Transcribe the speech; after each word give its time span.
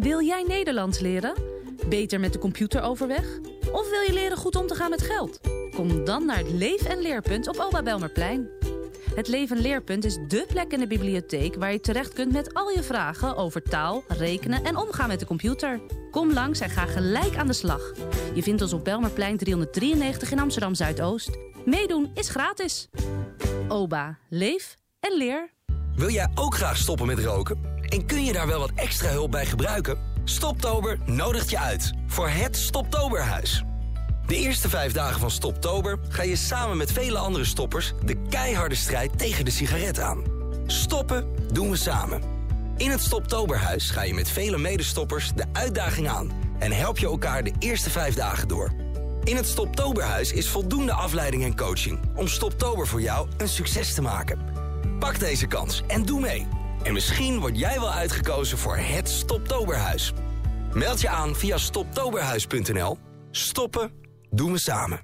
Wil 0.00 0.22
jij 0.22 0.44
Nederlands 0.48 0.98
leren? 0.98 1.34
Beter 1.88 2.20
met 2.20 2.32
de 2.32 2.38
computer 2.38 2.82
overweg? 2.82 3.38
Of 3.72 3.90
wil 3.90 4.00
je 4.00 4.12
leren 4.12 4.36
goed 4.36 4.56
om 4.56 4.66
te 4.66 4.74
gaan 4.74 4.90
met 4.90 5.02
geld? 5.02 5.40
Kom 5.74 6.04
dan 6.04 6.26
naar 6.26 6.38
het 6.38 6.50
Leef- 6.50 6.84
en 6.84 6.98
Leerpunt 6.98 7.48
op 7.48 7.58
Oba 7.58 7.82
Belmerplein. 7.82 8.48
Het 9.14 9.28
Leef- 9.28 9.50
en 9.50 9.60
Leerpunt 9.60 10.04
is 10.04 10.18
dé 10.28 10.44
plek 10.48 10.72
in 10.72 10.78
de 10.78 10.86
bibliotheek 10.86 11.54
waar 11.54 11.72
je 11.72 11.80
terecht 11.80 12.12
kunt 12.12 12.32
met 12.32 12.54
al 12.54 12.70
je 12.70 12.82
vragen 12.82 13.36
over 13.36 13.62
taal, 13.62 14.04
rekenen 14.08 14.64
en 14.64 14.76
omgaan 14.76 15.08
met 15.08 15.20
de 15.20 15.26
computer. 15.26 15.80
Kom 16.10 16.32
langs 16.32 16.60
en 16.60 16.70
ga 16.70 16.86
gelijk 16.86 17.36
aan 17.36 17.46
de 17.46 17.52
slag. 17.52 17.92
Je 18.34 18.42
vindt 18.42 18.62
ons 18.62 18.72
op 18.72 18.84
Belmerplein 18.84 19.36
393 19.36 20.30
in 20.30 20.40
Amsterdam 20.40 20.74
Zuidoost. 20.74 21.30
Meedoen 21.64 22.10
is 22.14 22.28
gratis. 22.28 22.88
Oba, 23.68 24.18
leef 24.28 24.76
en 25.00 25.16
leer. 25.16 25.50
Wil 25.94 26.10
jij 26.10 26.30
ook 26.34 26.54
graag 26.54 26.76
stoppen 26.76 27.06
met 27.06 27.18
roken? 27.18 27.79
En 27.90 28.06
kun 28.06 28.24
je 28.24 28.32
daar 28.32 28.46
wel 28.46 28.58
wat 28.58 28.72
extra 28.74 29.08
hulp 29.08 29.30
bij 29.30 29.46
gebruiken? 29.46 29.98
Stoptober 30.24 30.98
nodigt 31.04 31.50
je 31.50 31.58
uit 31.58 31.92
voor 32.06 32.28
het 32.28 32.56
Stoptoberhuis. 32.56 33.64
De 34.26 34.36
eerste 34.36 34.68
vijf 34.68 34.92
dagen 34.92 35.20
van 35.20 35.30
Stoptober 35.30 35.98
ga 36.08 36.22
je 36.22 36.36
samen 36.36 36.76
met 36.76 36.92
vele 36.92 37.18
andere 37.18 37.44
stoppers 37.44 37.92
de 38.04 38.22
keiharde 38.28 38.74
strijd 38.74 39.18
tegen 39.18 39.44
de 39.44 39.50
sigaret 39.50 40.00
aan. 40.00 40.22
Stoppen 40.66 41.34
doen 41.52 41.70
we 41.70 41.76
samen. 41.76 42.22
In 42.76 42.90
het 42.90 43.00
Stoptoberhuis 43.00 43.90
ga 43.90 44.02
je 44.02 44.14
met 44.14 44.30
vele 44.30 44.58
medestoppers 44.58 45.32
de 45.34 45.44
uitdaging 45.52 46.08
aan 46.08 46.30
en 46.58 46.72
help 46.72 46.98
je 46.98 47.06
elkaar 47.06 47.44
de 47.44 47.52
eerste 47.58 47.90
vijf 47.90 48.14
dagen 48.14 48.48
door. 48.48 48.72
In 49.24 49.36
het 49.36 49.46
Stoptoberhuis 49.46 50.32
is 50.32 50.48
voldoende 50.48 50.92
afleiding 50.92 51.44
en 51.44 51.56
coaching 51.56 52.00
om 52.14 52.28
Stoptober 52.28 52.86
voor 52.86 53.02
jou 53.02 53.28
een 53.36 53.48
succes 53.48 53.94
te 53.94 54.02
maken. 54.02 54.38
Pak 54.98 55.18
deze 55.18 55.46
kans 55.46 55.82
en 55.86 56.02
doe 56.02 56.20
mee. 56.20 56.59
En 56.82 56.92
misschien 56.92 57.38
word 57.38 57.58
jij 57.58 57.80
wel 57.80 57.90
uitgekozen 57.90 58.58
voor 58.58 58.76
het 58.76 59.08
Stoptoberhuis. 59.08 60.12
Meld 60.72 61.00
je 61.00 61.08
aan 61.08 61.34
via 61.34 61.56
stoptoberhuis.nl. 61.56 62.98
Stoppen 63.30 63.92
doen 64.30 64.52
we 64.52 64.58
samen. 64.58 65.00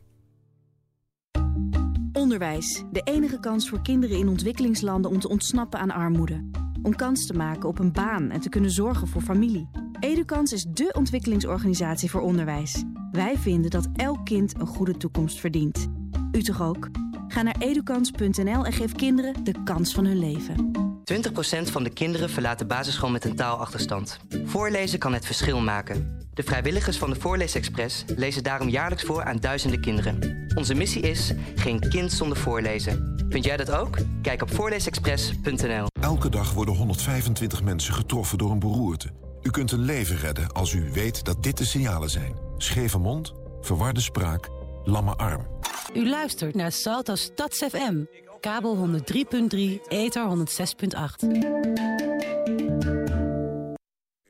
Onderwijs, 2.13 2.85
de 2.93 3.01
enige 3.01 3.41
kans 3.41 3.69
voor 3.69 3.83
kinderen 3.83 4.19
in 4.19 4.29
ontwikkelingslanden 4.29 5.11
om 5.11 5.21
te 5.21 5.29
ontsnappen 5.29 5.81
aan 5.81 5.91
armoede. 5.91 6.51
Om 6.83 6.97
kans 6.97 7.27
te 7.27 7.35
maken 7.35 7.69
op 7.69 7.79
een 7.79 7.93
baan 7.93 8.31
en 8.31 8.41
te 8.41 8.49
kunnen 8.49 8.71
zorgen 8.71 9.09
voor 9.09 9.23
familie. 9.23 9.69
Edukans 10.01 10.53
is 10.53 10.65
dé 10.65 10.89
ontwikkelingsorganisatie 10.93 12.11
voor 12.11 12.21
onderwijs. 12.21 12.85
Wij 13.11 13.37
vinden 13.39 13.71
dat 13.71 13.89
elk 13.97 14.25
kind 14.25 14.61
een 14.61 14.67
goede 14.67 14.97
toekomst 14.97 15.41
verdient. 15.41 15.87
U 16.33 16.43
toch 16.43 16.63
ook? 16.63 16.89
Ga 17.29 17.43
naar 17.43 17.57
edukans.nl 17.59 18.65
en 18.65 18.73
geef 18.73 18.93
kinderen 18.93 19.45
de 19.45 19.63
kans 19.65 19.93
van 19.93 20.05
hun 20.05 20.19
leven. 20.19 20.86
20% 21.13 21.17
van 21.63 21.83
de 21.83 21.91
kinderen 21.91 22.31
verlaat 22.31 22.59
de 22.59 22.67
basisschool 22.67 23.11
met 23.11 23.25
een 23.25 23.37
taalachterstand. 23.37 24.19
Voorlezen 24.45 24.99
kan 24.99 25.13
het 25.13 25.27
verschil 25.27 25.61
maken. 25.61 26.19
De 26.35 26.43
vrijwilligers 26.43 26.99
van 26.99 27.11
de 27.11 27.21
Voorleesexpress 27.21 28.05
lezen 28.17 28.43
daarom 28.43 28.69
jaarlijks 28.69 29.05
voor 29.05 29.25
aan 29.25 29.37
duizenden 29.37 29.81
kinderen. 29.81 30.47
Onze 30.55 30.75
missie 30.75 31.03
is 31.03 31.33
geen 31.55 31.89
kind 31.89 32.13
zonder 32.13 32.37
voorlezen. 32.37 33.27
Vind 33.29 33.45
jij 33.45 33.57
dat 33.57 33.71
ook? 33.71 33.97
Kijk 34.23 34.43
op 34.43 34.55
voorleesexpress.nl. 34.55 35.87
Elke 36.01 36.29
dag 36.29 36.53
worden 36.53 36.75
125 36.75 37.63
mensen 37.63 37.95
getroffen 37.95 38.39
door 38.39 38.51
een 38.51 38.59
beroerte. 38.59 39.09
U 39.43 39.51
kunt 39.51 39.73
een 39.73 39.85
leven 39.85 40.17
redden 40.17 40.53
als 40.53 40.73
u 40.73 40.91
weet 40.93 41.25
dat 41.25 41.43
dit 41.43 41.59
de 41.59 41.65
signalen 41.65 42.11
zijn. 42.11 42.37
Scheve 42.57 42.99
mond, 42.99 43.35
verwarde 43.61 44.01
spraak, 44.01 44.49
lamme 44.85 45.15
arm. 45.17 45.47
U 45.95 46.09
luistert 46.09 46.55
naar 46.55 46.73
Salto 46.73 47.15
Stads 47.15 47.59
FM. 47.59 48.05
Kabel 48.47 48.77
103.3, 48.77 49.81
ether 49.89 50.23
106.8. 50.23 51.27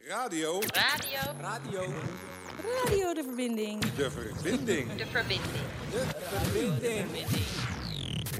Radio. 0.08 0.60
Radio. 0.60 1.20
Radio. 1.40 1.80
Radio 2.84 3.14
de 3.14 3.22
verbinding. 3.24 3.80
De 3.80 4.10
verbinding. 4.10 4.96
De 4.96 5.06
verbinding. 5.06 5.40
De 5.90 6.04
verbinding. 6.22 7.26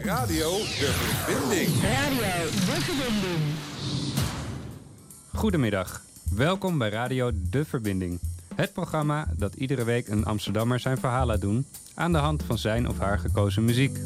Radio 0.02 0.50
de 0.50 0.90
verbinding. 0.92 1.68
Radio 1.82 2.44
de 2.44 2.80
verbinding. 2.80 3.54
Goedemiddag. 5.34 6.02
Welkom 6.34 6.78
bij 6.78 6.88
Radio 6.88 7.30
De 7.50 7.64
Verbinding. 7.64 8.20
Het 8.54 8.72
programma 8.72 9.26
dat 9.36 9.54
iedere 9.54 9.84
week 9.84 10.08
een 10.08 10.24
Amsterdammer 10.24 10.80
zijn 10.80 10.98
verhaal 10.98 11.26
laat 11.26 11.40
doen... 11.40 11.66
aan 11.96 12.12
de 12.12 12.18
hand 12.18 12.42
van 12.42 12.58
zijn 12.58 12.88
of 12.88 12.98
haar 12.98 13.18
gekozen 13.18 13.64
muziek. 13.64 13.98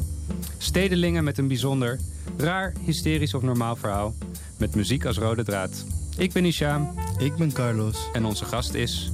Stedelingen 0.57 1.23
met 1.23 1.37
een 1.37 1.47
bijzonder, 1.47 1.99
raar, 2.37 2.73
hysterisch 2.85 3.33
of 3.33 3.41
normaal 3.41 3.75
verhaal... 3.75 4.13
met 4.59 4.75
muziek 4.75 5.05
als 5.05 5.17
rode 5.17 5.43
draad. 5.43 5.85
Ik 6.17 6.33
ben 6.33 6.45
Isham. 6.45 6.93
Ik 7.17 7.35
ben 7.35 7.51
Carlos. 7.51 8.09
En 8.13 8.25
onze 8.25 8.45
gast 8.45 8.73
is... 8.73 9.11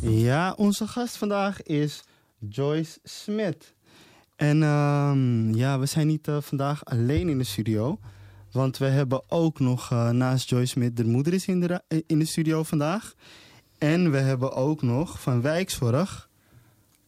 Ja, 0.00 0.52
onze 0.52 0.86
gast 0.86 1.16
vandaag 1.16 1.62
is 1.62 2.02
Joyce 2.48 2.98
Smit. 3.02 3.74
En 4.36 4.62
ehm, 4.62 5.54
ja, 5.54 5.78
we 5.78 5.86
zijn 5.86 6.06
niet 6.06 6.28
eh, 6.28 6.36
vandaag 6.40 6.84
alleen 6.84 7.28
in 7.28 7.38
de 7.38 7.44
studio... 7.44 7.98
Want 8.52 8.78
we 8.78 8.86
hebben 8.86 9.30
ook 9.30 9.60
nog 9.60 9.90
uh, 9.92 10.10
naast 10.10 10.50
Joyce 10.50 10.66
Smit, 10.66 10.96
de 10.96 11.04
moeder 11.04 11.32
is 11.32 11.46
in 11.46 11.60
de, 11.60 11.82
in 12.06 12.18
de 12.18 12.24
studio 12.24 12.62
vandaag. 12.62 13.14
En 13.78 14.10
we 14.10 14.18
hebben 14.18 14.52
ook 14.52 14.82
nog 14.82 15.20
van 15.20 15.40
Wijkzorg... 15.40 16.28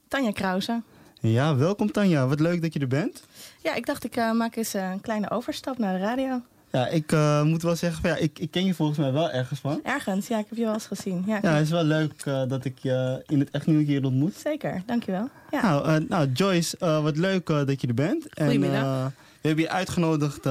Tanja 0.09 0.33
Krause. 0.33 0.83
Ja, 1.21 1.57
welkom 1.57 1.93
Tanja. 1.93 2.27
Wat 2.27 2.41
leuk 2.41 2.63
dat 2.63 2.73
je 2.73 2.79
er 2.79 2.89
bent. 2.89 3.23
Ja, 3.63 3.75
ik 3.75 3.87
dacht 3.87 4.05
ik 4.05 4.17
uh, 4.17 4.33
maak 4.33 4.57
eens 4.57 4.75
een 4.75 5.01
kleine 5.01 5.31
overstap 5.31 5.79
naar 5.79 5.99
de 5.99 6.05
radio. 6.05 6.41
Ja, 6.73 6.87
ik 6.87 7.13
uh, 7.13 7.43
moet 7.43 7.63
wel 7.63 7.77
zeggen, 7.77 8.09
ja, 8.09 8.17
ik, 8.17 8.39
ik, 8.39 8.51
ken 8.51 8.65
je 8.65 8.75
volgens 8.75 8.99
mij 8.99 9.13
wel 9.13 9.31
ergens 9.31 9.61
van. 9.61 9.81
Ergens, 9.83 10.27
ja, 10.27 10.39
ik 10.39 10.47
heb 10.49 10.59
je 10.59 10.65
wel 10.65 10.73
eens 10.73 10.87
gezien. 10.87 11.25
Ja, 11.27 11.39
ja 11.43 11.53
het 11.53 11.65
is 11.65 11.71
wel 11.71 11.85
leuk 11.85 12.25
dat 12.25 12.65
ik 12.65 12.79
je 12.79 13.23
in 13.27 13.39
het 13.41 13.51
echt 13.51 13.67
nieuwe 13.67 13.85
keer 13.85 14.05
ontmoet. 14.05 14.35
Zeker, 14.35 14.83
dankjewel. 14.87 15.29
Ja. 15.51 15.63
Nou, 15.63 16.05
nou 16.09 16.31
Joyce, 16.33 16.77
wat 16.79 17.17
leuk 17.17 17.47
dat 17.47 17.81
je 17.81 17.87
er 17.87 17.95
bent. 17.95 18.27
Goedemiddag. 18.35 18.83
En, 18.83 19.15
we 19.41 19.49
hebben 19.49 19.65
je 19.65 19.71
uitgenodigd 19.71 20.45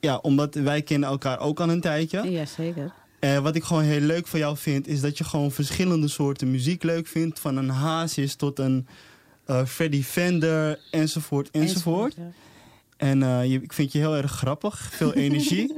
ja, 0.00 0.16
omdat 0.16 0.54
wij 0.54 0.82
kennen 0.82 1.08
elkaar 1.08 1.38
ook 1.38 1.60
al 1.60 1.68
een 1.68 1.80
tijdje. 1.80 2.30
Jazeker. 2.30 2.92
En 3.20 3.42
wat 3.42 3.54
ik 3.54 3.64
gewoon 3.64 3.82
heel 3.82 4.00
leuk 4.00 4.26
van 4.26 4.38
jou 4.38 4.56
vind, 4.56 4.86
is 4.86 5.00
dat 5.00 5.18
je 5.18 5.24
gewoon 5.24 5.50
verschillende 5.50 6.08
soorten 6.08 6.50
muziek 6.50 6.82
leuk 6.82 7.06
vindt. 7.06 7.38
Van 7.38 7.56
een 7.56 7.68
Hazes 7.68 8.34
tot 8.34 8.58
een 8.58 8.86
uh, 9.46 9.64
Freddie 9.64 10.04
Fender, 10.04 10.80
enzovoort, 10.90 11.50
enzovoort. 11.50 12.14
enzovoort 12.14 12.14
ja. 12.16 12.48
En 12.96 13.20
uh, 13.20 13.44
je, 13.44 13.62
ik 13.62 13.72
vind 13.72 13.92
je 13.92 13.98
heel 13.98 14.16
erg 14.16 14.30
grappig, 14.30 14.88
veel 14.92 15.12
energie. 15.26 15.74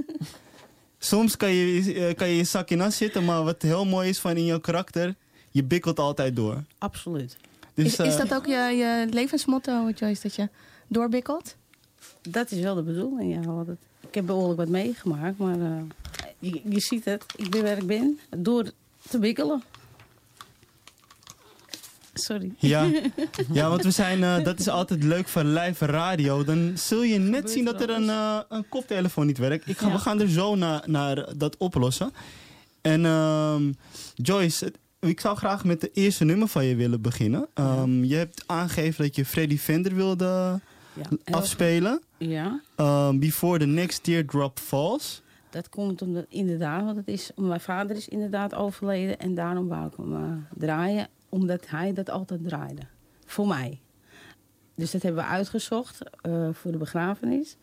Soms 0.99 1.37
kan 1.37 1.53
je, 1.53 2.15
kan 2.15 2.29
je 2.29 2.37
je 2.37 2.45
zak 2.45 2.71
in 2.71 2.81
as 2.81 2.97
zitten, 2.97 3.25
maar 3.25 3.45
wat 3.45 3.63
heel 3.63 3.85
mooi 3.85 4.09
is 4.09 4.19
van 4.19 4.37
in 4.37 4.45
jouw 4.45 4.61
karakter, 4.61 5.15
je 5.51 5.65
bikkelt 5.65 5.99
altijd 5.99 6.37
door. 6.37 6.63
Absoluut. 6.79 7.37
Dus, 7.75 7.87
is, 7.87 7.99
is 7.99 8.17
dat 8.17 8.35
ook 8.35 8.47
je, 8.47 8.53
je 8.53 9.07
levensmotto, 9.11 9.91
Joyce, 9.95 10.23
dat 10.23 10.35
je 10.35 10.49
doorbikkelt? 10.89 11.57
Dat 12.23 12.51
is 12.51 12.61
wel 12.61 12.75
de 12.75 12.83
bedoeling, 12.83 13.45
ja. 13.45 13.65
Ik 14.01 14.15
heb 14.15 14.27
behoorlijk 14.27 14.59
wat 14.59 14.69
meegemaakt, 14.69 15.39
maar 15.39 15.57
uh, 15.57 15.83
je, 16.43 16.61
je, 16.69 16.81
ziet 16.81 17.05
het. 17.05 17.25
Ik 17.37 17.51
ben 17.51 17.63
waar 17.63 17.79
ik 17.79 17.87
ben 17.87 18.19
door 18.37 18.71
te 19.09 19.19
bikkelen. 19.19 19.63
Sorry. 22.15 22.53
Ja, 22.59 22.91
ja 23.53 23.69
want 23.69 23.83
we 23.83 23.91
zijn, 23.91 24.19
uh, 24.19 24.45
dat 24.45 24.59
is 24.59 24.69
altijd 24.69 25.03
leuk 25.03 25.29
van 25.29 25.53
live 25.53 25.87
radio. 25.87 26.45
Dan 26.45 26.73
zul 26.75 27.03
je 27.03 27.19
net 27.19 27.51
zien 27.51 27.65
dat 27.65 27.81
er 27.81 27.91
een, 27.91 28.05
uh, 28.05 28.39
een 28.49 28.69
koptelefoon 28.69 29.27
niet 29.27 29.39
werkt. 29.39 29.69
Ik 29.69 29.79
ga, 29.79 29.87
ja. 29.87 29.93
We 29.93 29.99
gaan 29.99 30.21
er 30.21 30.29
zo 30.29 30.55
naar, 30.55 30.83
naar 30.87 31.37
dat 31.37 31.57
oplossen. 31.57 32.13
En 32.81 33.05
um, 33.05 33.77
Joyce, 34.15 34.73
ik 35.01 35.21
zou 35.21 35.37
graag 35.37 35.65
met 35.65 35.81
de 35.81 35.91
eerste 35.93 36.25
nummer 36.25 36.49
van 36.49 36.65
je 36.65 36.75
willen 36.75 37.01
beginnen. 37.01 37.47
Um, 37.55 38.05
je 38.05 38.15
hebt 38.15 38.45
aangegeven 38.47 39.05
dat 39.05 39.17
je 39.17 39.25
Freddy 39.25 39.59
Fender 39.59 39.95
wilde 39.95 40.61
ja, 40.95 41.35
afspelen. 41.35 42.03
Ja. 42.17 42.61
Um, 42.77 43.19
before 43.19 43.59
the 43.59 43.67
next 43.67 44.03
teardrop 44.03 44.59
falls. 44.59 45.23
Dat 45.53 45.69
komt 45.69 46.03
omdat, 46.03 46.25
inderdaad, 46.29 46.85
want 46.85 46.97
het 46.97 47.09
is, 47.09 47.31
mijn 47.37 47.61
vader 47.61 47.97
is 47.97 48.09
inderdaad 48.09 48.55
overleden. 48.55 49.19
En 49.19 49.35
daarom 49.35 49.69
wou 49.69 49.87
ik 49.87 49.97
hem 49.97 50.12
uh, 50.12 50.32
draaien, 50.55 51.09
omdat 51.29 51.69
hij 51.69 51.93
dat 51.93 52.11
altijd 52.11 52.44
draaide. 52.44 52.82
Voor 53.26 53.47
mij. 53.47 53.81
Dus 54.75 54.91
dat 54.91 55.03
hebben 55.03 55.23
we 55.23 55.29
uitgezocht 55.29 55.99
uh, 56.26 56.49
voor 56.53 56.73
de 56.73 56.79
begrafenis. 56.79 57.56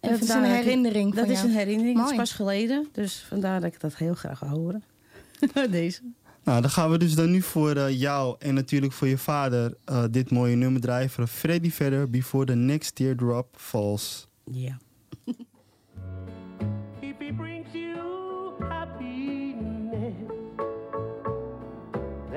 En 0.00 0.10
dat 0.10 0.22
is 0.22 0.28
een 0.28 0.44
herinnering 0.44 1.08
ik, 1.08 1.14
Dat 1.14 1.28
is 1.28 1.42
een 1.42 1.50
herinnering, 1.50 1.98
dat 1.98 2.10
is 2.10 2.16
pas 2.16 2.32
geleden. 2.32 2.88
Dus 2.92 3.24
vandaar 3.28 3.60
dat 3.60 3.72
ik 3.74 3.80
dat 3.80 3.96
heel 3.96 4.14
graag 4.14 4.40
wil 4.40 4.48
horen. 4.48 4.84
Deze. 5.70 6.00
Nou, 6.44 6.60
dan 6.60 6.70
gaan 6.70 6.90
we 6.90 6.98
dus 6.98 7.14
dan 7.14 7.30
nu 7.30 7.42
voor 7.42 7.76
uh, 7.76 8.00
jou 8.00 8.36
en 8.38 8.54
natuurlijk 8.54 8.92
voor 8.92 9.08
je 9.08 9.18
vader 9.18 9.74
uh, 9.90 10.04
dit 10.10 10.30
mooie 10.30 10.56
nummer 10.56 10.80
draaien 10.80 11.10
van 11.10 11.28
Freddy 11.28 11.70
verder 11.70 12.10
Before 12.10 12.44
the 12.44 12.54
Next 12.54 12.94
Teardrop 12.94 13.46
Falls. 13.56 14.28
Ja. 14.44 14.78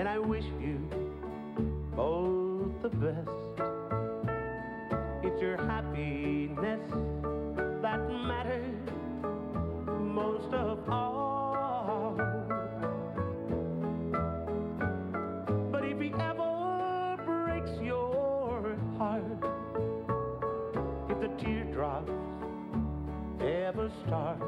and 0.05 0.13
I 0.13 0.19
wish 0.19 0.45
you 0.61 0.77
both 1.95 2.71
the 2.83 2.89
best. 2.89 3.27
It's 5.23 5.41
your 5.41 5.57
happiness 5.57 6.79
that 7.81 8.07
matters 8.11 8.89
most 9.99 10.53
of 10.53 10.87
all. 10.87 12.15
But 15.71 15.85
if 15.85 15.99
he 15.99 16.13
ever 16.19 17.17
breaks 17.25 17.71
your 17.81 18.77
heart, 18.99 19.23
if 21.09 21.19
the 21.19 21.43
teardrops 21.43 22.11
ever 23.41 23.91
start, 24.05 24.39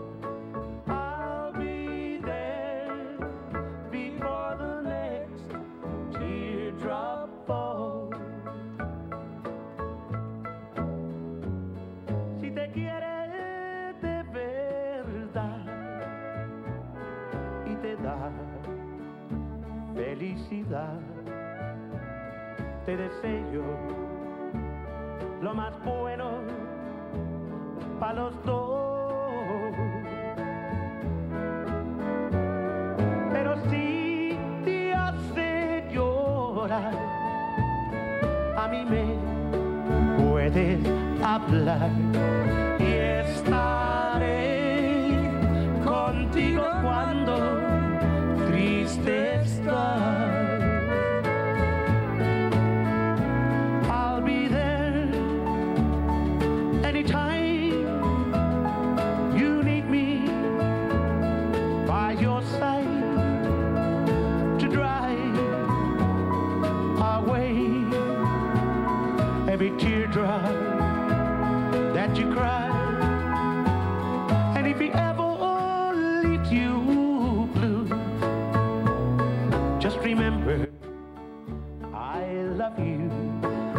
te 22.86 22.98
deseo 22.98 23.64
lo 25.42 25.54
más 25.54 25.74
bueno 25.86 26.32
para 28.00 28.14
los 28.14 28.46
dos. 28.46 29.74
Pero 33.32 33.56
si 33.70 34.38
te 34.66 34.94
hace 34.94 35.88
llorar, 35.90 36.94
a 38.58 38.68
mí 38.68 38.84
me 38.84 39.16
puedes 40.18 40.80
hablar 41.24 41.90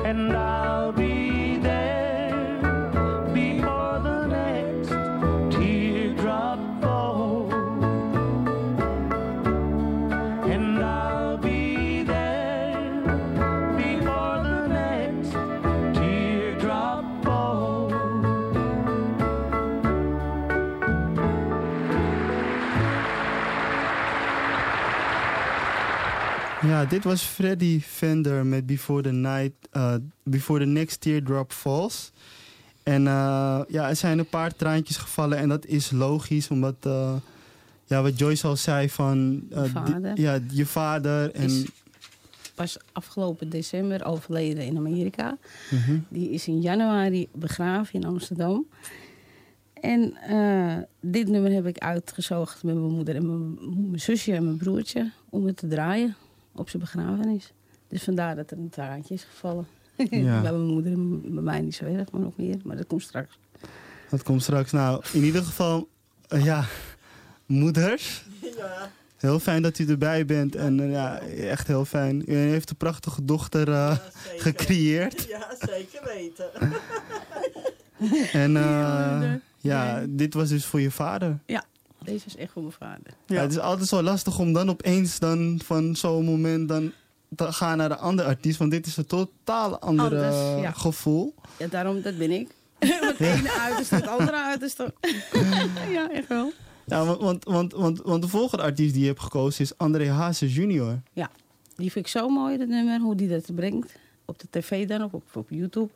and 0.08 0.32
I'll 0.32 0.77
Ja, 26.78 26.84
dit 26.84 27.04
was 27.04 27.22
Freddy 27.22 27.80
Fender 27.80 28.46
met 28.46 28.66
Before 28.66 29.02
the 29.02 29.12
Night, 29.12 29.52
eh, 29.70 29.94
Before 30.22 30.60
the 30.60 30.66
Next 30.66 31.00
Teardrop 31.00 31.52
Falls. 31.52 32.12
En 32.82 33.06
eh, 33.06 33.60
ja, 33.69 33.88
er 33.88 33.96
zijn 33.96 34.19
een 34.19 34.28
paar 34.28 34.56
traantjes 34.56 34.96
gevallen 34.96 35.38
en 35.38 35.48
dat 35.48 35.66
is 35.66 35.90
logisch, 35.90 36.48
omdat 36.48 36.75
eh, 36.80 37.14
ja, 37.84 38.02
wat 38.02 38.19
Joyce 38.19 38.46
al 38.46 38.56
zei 38.56 38.90
van 38.90 39.42
Vader. 39.50 40.20
ja, 40.20 40.38
je 40.50 40.66
vader 40.66 41.30
en 41.30 41.44
Is 41.44 41.64
pas 42.54 42.78
afgelopen 42.92 43.48
december 43.48 44.04
overleden 44.04 44.64
in 44.64 44.76
Amerika. 44.76 45.38
Mhm. 45.70 45.98
Die 46.08 46.30
is 46.30 46.48
in 46.48 46.60
januari 46.60 47.28
begraven 47.32 47.94
in 48.00 48.06
Amsterdam. 48.06 48.66
En 49.75 50.14
dit 51.00 51.28
nummer 51.28 51.52
heb 51.52 51.66
ik 51.66 51.78
uitgezocht 51.78 52.62
met 52.62 52.75
mijn 52.75 52.92
moeder 52.92 53.16
en 53.16 53.26
mijn, 53.26 53.58
mijn 53.88 54.00
zusje 54.00 54.32
en 54.32 54.44
mijn 54.44 54.56
broertje 54.56 55.10
om 55.28 55.46
het 55.46 55.56
te 55.56 55.66
draaien 55.66 56.16
op 56.58 56.69
zijn 56.69 56.82
begrafenis. 56.82 57.52
Dus 57.88 58.02
vandaar 58.02 58.37
dat 58.37 58.50
er 58.50 58.58
een 58.58 58.69
traantje 58.69 59.14
is 59.14 59.25
gevallen. 59.25 59.66
Ja. 59.96 60.40
bij 60.43 60.52
mijn 60.52 60.66
moeder 60.66 60.93
en 60.93 61.20
bij 61.34 61.43
mij 61.43 61.60
niet 61.60 61.75
zo 61.75 61.84
erg, 61.84 62.10
maar 62.10 62.20
nog 62.20 62.37
meer. 62.37 62.56
Maar 62.64 62.76
dat 62.76 62.87
komt 62.87 63.02
straks. 63.02 63.38
dat 64.10 64.22
komt 64.22 64.43
straks. 64.43 64.72
Nou, 64.72 65.02
in 65.12 65.22
ieder 65.22 65.43
geval, 65.43 65.88
eh, 66.28 66.44
ja, 66.44 66.64
moeders. 67.46 68.25
Heel 69.19 69.40
fijn 69.40 69.62
dat 69.62 69.78
u 69.78 69.87
erbij 69.87 70.25
bent 70.25 70.56
en 70.56 70.81
eh, 70.81 70.90
ja, 70.90 71.19
echt 71.20 71.66
heel 71.66 71.84
fijn. 71.84 72.22
U 72.26 72.34
heeft 72.34 72.70
een 72.70 72.76
prachtige 72.76 73.25
dochter 73.25 73.72
eh, 73.72 73.96
gecreëerd. 74.37 75.26
Ja, 75.28 75.54
zeker 75.58 76.00
weten. 76.04 76.50
En 78.32 78.56
eh, 78.56 79.32
ja, 79.58 80.04
dit 80.08 80.34
was 80.34 80.49
dus 80.49 80.64
voor 80.64 80.81
je 80.81 80.90
vader. 80.90 81.38
Ja, 81.46 81.64
deze 82.08 82.26
is 82.26 82.37
echt 82.37 82.52
voor 82.52 82.62
mijn 82.62 82.75
vader. 82.75 83.12
Ja. 83.26 83.40
het 83.40 83.50
is 83.50 83.58
altijd 83.58 83.88
zo 83.88 84.02
lastig 84.02 84.38
om 84.38 84.52
dan 84.52 84.70
opeens 84.70 85.19
dan 85.19 85.60
van 85.64 85.96
zo'n 85.96 86.25
moment 86.25 86.69
dan 86.69 86.93
te 87.37 87.52
gaan 87.52 87.76
naar 87.76 87.88
de 87.88 87.96
andere 87.96 88.28
artiest. 88.28 88.58
Want 88.58 88.70
dit 88.70 88.87
is 88.87 88.96
een 88.96 89.06
totaal 89.06 89.78
ander 89.78 90.19
ja. 90.60 90.72
gevoel. 90.72 91.34
Ja, 91.58 91.66
daarom, 91.66 92.02
dat 92.02 92.19
ben 92.19 92.31
ik. 92.31 92.49
het 92.78 93.20
ene 93.20 93.50
uiterste, 93.50 93.94
het 93.94 94.06
andere 94.06 94.37
uiterste. 94.37 94.94
ja, 95.96 96.10
echt 96.10 96.28
wel. 96.28 96.52
Ja, 96.87 97.05
want, 97.05 97.20
want, 97.20 97.44
want, 97.44 97.72
want, 97.72 98.00
want 98.02 98.22
de 98.22 98.28
volgende 98.28 98.64
artiest 98.64 98.93
die 98.93 99.02
je 99.02 99.08
hebt 99.08 99.20
gekozen 99.20 99.64
is 99.64 99.78
André 99.78 100.11
Hazes 100.11 100.54
junior. 100.54 101.00
Ja, 101.12 101.31
die 101.76 101.93
vind 101.93 102.04
ik 102.04 102.11
zo 102.11 102.28
mooi, 102.28 102.58
dat 102.58 102.69
nummer. 102.69 103.00
Hoe 103.00 103.14
die 103.14 103.28
dat 103.28 103.54
brengt. 103.54 103.93
Op 104.25 104.38
de 104.38 104.46
tv 104.50 104.87
dan, 104.87 105.02
of 105.02 105.12
op, 105.12 105.22
op 105.34 105.50
YouTube. 105.50 105.90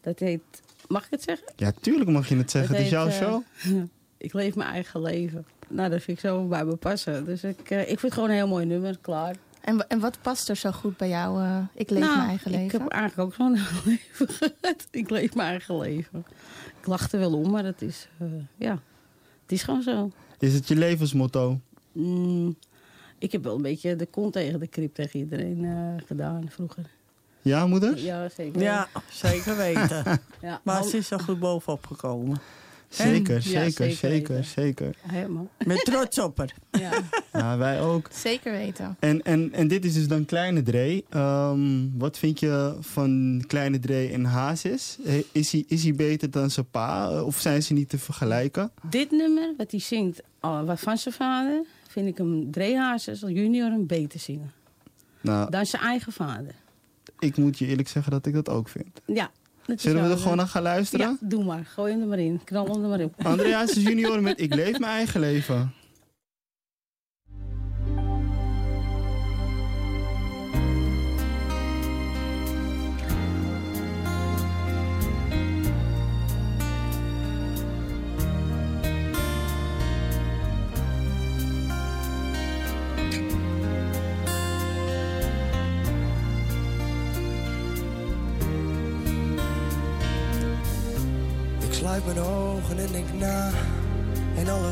Dat 0.00 0.18
heet... 0.18 0.42
Mag 0.88 1.04
ik 1.04 1.10
het 1.10 1.22
zeggen? 1.22 1.52
Ja, 1.56 1.72
tuurlijk 1.80 2.10
mag 2.10 2.28
je 2.28 2.36
het 2.36 2.50
zeggen. 2.50 2.70
Dat 2.70 2.84
Het 2.84 2.86
is 2.86 2.92
jouw 2.92 3.06
eh, 3.06 3.12
show. 3.12 3.42
Ik 4.22 4.32
leef 4.32 4.54
mijn 4.54 4.70
eigen 4.70 5.00
leven. 5.02 5.46
Nou, 5.68 5.90
dat 5.90 6.02
vind 6.02 6.18
ik 6.18 6.24
zo 6.24 6.46
bij 6.46 6.64
me 6.64 6.76
passen. 6.76 7.24
Dus 7.24 7.44
ik, 7.44 7.70
eh, 7.70 7.80
ik 7.80 7.86
vind 7.86 8.00
het 8.02 8.12
gewoon 8.14 8.28
een 8.28 8.34
heel 8.34 8.48
mooi 8.48 8.66
nummer. 8.66 8.98
Klaar. 9.00 9.36
En, 9.60 9.88
en 9.88 10.00
wat 10.00 10.18
past 10.22 10.48
er 10.48 10.56
zo 10.56 10.70
goed 10.72 10.96
bij 10.96 11.08
jou? 11.08 11.42
eh, 11.42 11.58
ik 11.74 11.90
leef 11.90 12.00
Nou, 12.00 12.16
mijn 12.16 12.28
eigen 12.28 12.50
leven. 12.50 12.64
Ik 12.66 12.72
heb 12.72 12.88
eigenlijk 12.88 13.28
ook 13.30 13.34
zo'n 13.34 13.54
eigen 13.56 13.80
leven 13.84 14.28
gehad. 14.28 14.86
Ik 14.90 15.10
leef 15.10 15.34
mijn 15.34 15.48
eigen 15.48 15.78
leven. 15.78 16.24
Ik 16.80 16.86
lach 16.86 17.12
er 17.12 17.18
wel 17.18 17.32
om, 17.34 17.50
maar 17.50 17.64
het 17.64 17.82
is... 17.82 18.08
eh, 18.18 18.26
ja, 18.56 18.72
het 19.42 19.52
is 19.52 19.62
gewoon 19.62 19.82
zo. 19.82 20.10
Is 20.38 20.54
het 20.54 20.68
je 20.68 20.76
levensmotto? 20.76 21.60
Mm, 21.92 22.56
ik 23.18 23.32
heb 23.32 23.44
wel 23.44 23.54
een 23.56 23.62
beetje 23.62 23.96
de 23.96 24.06
kont 24.06 24.32
tegen 24.32 24.60
de 24.60 24.66
krip 24.66 24.94
tegen 24.94 25.18
iedereen 25.20 25.64
eh, 25.64 26.06
gedaan 26.06 26.44
vroeger. 26.48 26.84
Ja, 27.42 27.66
moeder? 27.66 27.98
Ja, 27.98 28.28
zeker. 28.28 28.62
Ja, 28.62 28.88
zeker 29.10 29.56
weten. 29.56 30.04
Ja, 30.42 30.60
Maar 30.64 30.84
ze 30.84 30.96
is 30.96 31.10
er 31.10 31.20
goed 31.20 31.38
bovenop 31.38 31.86
gekomen. 31.86 32.38
Zeker, 32.92 33.42
zeker, 33.42 33.90
zeker 33.92 34.44
zeker. 34.44 34.94
Helemaal. 35.06 35.48
Met 35.66 35.84
trots 35.84 36.18
op 36.18 36.38
haar. 36.38 36.54
Ja. 36.80 36.90
Ja, 37.32 37.56
wij 37.58 37.80
ook. 37.80 38.08
Zeker 38.12 38.52
weten. 38.52 38.96
En, 39.00 39.22
en, 39.22 39.52
en 39.52 39.68
dit 39.68 39.84
is 39.84 39.94
dus 39.94 40.08
dan 40.08 40.24
Kleine 40.24 40.62
Dre. 40.62 41.04
Ehm, 41.08 41.88
wat 41.98 42.18
vind 42.18 42.40
je 42.40 42.76
van 42.80 43.42
Kleine 43.46 43.78
Dre 43.78 44.08
en 44.08 44.24
Hazes? 44.24 44.98
Is 45.32 45.52
hij, 45.52 45.64
is 45.68 45.82
hij 45.82 45.94
beter 45.94 46.30
dan 46.30 46.50
zijn 46.50 46.66
pa? 46.70 47.10
Eh, 47.10 47.26
Of 47.26 47.38
zijn 47.40 47.62
ze 47.62 47.72
niet 47.72 47.88
te 47.88 47.98
vergelijken? 47.98 48.70
Dit 48.90 49.10
nummer, 49.10 49.54
wat 49.56 49.70
hij 49.70 49.80
zingt 49.80 50.22
oh, 50.40 50.62
wat 50.64 50.80
van 50.80 50.98
zijn 50.98 51.14
vader, 51.14 51.64
vind 51.88 52.08
ik 52.08 52.18
hem 52.18 52.50
Drehazes 52.50 53.20
junior 53.20 53.70
een 53.70 53.86
beter 53.86 54.20
zingen. 54.20 54.52
Nou, 55.20 55.50
Dan 55.50 55.66
zijn 55.66 55.82
eigen 55.82 56.12
vader. 56.12 56.54
ik 57.18 57.36
moet 57.36 57.58
je 57.58 57.66
eerlijk 57.66 57.88
zeggen 57.88 58.12
dat 58.12 58.26
ik 58.26 58.34
dat 58.34 58.48
ook 58.48 58.68
vind. 58.68 59.00
Ja. 59.06 59.30
Zullen 59.66 60.02
we 60.02 60.10
er 60.10 60.16
gewoon 60.16 60.32
eh, 60.32 60.38
naar 60.38 60.48
gaan 60.48 60.62
luisteren? 60.62 61.06
Ja, 61.20 61.28
doe 61.28 61.44
maar. 61.44 61.64
Gooi 61.74 61.92
hem 61.92 62.00
er 62.00 62.06
maar 62.06 62.18
in. 62.18 62.40
Knal 62.44 62.66
hem 62.66 62.82
er 62.82 62.88
maar 62.88 63.00
op. 63.00 63.14
André 63.22 63.54
Hazes 63.54 63.82
junior 63.82 64.22
met 64.28 64.40
Ik 64.40 64.54
leef 64.54 64.78
mijn 64.78 64.92
eigen 64.92 65.20
leven. 65.20 65.72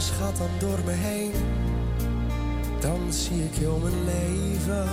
Gaat 0.09 0.37
dan 0.37 0.49
door 0.59 0.79
me 0.85 0.93
heen. 0.93 1.33
Dan 2.81 3.13
zie 3.13 3.45
ik 3.45 3.55
heel 3.55 3.79
mijn 3.79 4.05
leven. 4.05 4.89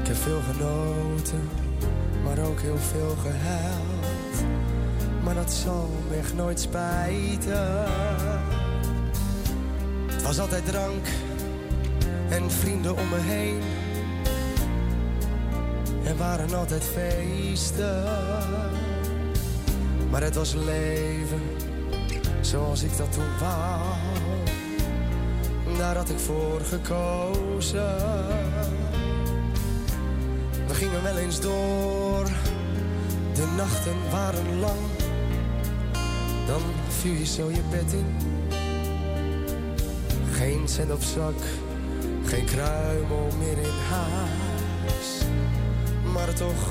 Ik 0.00 0.06
heb 0.06 0.16
veel 0.16 0.40
genoten, 0.52 1.48
maar 2.24 2.38
ook 2.38 2.60
heel 2.60 2.78
veel 2.78 3.16
gehuild. 3.22 4.44
maar 5.24 5.34
dat 5.34 5.52
zal 5.52 5.90
me 6.08 6.16
echt 6.16 6.34
nooit 6.34 6.60
spijten. 6.60 7.84
Het 10.06 10.22
was 10.22 10.38
altijd 10.38 10.66
drank 10.66 11.06
en 12.28 12.50
vrienden 12.50 12.96
om 12.96 13.08
me 13.08 13.18
heen. 13.18 13.60
Er 16.04 16.16
waren 16.16 16.54
altijd 16.54 16.84
feesten, 16.84 18.04
maar 20.10 20.22
het 20.22 20.34
was 20.34 20.54
leven 20.54 21.59
zoals 22.40 22.82
ik 22.82 22.96
dat 22.96 23.12
toen 23.12 23.38
wou. 23.40 23.80
Daar 25.78 25.96
had 25.96 26.10
ik 26.10 26.18
voor 26.18 26.60
gekozen. 26.60 27.96
We 30.66 30.74
gingen 30.74 31.02
wel 31.02 31.16
eens 31.16 31.40
door, 31.40 32.24
de 33.34 33.46
nachten 33.56 34.10
waren 34.10 34.58
lang. 34.60 34.80
Dan 36.46 36.60
viel 36.88 37.12
je 37.12 37.26
zo 37.26 37.50
je 37.50 37.62
bed 37.70 37.92
in. 37.92 38.16
Geen 40.32 40.68
cent 40.68 40.92
op 40.92 41.02
zak, 41.02 41.40
geen 42.24 42.44
kruimel 42.44 43.28
meer 43.38 43.58
in 43.58 43.78
huis. 43.90 45.22
Maar 46.12 46.34
toch 46.34 46.68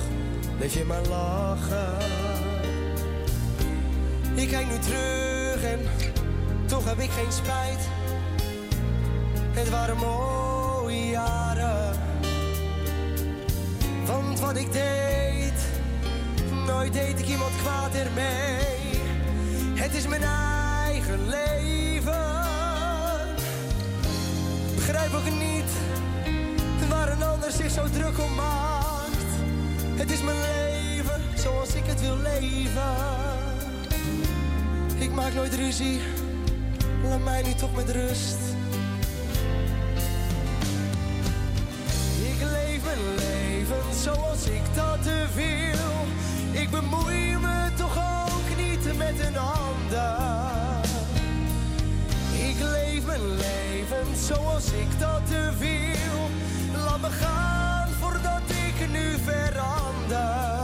bleef 0.58 0.74
je 0.74 0.86
maar 0.86 1.06
lachen. 1.10 1.98
Ik 4.36 4.48
kijk 4.48 4.68
nu 4.68 4.80
terug 4.80 5.29
en 5.63 5.80
toch 6.66 6.86
heb 6.86 7.00
ik 7.00 7.10
geen 7.10 7.32
spijt. 7.32 7.88
Het 9.51 9.70
waren 9.70 9.98
mooie 9.98 11.10
jaren. 11.10 11.96
Want 14.06 14.39
wat 14.39 14.58
ik 14.58 14.72
deed, 14.72 15.54
nooit 16.66 16.94
deed 16.94 17.20
ik 17.20 17.28
iemand 17.28 17.51
kwaad 17.62 17.94
ermee. 17.94 19.01
Het 19.74 19.94
is 19.96 20.08
mijn 20.08 20.24
eigen 20.86 21.30
leven. 21.30 22.48
Begrijp 24.75 25.13
ook 25.13 25.32
niet 25.39 25.72
waar 26.89 27.12
een 27.12 27.24
ander 27.24 27.51
zich 27.51 27.72
zo 27.72 27.84
druk 27.92 28.20
om 28.20 28.36
maakt. 28.36 29.32
Het 29.96 30.12
is 30.12 30.22
mijn 30.22 30.38
leven 30.39 31.22
zoals 31.36 31.74
ik 31.74 31.86
het 31.86 32.01
wil 32.01 32.18
leven. 32.18 33.29
Ik 35.10 35.16
maak 35.16 35.34
nooit 35.34 35.56
ruzie, 35.56 36.00
laat 37.04 37.24
mij 37.24 37.42
nu 37.42 37.54
toch 37.54 37.75
met 37.75 37.89
rust. 37.89 38.38
Ik 42.22 42.39
leef 42.39 42.84
mijn 42.84 43.16
leven 43.16 43.94
zoals 44.04 44.46
ik 44.46 44.62
dat 44.75 45.06
wil. 45.36 45.94
Ik 46.62 46.70
bemoei 46.70 47.38
me 47.38 47.70
toch 47.78 47.98
ook 47.98 48.58
niet 48.58 48.98
met 48.98 49.20
een 49.20 49.38
ander. 49.38 50.18
Ik 52.32 52.60
leef 52.60 53.06
mijn 53.06 53.36
leven 53.36 54.16
zoals 54.28 54.72
ik 54.72 55.00
dat 55.00 55.30
wil. 55.58 56.30
Laat 56.86 57.01
me 57.01 57.10
gaan 57.10 57.89
voordat 58.00 58.42
ik 58.50 58.89
nu 58.92 59.16
verander. 59.25 60.59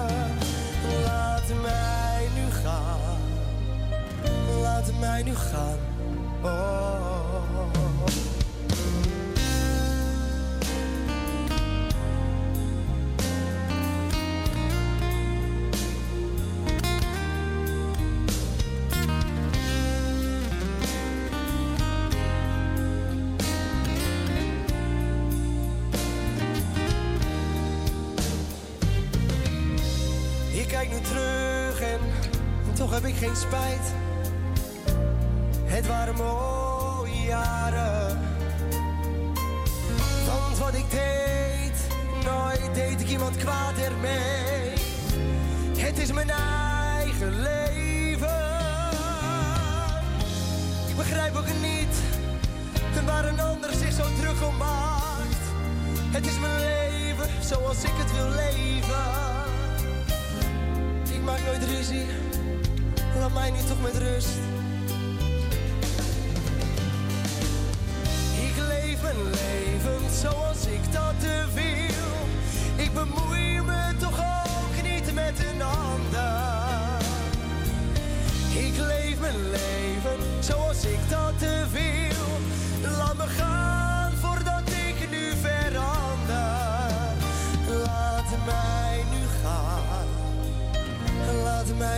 Laat 4.85 4.99
mij 4.99 5.23
nu 5.23 5.35
gaan. 5.35 5.77
Oh. 6.41 6.85
Ik 30.51 30.67
kijk 30.67 30.89
nu 30.89 31.01
terug 31.01 31.81
en 31.81 31.99
toch 32.73 32.93
heb 32.93 33.05
ik 33.05 33.15
geen 33.15 33.35
spijt. 33.35 33.84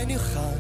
Laat 0.08 0.16
mij 0.16 0.57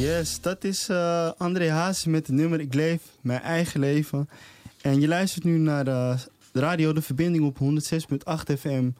Yes, 0.00 0.40
dat 0.40 0.64
is 0.64 0.88
eh, 0.88 1.30
André 1.36 1.70
Haas 1.70 2.04
met 2.04 2.26
het 2.26 2.36
nummer 2.36 2.60
Ik 2.60 2.74
leef 2.74 3.02
mijn 3.20 3.40
eigen 3.40 3.80
leven. 3.80 4.28
En 4.82 5.00
je 5.00 5.08
luistert 5.08 5.44
nu 5.44 5.58
naar 5.58 5.84
de, 5.84 6.14
de 6.52 6.60
radio 6.60 6.92
De 6.92 7.02
Verbinding 7.02 7.44
op 7.44 7.58
106.8 7.60 8.58
FM. 8.58 8.90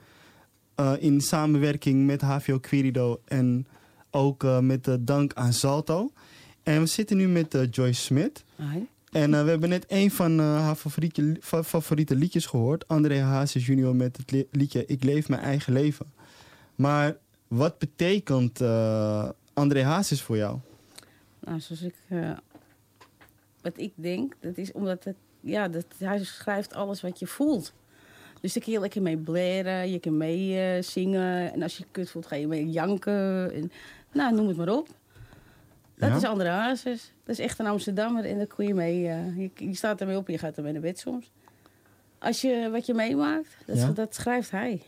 eh, 0.75 0.92
in 0.99 1.21
samenwerking 1.21 2.07
met 2.07 2.21
HVO 2.21 2.59
Querido 2.59 3.21
en 3.25 3.66
ook 4.11 4.45
eh, 4.45 4.59
met 4.59 4.88
dank 5.00 5.33
aan 5.35 5.52
Salto. 5.52 6.11
En 6.62 6.80
we 6.80 6.87
zitten 6.87 7.16
nu 7.16 7.28
met 7.28 7.54
eh, 7.54 7.62
Joyce 7.71 8.00
Smit. 8.00 8.45
En 9.12 9.35
eh, 9.35 9.42
we 9.45 9.50
hebben 9.50 9.69
net 9.69 9.85
een 9.88 10.11
van 10.11 10.40
eh, 10.40 10.61
haar 10.64 10.75
favoriete, 10.75 11.37
fa- 11.40 11.62
favoriete 11.64 12.14
liedjes 12.14 12.47
gehoord. 12.47 12.88
André 12.88 13.21
Hazes 13.21 13.66
junior 13.66 13.97
met 13.97 14.16
het 14.16 14.30
li- 14.30 14.47
liedje 14.50 14.87
Ik 14.87 15.04
leef 15.04 15.28
mijn 15.28 15.42
eigen 15.42 15.73
leven. 15.73 16.07
Maar 16.75 17.16
wat 17.49 17.78
betekent 17.78 18.61
eh, 18.61 19.28
André 19.52 19.83
Hazes 19.85 20.23
voor 20.23 20.37
jou? 20.37 20.59
Nou, 21.40 21.61
zoals 21.61 21.82
ik... 21.82 21.94
eh, 22.09 22.30
wat 23.62 23.73
ik 23.78 23.92
denk, 23.94 24.35
dat 24.40 24.56
is 24.56 24.73
omdat 24.73 25.04
het... 25.04 25.16
Ja, 25.40 25.68
dat, 25.68 25.85
hij 25.99 26.25
schrijft 26.25 26.75
alles 26.75 27.00
wat 27.00 27.18
je 27.18 27.26
voelt. 27.26 27.73
Dus 28.40 28.52
daar 28.52 28.62
kun 28.62 28.73
je 28.73 28.80
lekker 28.80 29.02
mee 29.02 29.16
blaren, 29.16 29.90
je 29.90 29.99
kan 29.99 30.16
mee 30.16 30.61
eh, 30.61 30.82
zingen. 30.82 31.52
En 31.52 31.62
als 31.62 31.76
je 31.76 31.85
kut 31.90 32.11
voelt, 32.11 32.26
ga 32.26 32.37
je 32.37 32.47
mee 32.47 32.70
janken. 32.70 33.52
En, 33.54 33.73
nou, 34.12 34.35
noem 34.35 34.49
het 34.49 34.56
maar 34.56 34.68
op. 34.68 34.88
Dat 35.97 36.09
Ja? 36.09 36.16
is 36.16 36.25
André 36.25 36.49
Hazes. 36.49 37.12
Dat 37.25 37.38
is 37.38 37.44
echt 37.44 37.59
een 37.59 37.66
Amsterdammer 37.66 38.25
en 38.25 38.37
daar 38.37 38.47
kun 38.47 38.66
je 38.66 38.75
mee... 38.75 39.09
eh, 39.09 39.37
je, 39.38 39.50
je 39.54 39.75
staat 39.75 40.00
ermee 40.00 40.16
op 40.16 40.26
en 40.26 40.32
je 40.32 40.38
gaat 40.38 40.56
ermee 40.56 40.73
naar 40.73 40.80
bed 40.80 40.99
soms. 40.99 41.30
Als 42.18 42.40
je 42.40 42.68
wat 42.70 42.87
je 42.87 42.94
meemaakt, 42.94 43.56
dat, 43.66 43.76
Ja. 43.76 43.90
dat 43.90 44.14
schrijft 44.14 44.50
hij. 44.50 44.82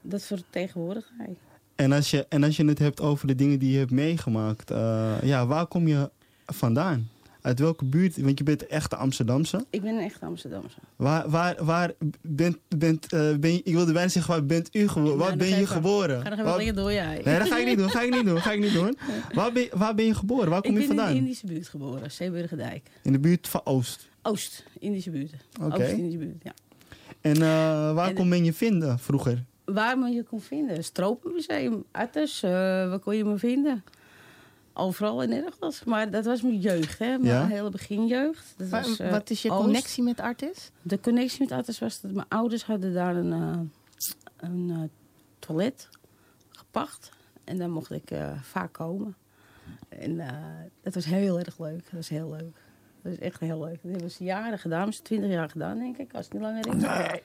Dat 0.00 0.22
vertegenwoordigt 0.22 1.10
hij. 1.18 1.36
En 1.80 1.92
als, 1.92 2.10
je, 2.10 2.26
en 2.28 2.42
als 2.44 2.56
je 2.56 2.64
het 2.64 2.78
hebt 2.78 3.00
over 3.00 3.26
de 3.26 3.34
dingen 3.34 3.58
die 3.58 3.72
je 3.72 3.78
hebt 3.78 3.90
meegemaakt, 3.90 4.70
eh, 4.70 5.14
ja, 5.22 5.46
waar 5.46 5.66
kom 5.66 5.88
je 5.88 6.10
vandaan? 6.46 7.08
Uit 7.40 7.58
welke 7.58 7.84
buurt? 7.84 8.20
Want 8.20 8.38
je 8.38 8.44
bent 8.44 8.66
echt 8.66 8.90
de 8.90 8.96
Amsterdamse. 8.96 9.64
Ik 9.70 9.82
ben 9.82 9.94
een 9.94 10.04
echte 10.04 10.24
Amsterdamse. 10.24 10.76
Waar, 10.96 11.30
waar, 11.30 11.64
waar 11.64 11.92
bent, 12.20 12.56
bent, 12.76 13.12
eh, 13.12 13.34
ben 13.36 13.52
je, 13.52 13.60
ik 13.64 13.74
wilde 13.74 13.92
bijna 13.92 14.08
zeggen, 14.08 14.32
waar 14.32 14.44
bent 14.46 14.68
u 14.72 14.88
geboren? 14.88 15.16
Waar 15.18 15.36
ben 15.36 15.48
je 15.58 15.66
geboren? 15.66 16.22
Ga 16.22 16.28
nog 16.28 16.38
even 16.38 16.56
lekker 16.56 16.74
door, 16.74 16.92
jij. 16.92 17.20
Nee, 17.24 17.38
dat 17.38 17.48
ga 17.48 17.58
ik 17.58 17.66
niet 17.66 17.78
doen, 17.78 17.90
ga 17.90 18.02
ik 18.02 18.10
niet 18.14 18.24
doen, 18.24 18.40
ga 18.40 18.52
ik 18.52 18.60
niet 18.60 18.72
doen. 18.72 18.98
Waar 19.34 19.52
ben, 19.52 19.62
je- 19.62 19.70
waar 19.74 19.94
ben 19.94 20.04
je 20.04 20.14
geboren? 20.14 20.48
Waar 20.50 20.60
kom 20.60 20.70
ik 20.76 20.80
je 20.80 20.86
ben 20.86 20.96
vandaan? 20.96 21.08
in 21.08 21.14
de 21.14 21.20
Indische 21.20 21.46
buurt 21.46 21.68
geboren, 21.68 22.10
Zeeburgerdijk. 22.10 22.90
In 23.02 23.12
de 23.12 23.18
buurt 23.18 23.48
van 23.48 23.60
Oost. 23.64 24.08
Oost, 24.22 24.64
Indische 24.78 25.10
buurt. 25.10 25.32
Oké. 25.62 25.82
Oost-Indische 25.82 26.18
buurt, 26.18 26.42
ja. 26.42 26.52
En 27.20 27.34
eh, 27.34 27.42
waar 27.94 28.08
En- 28.08 28.14
kon 28.14 28.28
men 28.28 28.44
je 28.44 28.52
vinden 28.52 28.98
vroeger? 28.98 29.44
Waar 29.72 29.98
me 29.98 30.08
je 30.08 30.22
kon 30.22 30.40
vinden? 30.40 30.84
Stropenmuseum, 30.84 31.84
Artes, 31.90 32.42
eh, 32.42 32.50
waar 32.88 32.98
kon 32.98 33.16
je 33.16 33.24
me 33.24 33.38
vinden? 33.38 33.84
Overal 34.72 35.22
en 35.22 35.28
nergens. 35.28 35.84
Maar 35.84 36.10
dat 36.10 36.24
was 36.24 36.42
mijn 36.42 36.58
jeugd, 36.58 36.98
hè? 36.98 37.06
Mijn 37.18 37.24
Ja? 37.34 37.46
hele 37.46 37.70
beginjeugd. 37.70 38.54
Dat 38.56 38.68
Maar 38.70 38.82
was, 38.82 38.98
eh, 38.98 39.10
wat 39.10 39.30
is 39.30 39.42
je 39.42 39.50
Oost. 39.50 39.60
connectie 39.62 40.02
met 40.02 40.20
Artis? 40.20 40.70
De 40.82 41.00
connectie 41.00 41.40
met 41.40 41.52
Artes 41.52 41.78
was 41.78 42.00
dat 42.00 42.10
mijn 42.12 42.28
ouders 42.28 42.64
hadden 42.64 42.94
daar 42.94 43.16
een, 43.16 43.32
eh, 43.32 43.58
een 44.36 44.90
toilet 45.38 45.88
gepacht. 46.50 47.10
En 47.44 47.58
daar 47.58 47.70
mocht 47.70 47.90
ik 47.90 48.10
eh, 48.10 48.32
vaak 48.42 48.72
komen. 48.72 49.14
En 49.88 50.20
eh, 50.20 50.28
dat 50.82 50.94
was 50.94 51.04
heel 51.04 51.38
erg 51.38 51.58
leuk. 51.58 51.82
Dat 51.84 51.92
was 51.92 52.08
heel 52.08 52.30
leuk. 52.30 52.56
Dat 53.02 53.12
is 53.12 53.18
echt 53.18 53.40
heel 53.40 53.60
leuk. 53.60 53.78
Dat 53.82 53.90
hebben 53.92 54.10
ze 54.10 54.24
jaren 54.24 54.58
gedaan. 54.58 54.92
Ze 54.92 55.02
twintig 55.02 55.30
jaar 55.30 55.50
gedaan, 55.50 55.78
denk 55.78 55.96
ik. 55.98 56.14
Als 56.14 56.24
het 56.24 56.32
niet 56.34 56.42
langer 56.42 56.66
is. 56.66 56.74
Nee. 56.82 57.22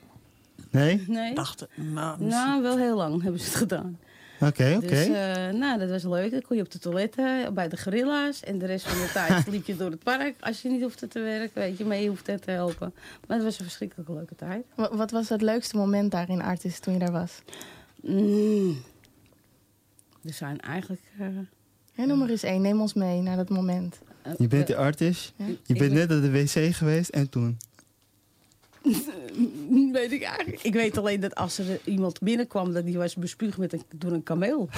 Nee? 0.72 1.04
Nee? 1.08 1.34
Dacht, 1.36 1.68
nou, 1.76 2.24
Nou, 2.24 2.62
wel 2.62 2.78
heel 2.78 2.96
lang 2.96 3.22
hebben 3.22 3.40
ze 3.42 3.48
het 3.48 3.56
gedaan. 3.56 4.00
Oké, 4.40 4.74
oké. 4.78 4.88
Dus 4.88 5.08
eh, 5.08 5.50
nou, 5.50 5.80
dat 5.80 5.90
was 5.90 6.04
leuk. 6.04 6.32
Dan 6.32 6.42
kon 6.42 6.56
je 6.58 6.64
op 6.64 6.72
de 6.72 6.80
toiletten, 6.80 7.54
bij 7.54 7.68
de 7.70 7.78
gorilla's. 7.78 8.40
En 8.40 8.58
de 8.58 8.66
rest 8.66 8.88
van 8.88 8.98
de 9.06 9.12
tijd 9.14 9.48
liep 9.54 9.66
je 9.66 9.76
door 9.76 9.90
het 9.92 10.04
park. 10.04 10.36
Als 10.40 10.62
je 10.62 10.70
niet 10.70 10.82
hoefde 10.82 11.08
te 11.08 11.20
werken, 11.20 11.62
weet 11.62 11.78
je, 11.78 11.86
mee 11.86 12.08
hoefde 12.10 12.40
te 12.40 12.52
helpen. 12.52 12.94
Maar 13.28 13.38
het 13.38 13.46
was 13.46 13.58
een 13.60 13.66
verschrikkelijk 13.66 14.10
leuke 14.10 14.36
tijd. 14.36 14.66
Wa- 14.76 14.96
Wat 14.96 15.12
was 15.12 15.30
het 15.30 15.42
leukste 15.42 15.78
moment 15.78 16.12
daar 16.12 16.30
in 16.30 16.42
Artis 16.42 16.80
toen 16.80 16.94
je 16.94 17.00
daar 17.00 17.12
was? 17.12 17.42
Mm. 18.02 18.78
Er 20.24 20.34
zijn 20.34 20.60
eigenlijk... 20.60 21.02
eh, 21.20 21.28
Ja, 21.94 22.06
noem 22.06 22.18
maar 22.18 22.30
eens 22.30 22.44
één. 22.44 22.62
Neem 22.62 22.82
ons 22.82 22.94
mee 22.94 23.22
naar 23.22 23.36
dat 23.38 23.50
moment. 23.50 24.00
Je 24.38 24.48
bent 24.48 24.68
de 24.68 24.76
artist. 24.76 25.34
Ja. 25.36 25.46
Je 25.46 25.52
Ik 25.52 25.78
bent 25.78 25.80
ben- 25.80 25.94
net 25.94 26.10
naar 26.10 26.22
de 26.22 26.32
wc 26.32 26.76
geweest 26.76 27.10
en 27.10 27.30
toen. 27.30 27.58
weet 29.92 30.12
ik 30.12 30.24
eigenlijk. 30.24 30.64
Ik 30.64 30.74
weet 30.74 30.98
alleen 30.98 31.20
dat 31.20 31.36
als 31.36 31.58
er 31.58 31.80
iemand 31.86 32.20
binnenkwam, 32.20 32.74
dat 32.74 32.86
die 32.86 32.98
was 32.98 33.16
bespuugd 33.16 33.58
met 33.58 33.74
een, 33.74 33.82
door 33.96 34.12
een 34.12 34.24
kameel. 34.24 34.70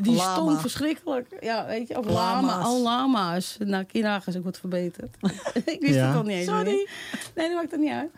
Die 0.00 0.14
Lama. 0.16 0.32
stond 0.34 0.60
verschrikkelijk. 0.60 1.36
Ja, 1.40 1.66
weet 1.66 1.88
je, 1.88 1.98
of 1.98 2.04
lama, 2.06 2.46
Lama's. 2.46 2.64
al 2.64 2.82
lama's. 2.82 3.56
Nou, 3.64 3.84
kinderagers 3.84 4.36
ook 4.36 4.44
wat 4.44 4.58
verbeterd. 4.58 5.16
ik 5.64 5.80
wist 5.80 5.94
Ja. 5.94 6.06
het 6.06 6.16
al 6.16 6.22
niet 6.22 6.36
eens 6.36 6.46
Sorry. 6.46 6.64
meer. 6.64 6.90
Nee, 7.34 7.46
dat 7.48 7.56
maakt 7.56 7.70
het 7.70 7.80
niet 7.80 7.90
uit. 7.90 8.10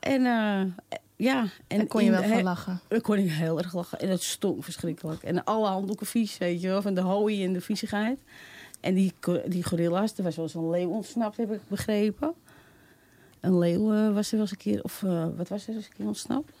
En 0.00 0.26
eh, 0.26 0.62
ja. 1.16 1.46
En 1.66 1.78
Daar 1.78 1.86
kon 1.86 2.04
je 2.04 2.10
wel 2.10 2.22
de- 2.22 2.28
van 2.28 2.42
lachen. 2.42 2.80
Daar 2.88 3.00
kon 3.00 3.16
ik 3.16 3.30
heel 3.30 3.58
erg 3.58 3.74
lachen. 3.74 3.98
En 4.00 4.08
het 4.08 4.22
stonk 4.22 4.64
verschrikkelijk. 4.64 5.22
En 5.22 5.44
alle 5.44 5.66
handdoeken 5.66 6.06
vies, 6.06 6.38
weet 6.38 6.60
je 6.60 6.68
wel. 6.68 6.82
Van 6.82 6.94
de 6.94 7.00
hooi 7.00 7.44
en 7.44 7.52
de 7.52 7.60
viezigheid. 7.60 8.18
En 8.80 8.94
die, 8.94 9.12
die 9.46 9.64
gorilla's, 9.64 10.12
er 10.16 10.22
was 10.22 10.36
wel 10.36 10.48
zo'n 10.48 10.70
leeuw 10.70 10.88
ontsnapt, 10.90 11.36
heb 11.36 11.52
ik 11.52 11.60
begrepen. 11.68 12.32
Een 13.40 13.58
leeuw 13.58 13.92
eh, 13.92 14.14
was 14.14 14.26
er 14.26 14.32
wel 14.32 14.40
eens 14.40 14.50
een 14.50 14.56
keer, 14.56 14.82
of 14.82 15.02
eh, 15.02 15.26
wat 15.36 15.48
was 15.48 15.68
er 15.68 15.74
eens 15.74 15.84
een 15.86 15.92
keer 15.96 16.06
ontsnapt? 16.06 16.52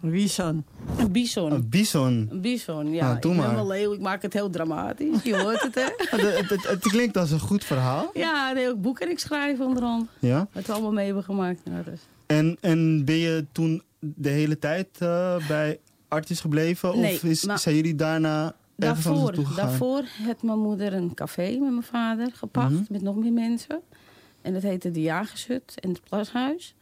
Wieson. 0.00 0.64
Een 0.98 1.12
bison. 1.12 1.52
Een 1.52 1.68
bison. 1.68 2.28
Een 2.30 2.40
bison, 2.40 2.92
ja. 2.92 3.06
Nou, 3.06 3.20
doe 3.20 3.34
ik 3.34 3.40
ben 3.40 3.54
wel 3.54 3.66
leeuw, 3.66 3.92
ik 3.92 4.00
maak 4.00 4.22
het 4.22 4.32
heel 4.32 4.50
dramatisch. 4.50 5.22
Je 5.22 5.36
hoort 5.42 5.62
het, 5.62 5.74
hè? 5.74 5.80
Het, 6.16 6.38
het, 6.38 6.50
het, 6.50 6.62
het 6.68 6.80
klinkt 6.88 7.16
als 7.16 7.30
een 7.30 7.40
goed 7.40 7.64
verhaal. 7.64 8.10
Ja, 8.14 8.52
nee, 8.52 8.68
ook 8.68 8.80
boeken 8.80 9.06
en 9.06 9.12
ik 9.12 9.18
schrijf 9.18 9.60
onderhand. 9.60 10.08
Ja. 10.18 10.48
Wat 10.52 10.66
we 10.66 10.72
allemaal 10.72 10.92
mee 10.92 11.06
hebben 11.06 11.24
gemaakt. 11.24 11.60
Ja, 11.64 11.82
dus. 11.82 12.00
En, 12.26 12.56
en 12.60 13.04
ben 13.04 13.16
je 13.16 13.46
toen 13.52 13.82
de 13.98 14.28
hele 14.28 14.58
tijd 14.58 14.88
eh, 14.98 15.48
bij 15.48 15.78
Artis 16.08 16.40
gebleven? 16.40 17.00
Nee, 17.00 17.14
of 17.14 17.24
is, 17.24 17.44
maar- 17.44 17.58
zijn 17.58 17.74
jullie 17.74 17.94
daarna 17.94 18.54
ergens 18.78 19.04
Daarvoor, 19.04 19.24
naartoe 19.24 19.46
gegaan? 19.46 19.66
daarvoor 19.66 20.02
had 20.26 20.42
mijn 20.42 20.58
moeder 20.58 20.92
een 20.92 21.14
café 21.14 21.50
met 21.50 21.70
mijn 21.70 21.82
vader 21.82 22.28
gepakt. 22.34 22.70
Mhm. 22.70 22.82
Met 22.88 23.02
nog 23.02 23.16
meer 23.16 23.32
mensen. 23.32 23.80
En 24.42 24.52
dat 24.52 24.62
heette 24.62 24.90
de 24.90 25.00
Jagershut 25.02 25.74
en 25.80 25.88
het 25.90 26.00
Plashuis. 26.08 26.74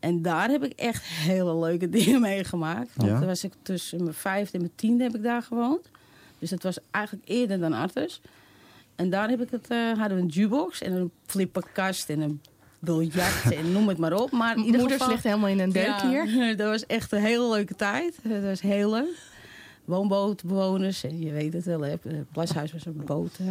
En 0.00 0.22
daar 0.22 0.48
heb 0.48 0.64
ik 0.64 0.72
echt 0.72 1.02
hele 1.04 1.56
leuke 1.56 1.88
dingen 1.98 2.20
meegemaakt. 2.20 2.90
Want 2.94 3.10
Ja. 3.10 3.18
toen 3.18 3.26
was 3.26 3.44
ik 3.44 3.52
tussen 3.62 4.02
mijn 4.02 4.14
vijfde 4.14 4.52
en 4.52 4.60
mijn 4.60 4.72
tiende 4.76 5.02
heb 5.04 5.14
ik 5.14 5.22
daar 5.22 5.42
gewoond. 5.42 5.88
Dus 6.38 6.50
dat 6.50 6.62
was 6.62 6.78
eigenlijk 6.90 7.28
eerder 7.28 7.58
dan 7.58 7.72
Artes. 7.72 8.20
En 8.94 9.10
daar 9.10 9.28
heb 9.28 9.40
ik 9.40 9.50
het, 9.50 9.68
eh, 9.68 9.92
hadden 9.98 10.16
we 10.16 10.22
een 10.22 10.28
jukebox 10.28 10.82
en 10.82 10.92
een 10.92 11.10
flipperkast 11.26 12.08
en 12.10 12.20
een 12.20 12.40
biljart 12.78 13.52
en 13.58 13.72
noem 13.72 13.88
het 13.88 13.98
maar 13.98 14.12
op. 14.12 14.30
Maar 14.30 14.56
in 14.56 14.64
ieder 14.64 14.80
Moeders 14.80 14.98
geval, 15.00 15.14
ligt 15.14 15.24
helemaal 15.26 15.48
in 15.48 15.60
een 15.60 15.72
deuk 15.72 15.84
ja, 15.86 16.08
hier. 16.08 16.56
Dat 16.56 16.68
was 16.68 16.86
echt 16.86 17.12
een 17.12 17.20
hele 17.22 17.48
leuke 17.50 17.74
tijd. 17.74 18.14
Dat 18.22 18.42
was 18.42 18.60
heel 18.60 18.90
leuk. 18.90 19.18
Woonbootbewoners, 19.86 21.04
en 21.04 21.18
je 21.20 21.32
weet 21.32 21.52
het 21.52 21.64
wel, 21.64 21.80
hè. 21.80 21.90
het 21.90 22.30
plashuis 22.32 22.72
was 22.72 22.86
een 22.86 23.02
boot, 23.06 23.36
eh, 23.40 23.46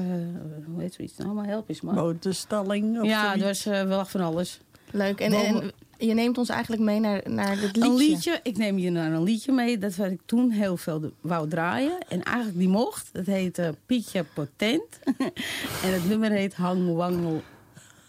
hoe 0.73 0.81
heet 0.81 0.93
zoiets 0.93 1.17
nou, 1.17 1.33
maar 1.33 1.45
help 1.47 1.69
eens 1.69 1.81
maar. 1.81 1.95
Botenstalling 1.95 2.99
of 3.01 3.05
Ja, 3.07 3.21
zoiets. 3.37 3.39
dat 3.63 3.73
was 3.73 3.81
eh, 3.81 3.87
wel 3.87 4.05
van 4.05 4.21
alles. 4.21 4.59
Leuk. 4.91 5.19
En, 5.19 5.33
en 5.33 5.71
je 5.97 6.13
neemt 6.13 6.37
ons 6.37 6.49
eigenlijk 6.49 6.81
mee 6.81 6.99
naar, 6.99 7.21
naar 7.29 7.55
dit 7.59 7.75
liedje. 7.75 7.89
Een 7.89 7.95
liedje, 7.95 8.39
ik 8.43 8.57
neem 8.57 8.77
je 8.77 8.89
naar 8.89 9.11
een 9.11 9.23
liedje 9.23 9.51
mee, 9.51 9.77
dat 9.77 9.95
wat 9.95 10.07
ik 10.11 10.21
toen 10.25 10.49
heel 10.51 10.77
veel 10.77 11.11
wou 11.21 11.49
draaien. 11.49 11.97
En 12.07 12.23
eigenlijk 12.23 12.57
die 12.57 12.67
mocht, 12.69 13.09
dat 13.13 13.25
heet 13.25 13.61
Pietje 13.85 14.25
Potent. 14.33 14.99
en 15.83 15.93
het 15.93 16.07
nummer 16.07 16.31
heet 16.31 16.53
Hang 16.53 16.93
Wangel. 16.95 17.41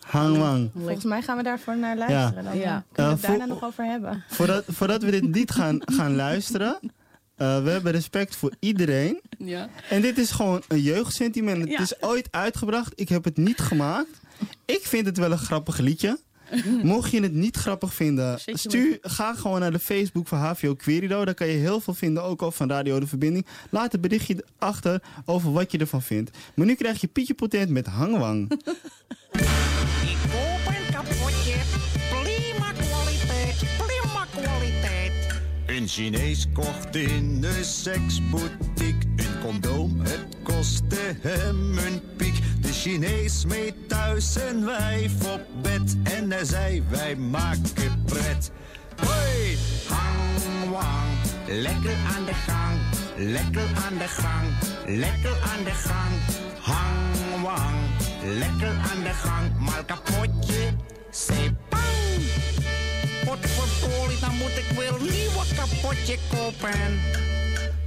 Hangwang. 0.06 0.70
Volgens 0.76 1.04
mij 1.04 1.22
gaan 1.22 1.36
we 1.36 1.42
daarvoor 1.42 1.76
naar 1.76 1.96
luisteren. 1.96 2.44
Dan 2.44 2.56
Ja. 2.58 2.76
eh, 2.76 2.82
kunnen 2.92 3.12
we 3.12 3.18
het 3.18 3.26
voor- 3.26 3.38
daarna 3.38 3.54
nog 3.54 3.64
over 3.64 3.84
hebben. 3.84 4.24
Voordat, 4.28 4.64
voordat 4.66 5.02
we 5.02 5.10
dit 5.10 5.34
niet 5.34 5.50
gaan, 5.50 5.78
gaan 5.84 6.14
luisteren... 6.14 6.78
eh, 7.36 7.62
we 7.62 7.70
hebben 7.70 7.92
respect 7.92 8.36
voor 8.36 8.54
iedereen. 8.60 9.20
Ja. 9.38 9.68
En 9.90 10.00
dit 10.00 10.18
is 10.18 10.30
gewoon 10.30 10.62
een 10.68 10.80
jeugdsentiment. 10.82 11.60
Het 11.60 11.70
Ja. 11.70 11.80
is 11.80 12.02
ooit 12.02 12.28
uitgebracht. 12.30 12.92
Ik 12.94 13.08
heb 13.08 13.24
het 13.24 13.36
niet 13.36 13.58
gemaakt. 13.58 14.20
Ik 14.64 14.80
vind 14.86 15.06
het 15.06 15.18
wel 15.18 15.32
een 15.32 15.38
grappig 15.38 15.78
liedje. 15.78 16.18
Mocht 16.82 17.10
je 17.10 17.20
het 17.22 17.32
niet 17.32 17.56
grappig 17.56 17.94
vinden, 17.94 18.38
stuur, 18.44 18.98
ga 19.00 19.34
gewoon 19.34 19.60
naar 19.60 19.72
de 19.72 19.78
Facebook 19.78 20.28
van 20.28 20.38
HVO 20.38 20.74
Querido. 20.74 21.24
Daar 21.24 21.34
kan 21.34 21.46
je 21.46 21.52
heel 21.58 21.80
veel 21.80 21.94
vinden, 21.94 22.22
ook 22.22 22.42
al 22.42 22.52
van 22.52 22.70
Radio 22.70 23.00
De 23.00 23.06
Verbinding. 23.06 23.46
Laat 23.70 23.94
een 23.94 24.00
berichtje 24.00 24.44
achter 24.58 25.02
over 25.24 25.52
wat 25.52 25.72
je 25.72 25.78
ervan 25.78 26.02
vindt. 26.02 26.30
Maar 26.54 26.66
nu 26.66 26.74
krijg 26.74 27.00
je 27.00 27.06
Pietje 27.06 27.34
Potent 27.34 27.70
met 27.70 27.86
Hangwang. 27.86 28.60
Een 35.86 35.92
Chinees 35.92 36.46
kocht 36.52 36.96
in 36.96 37.40
de 37.40 37.64
seksboutique 37.64 39.08
een 39.16 39.40
condoom, 39.42 40.00
het 40.00 40.26
kostte 40.42 41.16
hem 41.20 41.78
een 41.78 42.00
piek. 42.16 42.34
De 42.60 42.72
Chinees 42.72 43.44
mee 43.44 43.74
thuis 43.86 44.36
een 44.36 44.64
wijf 44.64 45.32
op 45.32 45.40
bed. 45.62 45.96
En 46.02 46.30
hij 46.30 46.44
zei 46.44 46.82
wij 46.88 47.16
maken 47.16 48.02
pret. 48.04 48.50
Hoi, 48.96 49.58
hang 49.88 50.70
wang, 50.70 51.10
lekker 51.46 51.96
aan 52.16 52.24
de 52.24 52.34
gang, 52.34 52.78
lekker 53.16 53.68
aan 53.86 53.98
de 53.98 54.08
gang, 54.08 54.46
lekker 54.86 55.36
aan 55.42 55.64
de 55.64 55.74
gang. 55.74 56.14
Hang 56.60 57.42
wang, 57.42 57.80
lekker 58.38 58.68
aan 58.68 59.02
de 59.02 59.14
gang, 59.14 59.58
maar 59.58 59.84
kapotje, 59.84 60.74
say 61.10 61.54
ik 64.56 64.78
een 64.78 65.02
nieuwe 65.02 65.44
kapotje 65.56 66.18
kopen. 66.30 67.00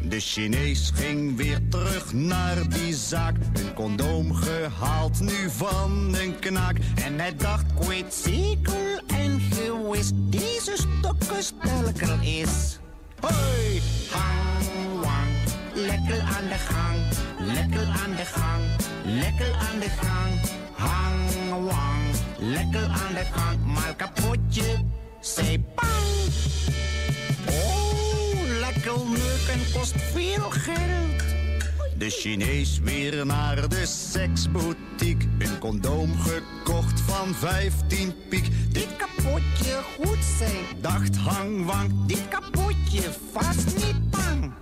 De 0.01 0.19
Chinees 0.19 0.91
ging 0.93 1.37
weer 1.37 1.59
terug 1.69 2.13
naar 2.13 2.69
die 2.69 2.95
zaak. 2.95 3.35
Een 3.35 3.73
condoom 3.73 4.33
gehaald 4.33 5.19
nu 5.19 5.49
van 5.49 6.15
een 6.19 6.39
knaak. 6.39 6.77
En 7.03 7.19
hij 7.19 7.35
dacht, 7.35 7.65
ik 7.79 7.87
weet 7.87 8.13
zeker 8.13 9.03
en 9.07 9.41
gewis, 9.51 10.11
deze 10.15 10.73
stokken 10.75 11.43
sterker 11.43 12.17
is. 12.21 12.79
Hoi, 13.19 13.81
Hang 14.11 15.01
wang, 15.01 15.33
lekker 15.73 16.21
aan 16.21 16.47
de 16.47 16.57
gang, 16.69 16.97
lekker 17.39 17.85
aan 17.85 18.15
de 18.15 18.25
gang, 18.25 18.63
lekker 19.03 19.53
aan 19.53 19.79
de 19.79 19.89
gang. 19.89 20.33
Hang 20.73 21.49
wang, 21.65 22.03
lekker 22.37 22.87
aan 22.87 23.13
de 23.13 23.25
gang, 23.31 23.65
maar 23.65 23.95
kapotje, 23.95 24.85
say 25.19 25.63
bang. 25.75 25.89
Oh, 28.79 28.85
lekker 28.85 29.09
neuken 29.09 29.71
kost 29.73 29.93
veel 30.13 30.49
geld. 30.49 31.23
De 31.97 32.09
Chinees 32.09 32.79
weer 32.79 33.25
naar 33.25 33.69
de 33.69 33.85
seksboutique. 33.85 35.27
Een 35.39 35.59
condoom 35.59 36.19
gekocht 36.19 37.01
van 37.01 37.33
15 37.33 38.13
piek. 38.29 38.49
Dit 38.71 38.87
kapotje 38.97 39.81
goed 39.97 40.23
zijn, 40.37 40.81
Dacht 40.81 41.15
hang 41.15 41.65
wang, 41.65 42.05
dit 42.05 42.27
kapotje 42.27 43.01
vast 43.33 43.75
niet 43.75 44.09
bang. 44.09 44.53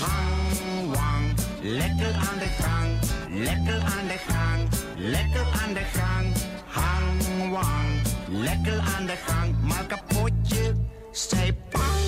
Hang, 0.00 0.94
wang, 0.94 1.34
lekker 1.62 2.14
aan 2.14 2.38
de 2.38 2.62
gang. 2.62 2.90
Lekker 3.30 3.80
aan 3.80 4.06
de 4.06 4.18
gang, 4.28 4.68
lekker 4.96 5.46
aan 5.62 5.72
de 5.72 5.84
gang. 5.92 6.26
Hang, 6.66 7.50
wang, 7.50 8.02
lekker 8.28 8.78
aan 8.78 9.06
de 9.06 9.16
gang. 9.26 9.54
Maar 9.62 9.86
kapotje, 9.86 10.74
zei 11.12 11.52
pang. 11.70 12.05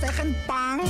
Zeggen 0.00 0.36
pang. 0.46 0.80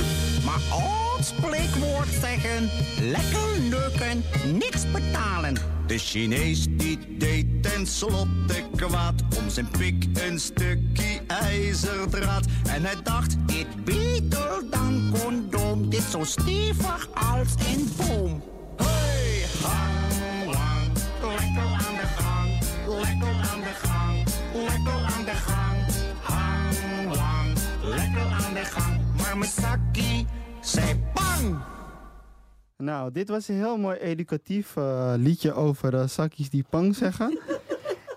Maar 0.45 0.61
ons 0.73 1.27
spreekwoord 1.27 2.07
zeggen, 2.21 2.69
lekker 2.99 3.61
neuken, 3.69 4.23
niks 4.53 4.91
betalen. 4.91 5.55
De 5.87 5.97
Chinees 5.97 6.65
die 6.69 7.17
deed 7.17 7.45
tenslotte 7.63 8.63
kwaad 8.75 9.21
om 9.37 9.49
zijn 9.49 9.67
pik 9.77 10.05
een 10.13 10.39
stukje 10.39 11.19
ijzerdraad. 11.27 12.45
En 12.69 12.83
hij 12.83 12.95
dacht, 13.03 13.35
Dit 13.45 13.83
beter 13.85 14.63
dan 14.69 15.13
condoom, 15.23 15.89
dit 15.89 16.03
zo 16.11 16.23
stevig 16.23 17.07
als 17.13 17.47
een 17.73 17.89
boom. 17.97 18.43
hey, 18.77 19.45
Hang, 19.61 20.45
wang, 20.45 20.91
lekker 21.21 21.63
aan 21.63 21.95
de 21.95 22.07
gang, 22.17 22.49
lekker 22.87 23.35
aan 23.51 23.59
de 23.59 23.87
gang, 23.87 24.23
lekker 24.53 25.03
aan 25.15 25.25
de 25.25 25.31
gang. 25.33 25.77
Hang, 26.21 27.15
wang, 27.15 27.57
lekker 27.83 28.25
aan 28.31 28.53
de 28.53 28.65
gang. 28.65 28.90
Mijn 29.37 29.51
zakkie 29.51 30.27
zei 30.61 30.99
bang. 31.13 31.57
Nou, 32.77 33.11
dit 33.11 33.29
was 33.29 33.47
een 33.47 33.55
heel 33.55 33.77
mooi 33.77 33.97
educatief 33.97 34.75
eh, 34.77 35.13
liedje 35.17 35.53
over 35.53 35.93
eh, 35.95 36.07
zakjes 36.07 36.49
die 36.49 36.65
pang 36.69 36.95
zeggen. 36.95 37.39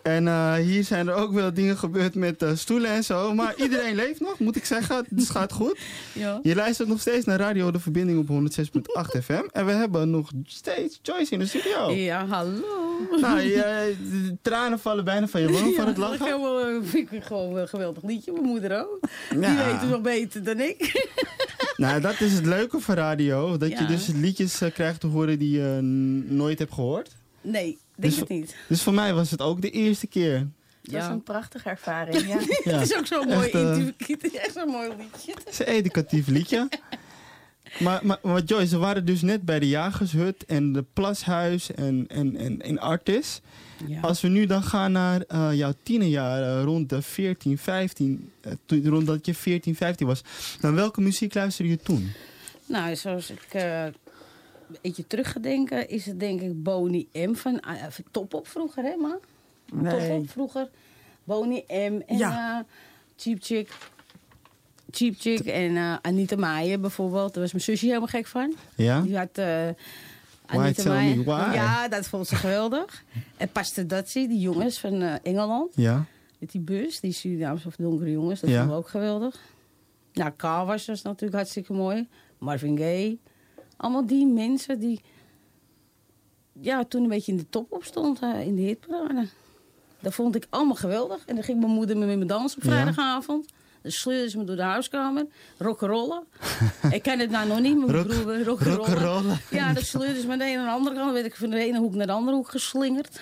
En 0.04 0.28
eh, 0.28 0.54
hier 0.54 0.84
zijn 0.84 1.08
er 1.08 1.14
ook 1.14 1.32
wel 1.32 1.54
dingen 1.54 1.76
gebeurd 1.76 2.14
met 2.14 2.42
eh, 2.42 2.50
stoelen 2.54 2.90
en 2.90 3.04
zo. 3.04 3.34
Maar 3.34 3.54
iedereen 3.64 3.94
leeft 3.94 4.20
nog, 4.20 4.38
moet 4.38 4.56
ik 4.56 4.64
zeggen. 4.64 5.04
Dus 5.08 5.22
het 5.22 5.36
gaat 5.36 5.52
goed. 5.52 5.78
Ja. 6.12 6.40
Je 6.42 6.54
luistert 6.54 6.88
nog 6.88 7.00
steeds 7.00 7.24
naar 7.26 7.38
Radio 7.38 7.70
De 7.70 7.80
Verbinding 7.80 8.18
op 8.18 8.28
106.8 8.28 9.22
FM. 9.22 9.42
En 9.52 9.66
we 9.66 9.72
hebben 9.72 10.10
nog 10.10 10.30
steeds 10.44 10.98
Joyce 11.02 11.32
in 11.32 11.38
de 11.38 11.46
studio. 11.46 11.90
Ja, 11.90 12.26
hallo. 12.26 12.84
Nou, 13.20 13.40
je, 13.40 13.94
de 14.10 14.36
tranen 14.42 14.78
vallen 14.78 15.04
bijna 15.04 15.26
van 15.26 15.40
je 15.40 15.52
wangen 15.52 15.74
van 15.74 15.86
het 15.86 15.96
lachen. 15.96 16.26
Eh, 16.26 16.82
vind 16.82 17.12
ik 17.12 17.24
gewoon 17.24 17.56
een 17.56 17.68
geweldig 17.68 18.02
liedje. 18.02 18.32
Mijn 18.32 18.44
moeder 18.44 18.80
ook. 18.80 18.98
Die 19.30 19.40
weet 19.40 19.80
het 19.80 19.90
nog 19.90 20.00
beter 20.00 20.44
dan 20.44 20.60
ik. 20.60 20.82
Nou, 21.76 22.00
dat 22.00 22.20
is 22.20 22.32
het 22.32 22.46
leuke 22.46 22.80
van 22.80 22.94
radio. 22.94 23.56
Dat 23.56 23.78
je 23.78 23.84
dus 23.84 24.06
liedjes 24.06 24.60
eh, 24.60 24.72
krijgt 24.72 25.00
te 25.00 25.06
horen 25.06 25.38
die 25.38 25.50
je 25.50 25.78
nooit 26.28 26.58
hebt 26.58 26.72
gehoord. 26.72 27.16
Nee, 27.40 27.78
denk 27.96 28.12
Dus- 28.12 28.20
het 28.20 28.28
niet. 28.28 28.56
Dus 28.68 28.82
voor 28.82 28.94
mij 28.94 29.14
was 29.14 29.30
het 29.30 29.40
ook 29.40 29.60
de 29.62 29.70
eerste 29.70 30.06
keer. 30.06 30.46
Dat 30.82 31.02
is 31.02 31.08
een 31.08 31.22
prachtige 31.22 31.68
ervaring, 31.68 32.26
ja. 32.32 32.38
Ja. 32.64 32.78
Het 32.78 32.90
is 32.90 32.96
ook 32.96 33.06
zo'n 33.06 33.28
mooi, 33.28 33.44
Echt, 33.50 33.54
eh, 33.54 33.76
intu- 33.78 34.12
het 34.12 34.24
is 34.24 34.34
echt 34.34 34.52
zo'n 34.52 34.68
mooi 34.68 34.88
liedje. 34.88 35.32
Het 35.32 35.48
is 35.48 35.58
een 35.58 35.66
educatief 35.66 36.26
liedje. 36.26 36.68
Maar, 37.78 38.00
maar, 38.06 38.18
maar 38.22 38.42
Joyce, 38.42 38.70
we 38.70 38.76
waren 38.76 39.04
dus 39.04 39.22
net 39.22 39.42
bij 39.42 39.58
de 39.58 39.68
Jagershut 39.68 40.44
en 40.44 40.72
de 40.72 40.84
Plashuis 40.92 41.72
en, 41.74 42.04
en, 42.08 42.36
en, 42.36 42.62
en 42.62 42.78
Artis. 42.78 43.40
Ja. 43.86 44.00
Als 44.00 44.20
we 44.20 44.28
nu 44.28 44.46
dan 44.46 44.62
gaan 44.62 44.92
naar 44.92 45.20
eh, 45.20 45.48
jouw 45.52 45.72
tienerjaren, 45.82 46.62
rond 46.62 46.88
de 46.88 47.02
14, 47.02 47.58
15, 47.58 48.30
eh, 48.40 48.52
toen, 48.66 48.88
rond 48.88 49.06
dat 49.06 49.26
je 49.26 49.34
14, 49.34 49.74
15 49.76 50.06
was. 50.06 50.22
Dan 50.60 50.74
welke 50.74 51.00
muziek 51.00 51.34
luisterde 51.34 51.70
je 51.70 51.78
toen? 51.78 52.12
Nou, 52.66 52.96
zoals 52.96 53.30
ik 53.30 53.44
eh, 53.50 53.84
een 54.74 54.80
beetje 54.82 55.06
terug 55.06 55.32
ga 55.32 55.40
denken, 55.40 55.88
is 55.88 56.06
het 56.06 56.20
denk 56.20 56.40
ik 56.40 56.62
Boney 56.62 57.06
M 57.12 57.34
van, 57.34 57.52
uh, 57.68 57.82
van 57.88 58.04
Top 58.10 58.34
Op 58.34 58.48
vroeger, 58.48 58.82
hè, 58.84 58.96
ma? 58.96 59.18
Nee. 59.72 60.08
Top 60.08 60.18
Op 60.18 60.30
vroeger. 60.30 60.68
Boney 61.24 61.64
M 61.68 62.00
en 62.06 62.16
Ja. 62.18 62.58
eh, 62.58 62.64
Cheap 63.16 63.38
Chick. 63.42 63.70
Cheap 64.90 65.14
Chick 65.18 65.40
en 65.40 65.76
eh, 65.76 65.96
Anita 66.02 66.36
Meijer 66.36 66.80
bijvoorbeeld. 66.80 67.32
Daar 67.34 67.42
was 67.42 67.52
mijn 67.52 67.64
zusje 67.64 67.86
helemaal 67.86 68.06
gek 68.08 68.26
van. 68.26 68.54
Ja? 68.76 69.00
Die 69.00 69.16
had 69.16 69.38
eh 69.38 69.68
Anita? 70.46 71.00
Ja, 71.52 71.88
dat 71.88 72.06
vond 72.06 72.26
ze 72.26 72.36
geweldig. 72.36 73.04
en 73.36 73.48
Pastadazzi, 73.48 74.28
die 74.28 74.38
jongens 74.38 74.78
van 74.80 75.02
Engeland. 75.02 75.72
Ja? 75.76 76.04
Met 76.38 76.50
die 76.52 76.60
bus, 76.60 77.00
die 77.00 77.12
Surinaamse 77.12 77.66
of 77.68 77.76
donkere 77.76 78.10
jongens. 78.10 78.40
Dat 78.40 78.50
Ja. 78.50 78.56
vonden 78.56 78.76
we 78.76 78.82
ook 78.82 78.88
geweldig. 78.88 79.40
Nou, 80.12 80.30
Car 80.36 80.66
was 80.66 80.84
dus 80.84 81.02
natuurlijk 81.02 81.34
hartstikke 81.34 81.72
mooi. 81.72 82.08
Marvin 82.38 82.78
Gaye. 82.78 83.18
Allemaal 83.84 84.06
die 84.06 84.26
mensen 84.26 84.78
die... 84.80 85.00
Ja, 86.60 86.84
toen 86.84 87.02
een 87.02 87.08
beetje 87.08 87.32
in 87.32 87.38
de 87.38 87.48
top 87.48 87.72
op 87.72 87.84
stond 87.84 88.20
eh, 88.20 88.46
in 88.46 88.54
de 88.56 88.62
hitparade. 88.62 89.26
Dat 90.00 90.14
vond 90.14 90.34
ik 90.34 90.46
allemaal 90.50 90.74
geweldig. 90.74 91.24
En 91.26 91.34
dan 91.34 91.44
ging 91.44 91.60
mijn 91.60 91.72
moeder 91.72 91.96
met 91.96 92.18
me 92.18 92.24
dansen 92.24 92.58
op 92.58 92.64
vrijdagavond. 92.64 93.52
Dan 93.82 93.92
sleurde 93.92 94.30
ze 94.30 94.38
me 94.38 94.44
door 94.44 94.56
de 94.56 94.62
huiskamer. 94.62 95.26
Rock'n'rollen. 95.58 96.22
ik 96.90 97.02
ken 97.02 97.18
het 97.18 97.30
nou 97.30 97.48
nog 97.48 97.60
niet, 97.60 97.76
mijn 97.78 97.92
Rock- 97.92 98.06
broer 98.08 98.42
rock'n'rollen. 98.44 98.76
rock'n'rollen. 98.86 99.38
Ja, 99.50 99.72
dan 99.72 99.82
sleurde 99.82 100.20
ze 100.20 100.26
me 100.26 100.36
de 100.36 100.44
ene 100.44 100.56
naar 100.56 100.66
de 100.66 100.72
andere 100.72 100.94
kant. 100.94 101.04
Dan 101.06 101.14
werd 101.14 101.26
ik 101.26 101.36
van 101.36 101.50
de 101.50 101.58
ene 101.58 101.78
hoek 101.78 101.94
naar 101.94 102.06
de 102.06 102.12
andere 102.12 102.36
hoek 102.36 102.48
geslingerd. 102.50 103.20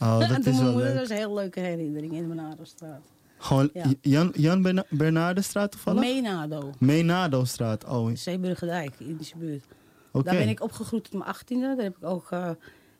Oh, 0.00 0.18
dat 0.20 0.30
en 0.30 0.38
is 0.38 0.44
mijn 0.44 0.56
moeder, 0.56 0.74
leuk. 0.74 0.86
dat 0.92 0.98
was 1.00 1.10
een 1.10 1.16
hele 1.16 1.34
leuke 1.34 1.60
herinnering 1.60 2.12
in 2.12 2.22
de 2.22 2.28
Benarenstraat. 2.28 3.00
Gewoon 3.38 3.70
Ja. 3.72 3.84
Jan, 4.00 4.32
Jan 4.36 4.62
Berna- 4.62 4.84
Bernardenstraat 4.88 5.70
toevallig? 5.70 6.00
Menado. 6.00 6.70
Meenado-straat. 6.78 7.84
Oh, 7.84 8.10
Zeeburgerdijk, 8.14 8.94
in 8.98 9.16
die 9.16 9.32
buurt. 9.36 9.64
Daar 10.12 10.22
ben 10.36 10.48
ik 10.48 10.60
opgegroeid 10.62 11.06
op 11.06 11.12
mijn 11.12 11.24
achttiende. 11.24 11.66
Daar 11.74 11.84
heb 11.84 11.96
ik 11.96 12.04
ook 12.04 12.26
eh, 12.30 12.50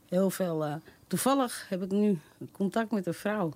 heel 0.08 0.30
veel... 0.30 0.64
eh, 0.64 0.74
toevallig 1.06 1.66
heb 1.68 1.82
ik 1.82 1.90
nu 1.90 2.18
contact 2.52 2.90
met 2.90 3.06
een 3.06 3.14
vrouw. 3.14 3.52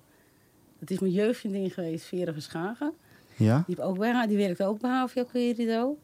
Dat 0.79 0.89
is 0.89 0.99
mijn 0.99 1.11
jeugdvriendin 1.13 1.69
geweest, 1.71 2.05
Vera 2.05 2.33
Verschagen. 2.33 2.93
Ja? 3.35 3.63
Die, 3.67 3.75
heb 3.75 3.85
ook 3.85 3.97
bij 3.97 4.27
die 4.27 4.37
werkt 4.37 4.63
ook 4.63 4.79
bij 4.81 4.91
HVO 4.91 5.23
Querido. 5.23 5.97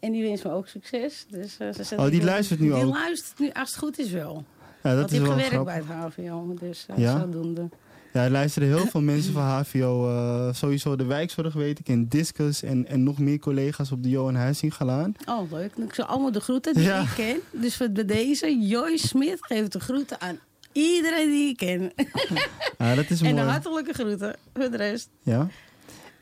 En 0.00 0.12
die 0.12 0.22
wenst 0.22 0.44
me 0.44 0.50
ook 0.50 0.68
succes. 0.68 1.26
Dus, 1.30 1.58
eh, 1.58 1.72
ze 1.72 1.96
Oh, 1.96 2.04
die 2.06 2.14
ik 2.14 2.22
luistert 2.22 2.60
nu 2.60 2.66
die 2.72 2.74
ook? 2.84 2.94
luistert 2.94 3.38
nu, 3.38 3.50
als 3.52 3.68
het 3.70 3.78
goed 3.78 3.98
is 3.98 4.10
wel. 4.10 4.44
Ja, 4.82 4.90
dat 4.94 4.98
Want 4.98 5.04
is 5.12 5.18
die 5.18 5.26
wel 5.26 5.36
heeft 5.36 5.48
gewerkt 5.48 5.68
grappig. 5.70 5.86
bij 5.86 5.96
het 6.04 6.14
HVO. 6.14 6.54
Dus 6.66 6.86
uh, 6.90 6.96
Ja? 6.98 7.18
zodoende. 7.20 7.68
Ja, 8.12 8.24
er 8.24 8.30
luisteren 8.30 8.68
heel 8.68 8.86
veel 8.86 9.00
mensen 9.00 9.32
van 9.32 9.42
HVO. 9.42 10.08
eh, 10.08 10.54
sowieso 10.54 10.96
de 10.96 11.04
wijkzorg 11.04 11.54
weet 11.54 11.78
ik. 11.78 11.88
En 11.88 12.08
Discus 12.08 12.62
en, 12.62 12.86
en 12.86 13.02
nog 13.02 13.18
meer 13.18 13.38
collega's 13.38 13.90
op 13.92 14.02
de 14.02 14.08
Johan 14.08 14.34
Huizingalaan. 14.34 15.14
Oh, 15.26 15.50
leuk. 15.52 15.76
Ik 15.76 15.94
zal 15.94 16.04
allemaal 16.04 16.32
de 16.32 16.40
groeten 16.40 16.74
die 16.74 16.82
Ja. 16.82 17.00
ik 17.02 17.08
ken. 17.16 17.36
Dus 17.50 17.76
voor 17.76 17.90
bij 17.90 18.04
deze, 18.04 18.58
Joyce 18.60 19.06
Smit 19.06 19.36
geeft 19.40 19.72
de 19.72 19.80
groeten 19.80 20.20
aan 20.20 20.38
iedereen 20.72 21.28
die 21.30 21.48
ik 21.48 21.56
ken. 21.56 21.92
Ja, 22.78 22.94
dat 22.94 23.10
is 23.10 23.20
en 23.22 23.34
de 23.34 23.40
hartelijke 23.40 23.92
groeten 23.92 24.36
voor 24.54 24.70
de 24.70 24.76
rest. 24.76 25.08
Ja. 25.22 25.48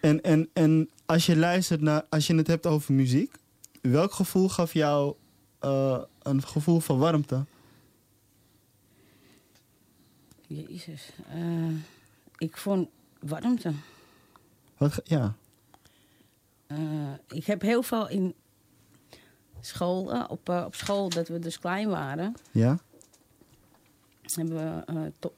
En, 0.01 0.23
en, 0.23 0.49
en 0.53 0.89
als 1.07 1.27
je 1.27 1.37
luistert 1.37 1.81
naar, 1.81 2.03
als 2.09 2.27
je 2.27 2.35
het 2.35 2.47
hebt 2.47 2.67
over 2.67 2.95
muziek, 2.95 3.35
welk 3.81 4.13
gevoel 4.13 4.49
gaf 4.49 4.73
jou 4.73 5.15
eh, 5.61 5.99
een 6.23 6.43
gevoel 6.43 6.81
van 6.81 6.99
warmte? 6.99 7.45
Jezus. 10.55 11.09
eh, 11.29 11.69
ik 12.39 12.57
vond 12.57 12.89
warmte. 13.21 13.73
Wat, 14.77 15.01
ja. 15.05 15.35
Eh, 16.67 16.79
ik 17.29 17.45
heb 17.47 17.61
heel 17.61 17.83
veel 17.83 18.09
in 18.09 18.35
school, 19.61 20.13
eh, 20.13 20.25
op, 20.29 20.49
op 20.49 20.75
school, 20.75 21.09
dat 21.09 21.29
we 21.29 21.39
dus 21.39 21.59
klein 21.59 21.89
waren, 21.89 22.35
Ja? 22.51 22.79
hebben 24.23 24.85
we 24.87 25.13
to- 25.19 25.35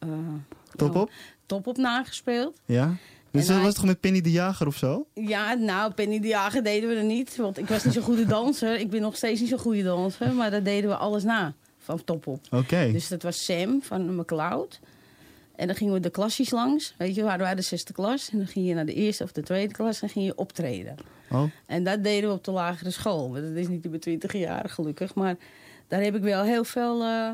Top 0.77 0.95
oh, 0.95 1.01
op? 1.01 1.11
top 1.47 1.67
op 1.67 1.77
nagespeeld. 1.77 2.61
Ja? 2.65 2.95
Dus 3.31 3.47
dat 3.47 3.63
was 3.63 3.75
toch 3.75 3.85
met 3.85 4.01
Penny 4.01 4.21
de 4.21 4.31
Jager 4.31 4.67
of 4.67 4.77
zo? 4.77 5.07
Ja, 5.15 5.55
nou, 5.55 5.93
Penny 5.93 6.21
de 6.21 6.29
Jager 6.29 6.63
deden 6.65 6.89
we 6.89 6.95
er 6.95 7.05
niet. 7.05 7.37
Want 7.37 7.59
ik 7.59 7.67
was 7.67 7.85
niet 7.85 7.93
zo'n 7.95 8.03
goede 8.03 8.27
danser. 8.37 8.79
Ik 8.79 8.91
ben 8.91 9.01
nog 9.01 9.17
steeds 9.17 9.41
niet 9.41 9.49
zo'n 9.49 9.59
goede 9.59 9.83
danser. 9.83 10.35
Maar 10.35 10.51
daar 10.51 10.63
deden 10.63 10.91
we 10.91 10.97
alles 10.97 11.23
na. 11.25 11.55
Van 11.79 12.05
top 12.05 12.27
op. 12.27 12.41
Oké. 12.51 12.93
Dus 12.93 13.09
dat 13.09 13.23
was 13.23 13.45
Sam 13.45 13.83
van 13.83 14.17
McLeod. 14.17 14.81
En 15.57 15.67
dan 15.67 15.77
gingen 15.77 15.93
we 15.95 16.01
de 16.01 16.11
klasjes 16.11 16.51
langs. 16.51 16.95
Weet 16.99 17.15
je, 17.15 17.23
waren 17.23 17.41
wij 17.41 17.55
de 17.55 17.63
zesde 17.63 17.93
klas. 17.93 18.29
En 18.33 18.39
dan 18.39 18.47
ging 18.47 18.67
je 18.69 18.75
naar 18.75 18.87
de 18.87 18.95
eerste 18.95 19.23
of 19.23 19.33
de 19.33 19.43
tweede 19.43 19.73
klas 19.73 20.03
en 20.03 20.09
ging 20.09 20.25
je 20.25 20.37
optreden. 20.37 20.97
Oh. 21.31 21.43
En 21.67 21.85
dat 21.85 22.03
deden 22.05 22.29
we 22.31 22.35
op 22.35 22.45
de 22.45 22.51
lagere 22.51 22.91
school. 22.91 23.33
Dat 23.33 23.43
is 23.43 23.69
niet 23.69 23.91
bij 23.91 23.99
20 23.99 24.33
jaar 24.33 24.69
gelukkig. 24.69 25.15
Maar 25.15 25.37
daar 25.89 26.01
heb 26.03 26.15
ik 26.15 26.23
wel 26.23 26.43
heel 26.43 26.65
veel... 26.65 27.03
eh, 27.03 27.31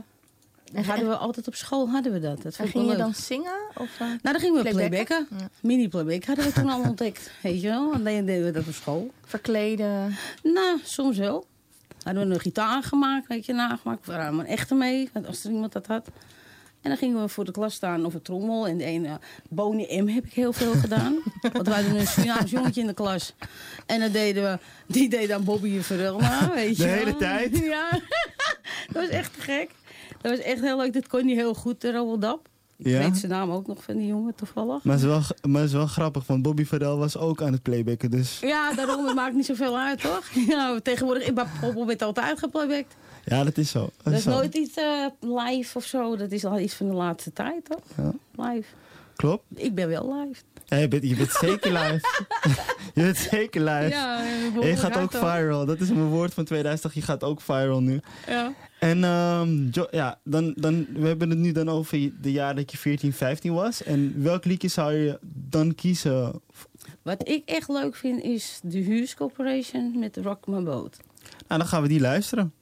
dat 0.72 0.84
hadden 0.84 1.08
we 1.08 1.16
altijd 1.16 1.46
op 1.48 1.54
school 1.54 1.88
hadden 1.90 2.12
we 2.12 2.18
dat. 2.18 2.42
dat 2.42 2.56
En 2.56 2.68
ging 2.68 2.90
je 2.90 2.96
dan 2.96 3.14
zingen? 3.14 3.52
Of, 3.74 3.92
eh, 3.94 4.06
Nou, 4.06 4.18
dan 4.22 4.38
gingen 4.38 4.62
we 4.62 4.70
playbacken? 4.70 5.04
playbacken. 5.26 5.26
Ja. 5.38 5.48
Mini-playback 5.68 6.24
hadden 6.24 6.44
we 6.44 6.52
toen 6.52 6.68
al 6.68 6.80
ontdekt. 6.80 7.30
Weet 7.42 7.60
je 7.62 7.68
wel? 7.68 7.92
En 7.92 8.04
dan 8.04 8.24
deden 8.24 8.44
we 8.44 8.50
dat 8.50 8.66
op 8.66 8.72
school. 8.74 9.10
Verkleden? 9.24 10.16
Nou, 10.42 10.78
soms 10.84 11.18
wel. 11.18 11.46
Hadden 12.02 12.28
we 12.28 12.34
een 12.34 12.40
gitaar 12.40 12.82
gemaakt, 12.82 13.26
weet 13.28 13.46
je, 13.46 13.52
nagemaakt. 13.52 14.06
We 14.06 14.12
hadden 14.12 14.38
een 14.40 14.46
echte 14.46 14.74
mee, 14.74 15.10
want 15.12 15.26
als 15.26 15.44
er 15.44 15.50
iemand 15.50 15.72
dat 15.72 15.86
had. 15.86 16.08
En 16.82 16.88
dan 16.90 16.96
gingen 16.96 17.20
we 17.22 17.28
voor 17.28 17.44
de 17.44 17.50
klas 17.52 17.74
staan 17.74 18.04
of 18.04 18.14
een 18.14 18.22
trommel. 18.22 18.66
En 18.68 18.76
de 18.78 18.84
ene, 18.84 19.18
Boney 19.48 20.00
M 20.02 20.06
heb 20.08 20.24
ik 20.24 20.32
heel 20.32 20.52
veel 20.52 20.72
gedaan. 20.74 21.12
Want 21.52 21.66
we 21.68 21.74
hadden 21.74 21.96
een 21.98 22.06
Surinaams 22.06 22.50
jongetje 22.50 22.80
in 22.80 22.86
de 22.86 22.94
klas. 22.94 23.34
En 23.86 24.00
dan 24.00 24.12
deden 24.12 24.42
we, 24.42 24.58
die 24.86 25.08
deed 25.08 25.28
dan 25.28 25.44
Bobby 25.44 25.76
en 25.76 25.84
Verel 25.84 26.20
weet 26.54 26.76
je 26.76 26.82
De 26.82 26.88
wel. 26.88 26.98
hele 26.98 27.16
tijd? 27.16 27.58
Ja, 27.64 27.90
dat 28.92 29.02
was 29.02 29.08
echt 29.08 29.30
gek. 29.38 29.70
Dat 30.20 30.30
was 30.36 30.40
echt 30.40 30.60
heel 30.60 30.76
leuk. 30.76 30.92
Dat 30.92 31.06
kon 31.08 31.24
hij 31.26 31.34
heel 31.34 31.54
goed, 31.54 31.80
de 31.80 31.92
Robeldap. 31.92 32.48
Ik 32.78 32.86
Ja? 32.86 32.98
weet 32.98 33.16
zijn 33.16 33.32
naam 33.32 33.50
ook 33.50 33.66
nog 33.66 33.82
van 33.82 33.96
die 33.96 34.06
jongen, 34.06 34.34
toevallig. 34.34 34.82
Maar 34.84 34.94
het, 34.94 35.02
is 35.02 35.08
wel, 35.08 35.22
maar 35.50 35.60
het 35.60 35.70
is 35.70 35.76
wel 35.76 35.86
grappig, 35.86 36.26
want 36.26 36.42
Bobby 36.42 36.64
Farrell 36.64 36.94
was 36.94 37.16
ook 37.16 37.42
aan 37.42 37.52
het 37.52 37.62
playbacken. 37.62 38.10
Dus 38.10 38.38
Ja, 38.40 38.72
daarom, 38.74 39.06
het 39.06 39.14
maakt 39.14 39.34
niet 39.34 39.46
zoveel 39.46 39.78
uit, 39.78 40.00
toch? 40.00 40.28
Ja, 40.48 40.78
tegenwoordig, 40.82 41.26
ik 41.26 41.34
ben 41.34 41.86
werd 41.86 42.02
altijd 42.02 42.38
geplaybacked. 42.38 42.96
Ja, 43.24 43.44
dat 43.44 43.58
is 43.58 43.70
zo. 43.70 43.80
Dat, 43.80 43.92
Dat 44.02 44.12
is 44.12 44.22
zo. 44.22 44.30
nooit 44.30 44.54
iets 44.54 44.76
eh, 44.76 45.06
live 45.20 45.78
of 45.78 45.84
zo. 45.84 46.16
Dat 46.16 46.30
is 46.30 46.44
al 46.44 46.58
iets 46.58 46.74
van 46.74 46.88
de 46.88 46.94
laatste 46.94 47.32
tijd, 47.32 47.64
toch? 47.64 47.82
Ja. 47.96 48.12
Live. 48.44 48.68
Klopt. 49.16 49.44
Ik 49.54 49.74
ben 49.74 49.88
wel 49.88 50.14
live. 50.14 50.42
Ja, 50.64 50.76
je, 50.76 50.88
bent, 50.88 51.02
je 51.02 51.16
bent 51.16 51.32
zeker 51.32 51.72
live. 51.72 52.22
je 52.94 53.02
bent 53.02 53.16
zeker 53.16 53.60
live. 53.60 53.88
Ja, 53.88 54.24
En 54.60 54.66
je 54.68 54.76
gaat 54.76 54.96
ook 54.96 55.10
viral. 55.12 55.66
Dat 55.66 55.80
is 55.80 55.88
mijn 55.88 56.08
woord 56.08 56.34
van 56.34 56.44
2080. 56.44 57.00
Je 57.00 57.06
gaat 57.06 57.24
ook 57.24 57.40
viral 57.40 57.80
nu. 57.80 58.00
Ja. 58.26 58.52
En 58.78 59.04
ehm, 59.04 59.84
ja, 59.90 60.18
dan, 60.24 60.52
dan, 60.56 60.86
we 60.94 61.06
hebben 61.06 61.30
het 61.30 61.38
nu 61.38 61.52
dan 61.52 61.68
over 61.68 62.10
de 62.20 62.32
jaren 62.32 62.56
dat 62.56 62.70
je 62.70 62.78
14, 62.78 63.12
15 63.12 63.52
was. 63.52 63.82
En 63.82 64.22
welk 64.22 64.44
liedje 64.44 64.68
zou 64.68 64.92
je 64.92 65.18
dan 65.22 65.74
kiezen? 65.74 66.40
Wat 67.02 67.28
ik 67.28 67.42
echt 67.44 67.68
leuk 67.68 67.96
vind 67.96 68.22
is 68.22 68.60
de 68.62 68.78
Hues 68.78 69.14
Corporation 69.14 69.98
met 69.98 70.16
Rock 70.16 70.46
My 70.46 70.62
Boat. 70.62 70.96
Nou, 71.48 71.60
dan 71.60 71.66
gaan 71.66 71.82
we 71.82 71.88
die 71.88 72.00
luisteren. 72.00 72.52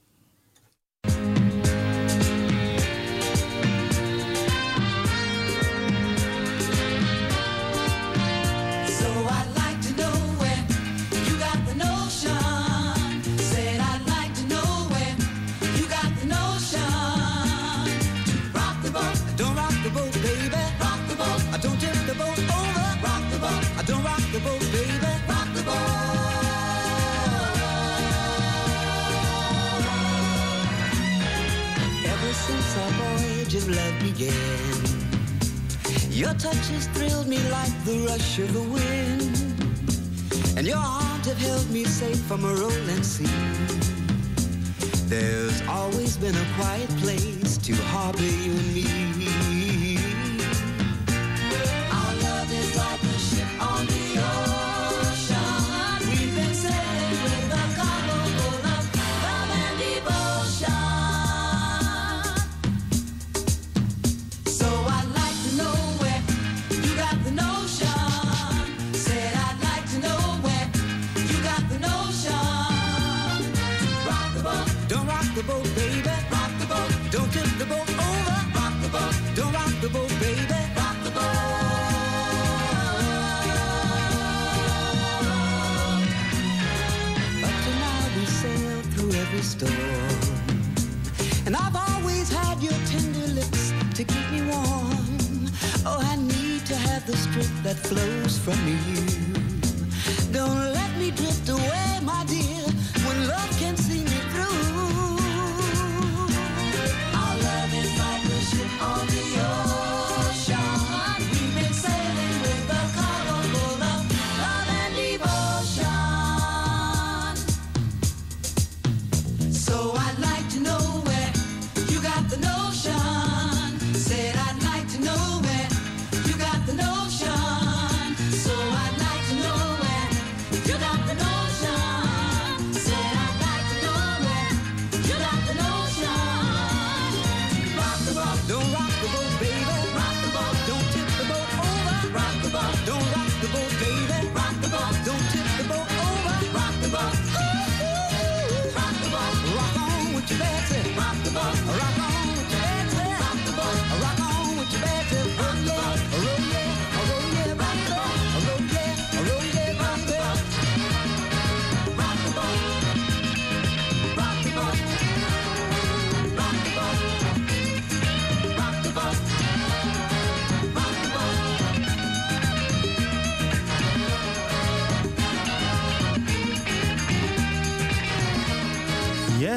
Our 32.73 32.91
voyage 32.91 33.53
of 33.55 33.67
love 33.67 33.99
began, 34.01 34.31
your 36.09 36.33
touch 36.35 36.67
has 36.69 36.87
thrilled 36.93 37.27
me 37.27 37.37
like 37.49 37.83
the 37.83 38.05
rush 38.07 38.39
of 38.39 38.53
the 38.53 38.61
wind, 38.61 39.37
and 40.57 40.65
your 40.65 40.77
arms 40.77 41.27
have 41.27 41.37
held 41.37 41.69
me 41.69 41.83
safe 41.83 42.21
from 42.21 42.45
a 42.45 42.53
rolling 42.53 43.03
sea. 43.03 43.27
There's 45.07 45.61
always 45.67 46.15
been 46.15 46.35
a 46.35 46.45
quiet 46.55 46.89
place 46.99 47.57
to 47.57 47.75
harbor 47.75 48.23
you 48.23 48.53
and 48.53 49.17
me. 49.17 49.50
Storm. 89.41 89.71
And 91.45 91.55
I've 91.55 91.75
always 91.75 92.31
had 92.31 92.61
your 92.61 92.77
tender 92.85 93.27
lips 93.33 93.73
to 93.95 94.03
keep 94.03 94.31
me 94.31 94.41
warm. 94.43 95.49
Oh, 95.85 95.99
I 95.99 96.15
need 96.15 96.65
to 96.67 96.75
have 96.75 97.05
the 97.07 97.17
strength 97.17 97.63
that 97.63 97.77
flows 97.77 98.37
from 98.37 98.59
you. 98.67 99.40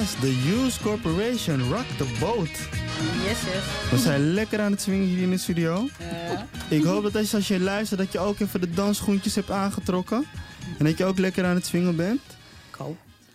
Yes, 0.05 0.15
the 0.15 0.27
Hughes 0.27 0.81
Corporation, 0.81 1.73
Rock 1.73 1.87
the 1.97 2.17
Boat. 2.21 2.49
Yes, 2.49 3.41
yes. 3.43 3.91
We 3.91 3.99
zijn 3.99 4.33
lekker 4.33 4.61
aan 4.61 4.71
het 4.71 4.81
swingen 4.81 5.07
hier 5.07 5.23
in 5.23 5.31
de 5.31 5.39
studio. 5.39 5.89
Ja. 5.99 6.47
Ik 6.71 6.83
hoop 6.83 7.03
dat 7.03 7.17
als, 7.17 7.35
als 7.35 7.49
je 7.49 7.61
luistert 7.61 8.01
dat 8.01 8.13
je 8.13 8.19
ook 8.19 8.41
even 8.41 8.61
de 8.61 8.71
dansschoentjes 8.71 9.35
hebt 9.35 9.51
aangetrokken. 9.51 10.25
En 10.79 10.85
dat 10.85 10.99
je 10.99 11.05
ook 11.05 11.19
lekker 11.19 11.45
aan 11.45 11.55
het 11.55 11.67
swingen 11.67 11.97
bent. 11.97 12.21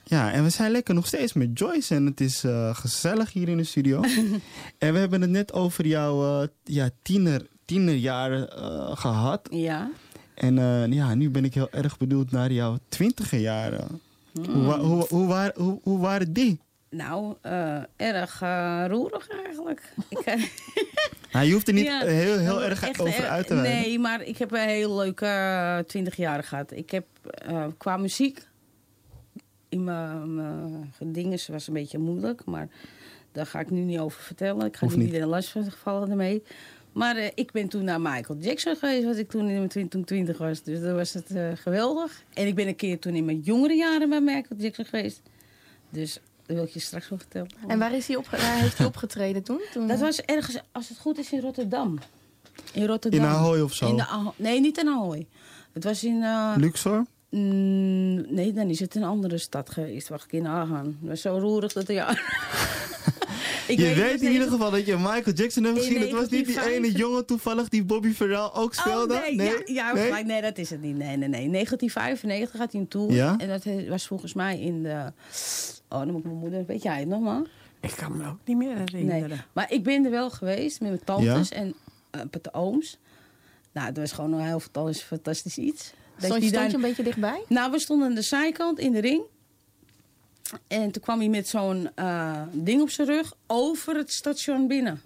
Ja, 0.04 0.32
en 0.32 0.44
we 0.44 0.50
zijn 0.50 0.72
lekker 0.72 0.94
nog 0.94 1.08
steeds 1.08 1.34
met 1.34 1.60
Joyce 1.60 1.96
en 1.96 2.06
het 2.06 2.22
is 2.22 2.44
eh, 2.44 2.76
gezellig 2.76 3.34
hier 3.34 3.48
in 3.48 3.58
de 3.58 3.64
studio. 3.64 4.02
en 4.78 4.94
we 4.94 5.00
hebben 5.00 5.22
het 5.22 5.30
net 5.30 5.54
over 5.54 5.88
jouw 5.88 6.42
eh, 6.42 6.48
ja, 6.64 6.90
tiener, 7.02 7.48
tienerjaren 7.66 8.58
eh, 8.58 8.98
gehad. 8.98 9.48
Ja. 9.52 9.92
En 10.36 10.56
ja, 10.94 11.16
nu 11.16 11.30
ben 11.30 11.46
ik 11.46 11.54
heel 11.54 11.72
erg 11.72 11.98
benieuwd 11.98 12.32
naar 12.32 12.52
jouw 12.52 12.78
twintiger 12.90 13.40
jaren. 13.40 14.02
Hoe, 14.34 14.74
hoe, 14.74 15.06
hoe, 15.10 15.28
waar- 15.28 15.54
hoe, 15.56 15.80
hoe 15.84 16.00
waren 16.00 16.34
die? 16.34 16.60
Nou, 16.90 17.36
eh, 17.42 17.82
erg 17.96 18.42
eh, 18.42 18.84
roerig 18.88 19.30
eigenlijk. 19.30 19.94
Ik, 20.10 20.18
eh, 20.20 20.44
Nou, 21.32 21.46
je 21.46 21.54
hoeft 21.54 21.68
er 21.68 21.74
niet 21.74 21.86
Ja, 21.86 22.06
heel, 22.06 22.38
heel 22.38 22.64
erg 22.64 22.84
echt, 22.84 23.02
over 23.02 23.24
eh, 23.24 23.32
uit 23.32 23.48
te 23.48 23.56
wijden. 23.56 23.72
Nee, 23.82 24.00
maar 24.00 24.22
ik 24.24 24.38
heb 24.38 24.52
een 24.52 24.60
heel 24.68 24.96
leuke 24.96 25.84
twintig 25.88 26.16
jaar 26.16 26.44
gehad. 26.44 26.72
Ik 26.72 26.92
heb 26.92 27.06
qua 27.78 27.98
muziek... 27.98 28.48
In 29.70 29.84
mijn 29.84 30.92
dingen 31.00 31.40
was 31.48 31.68
een 31.68 31.74
beetje 31.74 31.98
moeilijk, 31.98 32.46
maar 32.46 32.68
daar 33.32 33.46
ga 33.46 33.60
ik 33.60 33.70
nu 33.70 33.80
niet 33.80 34.00
over 34.00 34.22
vertellen. 34.22 34.66
Ik 34.66 34.78
ga 34.78 34.86
niet 34.86 34.96
iedereen 34.96 35.28
last 35.28 35.50
van 35.50 35.72
vallen 35.72 36.10
ermee. 36.10 36.44
Maar 36.94 37.16
eh, 37.16 37.28
ik 37.36 37.52
ben 37.52 37.68
toen 37.68 37.84
naar 37.84 38.02
Michael 38.02 38.40
Jackson 38.40 38.76
geweest, 38.76 39.06
wat 39.06 39.18
ik 39.18 39.30
toen 39.30 39.48
in 39.50 39.56
mijn 39.58 39.68
twin- 39.70 39.88
toen 39.88 40.04
20 40.04 40.38
was. 40.38 40.64
Dus 40.64 40.80
dat 40.82 40.96
was 40.96 41.14
het 41.14 41.32
eh, 41.32 41.48
geweldig. 41.56 42.24
En 42.34 42.48
ik 42.48 42.56
ben 42.56 42.68
een 42.68 42.76
keer 42.76 43.00
toen 43.00 43.14
in 43.16 43.26
mijn 43.26 43.40
jongere 43.40 43.74
jaren 43.76 44.10
bij 44.10 44.22
Michael 44.22 44.60
Jackson 44.62 44.86
geweest. 44.86 45.22
Dus 45.90 46.14
dat 46.46 46.56
wil 46.56 46.66
ik 46.66 46.70
je 46.72 46.80
straks 46.80 47.10
wel 47.10 47.18
vertellen. 47.20 47.50
En 47.68 47.80
waar, 47.80 47.94
is 47.96 48.08
hij 48.08 48.16
opge- 48.16 48.38
waar 48.38 48.58
heeft 48.60 48.78
hij 48.78 48.88
opgetreden 48.88 49.44
toen? 49.44 49.62
toen 49.74 49.88
Dat 49.88 50.00
was 50.00 50.22
ergens, 50.22 50.60
als 50.72 50.90
het 50.90 50.98
goed 50.98 51.18
is, 51.18 51.32
in 51.32 51.40
Rotterdam. 51.42 52.00
In 52.74 52.86
Rotterdam. 52.86 53.20
In 53.20 53.26
Ahoy 53.26 53.60
of 53.60 53.74
zo? 53.74 53.88
In 53.90 53.96
de 53.96 54.06
Aho- 54.06 54.34
nee, 54.36 54.60
niet 54.60 54.78
in 54.78 54.88
Ahoy. 54.88 55.28
Het 55.74 55.84
was 55.84 56.04
in... 56.04 56.24
eh, 56.24 56.54
Luxor? 56.58 57.06
mm, 57.30 58.34
nee, 58.34 58.54
dan 58.54 58.70
is 58.70 58.80
het 58.80 58.96
een 58.96 59.04
andere 59.04 59.38
stad 59.38 59.70
geweest. 59.70 60.08
Wacht, 60.08 60.26
ik 60.26 60.32
in 60.32 60.48
Agan. 60.48 60.86
Het 61.00 61.10
was 61.10 61.22
zo 61.22 61.38
roerig 61.38 61.74
dat 61.74 61.88
ja. 61.88 62.18
Ik 63.70 63.80
je 63.80 63.86
weet 63.86 63.96
weet 63.96 64.22
in 64.22 64.32
ieder 64.32 64.48
geval 64.50 64.72
dat 64.72 64.86
je 64.86 64.96
Michael 64.98 65.36
Jackson 65.36 65.64
hebt 65.64 65.78
gezien. 65.78 66.02
Het 66.02 66.12
was 66.12 66.30
niet 66.30 66.46
die 66.46 66.56
1955 66.56 66.74
ene 66.74 66.92
jongen 66.92 67.26
toevallig 67.26 67.70
die 67.70 67.84
Bobby 67.84 68.12
Farrell 68.12 68.50
ook 68.54 68.74
speelde. 68.74 69.14
Oh, 69.14 69.22
nee, 69.22 69.36
ja, 69.36 69.62
ja 69.66 69.94
Nee? 69.94 70.24
nee, 70.24 70.42
dat 70.42 70.58
is 70.58 70.70
het 70.70 70.82
niet. 70.82 70.96
Nee, 70.98 71.18
nee, 71.18 71.30
nee. 71.30 71.50
1995 71.50 72.60
gaat 72.60 72.72
hij 72.72 72.82
een 72.82 72.88
tour. 72.88 73.12
Ja? 73.12 73.36
En 73.38 73.48
dat 73.48 73.64
was 73.88 74.08
volgens 74.08 74.34
mij 74.34 74.60
in 74.60 74.84
de... 74.84 75.12
Oh, 75.90 76.00
dan 76.00 76.08
moet 76.12 76.18
ik 76.20 76.24
mijn 76.26 76.38
moeder... 76.38 76.66
Weet 76.66 76.84
jij 76.84 77.00
het 77.00 77.08
nog, 77.08 77.22
man? 77.22 77.48
Ik 77.82 77.94
kan 77.96 78.18
me 78.18 78.28
ook 78.28 78.38
niet 78.46 78.58
meer 78.58 78.78
herinneren. 78.78 79.30
Nee. 79.30 79.40
Maar 79.54 79.72
ik 79.72 79.84
ben 79.84 80.06
er 80.06 80.12
wel 80.12 80.30
geweest 80.30 80.80
met 80.82 80.90
mijn 80.90 81.04
tantes 81.04 81.50
en 81.50 81.68
uh, 82.16 82.22
met 82.32 82.44
de 82.44 82.54
ooms. 82.54 82.98
Nou, 83.72 83.88
het 83.88 83.98
was 83.98 84.12
gewoon 84.12 84.34
een 84.34 84.46
heel 84.46 84.60
fantastisch, 84.60 85.02
fantastisch 85.04 85.58
iets. 85.58 85.84
Dat 86.16 86.26
Stond, 86.26 86.40
die 86.40 86.50
stond 86.50 86.54
daar- 86.54 86.70
je 86.70 86.76
een 86.76 86.82
beetje 86.82 87.04
dichtbij? 87.04 87.44
Nou, 87.48 87.72
we 87.72 87.80
stonden 87.80 88.08
aan 88.08 88.16
de 88.16 88.22
zijkant 88.22 88.80
in 88.80 88.92
de 88.92 89.00
ring. 89.00 89.22
En 90.68 90.92
toen 90.92 91.02
kwam 91.02 91.20
hij 91.20 91.30
met 91.30 91.48
zo'n 91.48 91.90
eh, 91.96 92.42
ding 92.52 92.82
op 92.82 92.90
zijn 92.90 93.08
rug 93.08 93.34
over 93.48 93.96
het 93.96 94.12
station 94.12 94.68
binnen. 94.68 95.02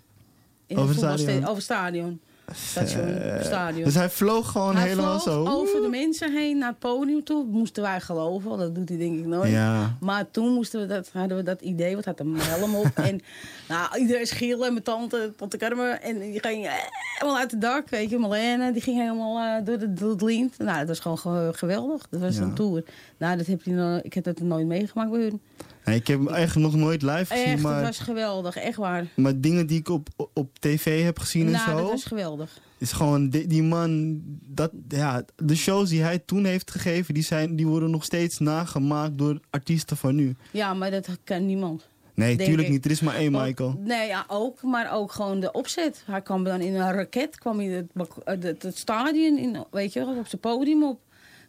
In 0.67 0.77
Over 0.77 0.89
het 0.89 0.97
stadion? 0.97 1.41
Over 1.41 1.55
het 1.55 1.63
stadion. 1.63 2.21
Station, 2.51 3.07
Eh, 3.07 3.43
stadion. 3.43 3.83
Dus 3.83 3.95
hij 3.95 4.09
vloog 4.09 4.51
gewoon 4.51 4.75
Hij 4.75 4.87
helemaal 4.87 5.19
vloog 5.19 5.35
zo. 5.45 5.51
over 5.51 5.81
de 5.81 5.87
mensen 5.87 6.31
heen 6.33 6.57
naar 6.57 6.69
het 6.69 6.79
podium 6.79 7.23
toe. 7.23 7.45
Moesten 7.45 7.83
wij 7.83 8.01
geloven, 8.01 8.49
want 8.49 8.61
dat 8.61 8.75
doet 8.75 8.89
hij 8.89 8.97
denk 8.97 9.19
ik 9.19 9.25
nooit. 9.25 9.51
Ja. 9.51 9.97
Maar 9.99 10.31
toen 10.31 10.53
moesten 10.53 10.79
we 10.79 10.85
dat, 10.85 11.09
hadden 11.13 11.37
we 11.37 11.43
dat 11.43 11.61
idee, 11.61 11.95
wat 11.95 12.05
had 12.05 12.19
een 12.19 12.35
helm 12.37 12.75
op. 12.75 12.85
en 13.09 13.21
nou, 13.67 13.97
iedereen 13.99 14.25
schreeuwde, 14.27 14.71
mijn 14.71 14.83
tante, 14.83 15.33
tante 15.37 15.57
Carmen. 15.57 16.01
En 16.01 16.19
die 16.19 16.39
ging 16.39 16.65
eh, 16.65 16.71
helemaal 17.17 17.39
uit 17.39 17.51
het 17.51 17.61
dak, 17.61 17.89
weet 17.89 18.09
je. 18.09 18.17
Marlene, 18.17 18.71
die 18.71 18.81
ging 18.81 18.97
helemaal 18.99 19.57
eh, 19.59 19.65
door, 19.65 19.77
de, 19.79 19.93
door 19.93 20.09
het 20.09 20.21
lint. 20.21 20.57
Nou, 20.57 20.77
dat 20.79 20.87
was 20.87 20.99
gewoon 20.99 21.17
ge- 21.17 21.51
geweldig. 21.55 22.07
Dat 22.09 22.19
was 22.19 22.35
Ja. 22.35 22.41
een 22.41 22.53
tour. 22.53 22.83
Nou, 23.17 23.37
dat 23.37 23.45
heb 23.45 23.61
je, 23.63 23.71
nog- 23.71 24.01
ik 24.01 24.13
heb 24.13 24.23
dat 24.23 24.39
nooit 24.39 24.65
meegemaakt 24.67 25.11
bij 25.11 25.21
hun. 25.21 25.41
Nee, 25.85 25.95
ik 25.95 26.07
heb 26.07 26.19
hem 26.19 26.27
eigenlijk 26.27 26.71
nog 26.71 26.81
nooit 26.81 27.01
live 27.01 27.25
gezien, 27.25 27.45
Echt, 27.45 27.61
maar, 27.61 27.75
dat 27.75 27.85
was 27.85 27.99
geweldig, 27.99 28.55
echt 28.55 28.77
waar. 28.77 29.05
maar 29.15 29.39
dingen 29.41 29.67
die 29.67 29.79
ik 29.79 29.89
op, 29.89 30.07
op 30.33 30.59
tv 30.59 31.03
heb 31.03 31.19
gezien 31.19 31.45
en 31.45 31.51
nou, 31.51 31.69
zo. 31.69 31.77
dat 31.77 31.89
was 31.89 32.03
geweldig. 32.05 32.59
is 32.77 32.91
gewoon 32.91 33.29
die, 33.29 33.47
die 33.47 33.63
man. 33.63 34.19
Dat, 34.47 34.71
ja, 34.87 35.23
de 35.35 35.55
shows 35.55 35.89
die 35.89 36.01
hij 36.01 36.19
toen 36.19 36.45
heeft 36.45 36.71
gegeven, 36.71 37.13
die, 37.13 37.23
zijn, 37.23 37.55
die 37.55 37.67
worden 37.67 37.91
nog 37.91 38.03
steeds 38.03 38.39
nagemaakt 38.39 39.17
door 39.17 39.39
artiesten 39.49 39.97
van 39.97 40.15
nu. 40.15 40.35
Ja, 40.51 40.73
maar 40.73 40.91
dat 40.91 41.07
kan 41.23 41.45
niemand. 41.45 41.87
Nee, 42.13 42.35
tuurlijk 42.37 42.67
ik. 42.67 42.73
niet. 42.73 42.85
Er 42.85 42.91
is 42.91 43.01
maar 43.01 43.15
één 43.15 43.31
Michael. 43.31 43.75
Nee, 43.79 44.07
ja, 44.07 44.25
ook. 44.27 44.61
Maar 44.61 44.93
ook 44.93 45.11
gewoon 45.11 45.39
de 45.39 45.51
opzet. 45.51 46.03
Hij 46.05 46.21
kwam 46.21 46.43
dan 46.43 46.61
in 46.61 46.73
een 46.75 46.91
raket, 46.91 47.37
kwam 47.37 47.59
het, 47.59 47.93
bak- 47.93 48.17
eh, 48.23 48.35
het, 48.39 48.63
het 48.63 48.77
stadion 48.77 49.37
in, 49.37 49.63
weet 49.71 49.93
je, 49.93 50.05
op 50.19 50.27
zijn 50.27 50.41
podium 50.41 50.83
op. 50.83 50.99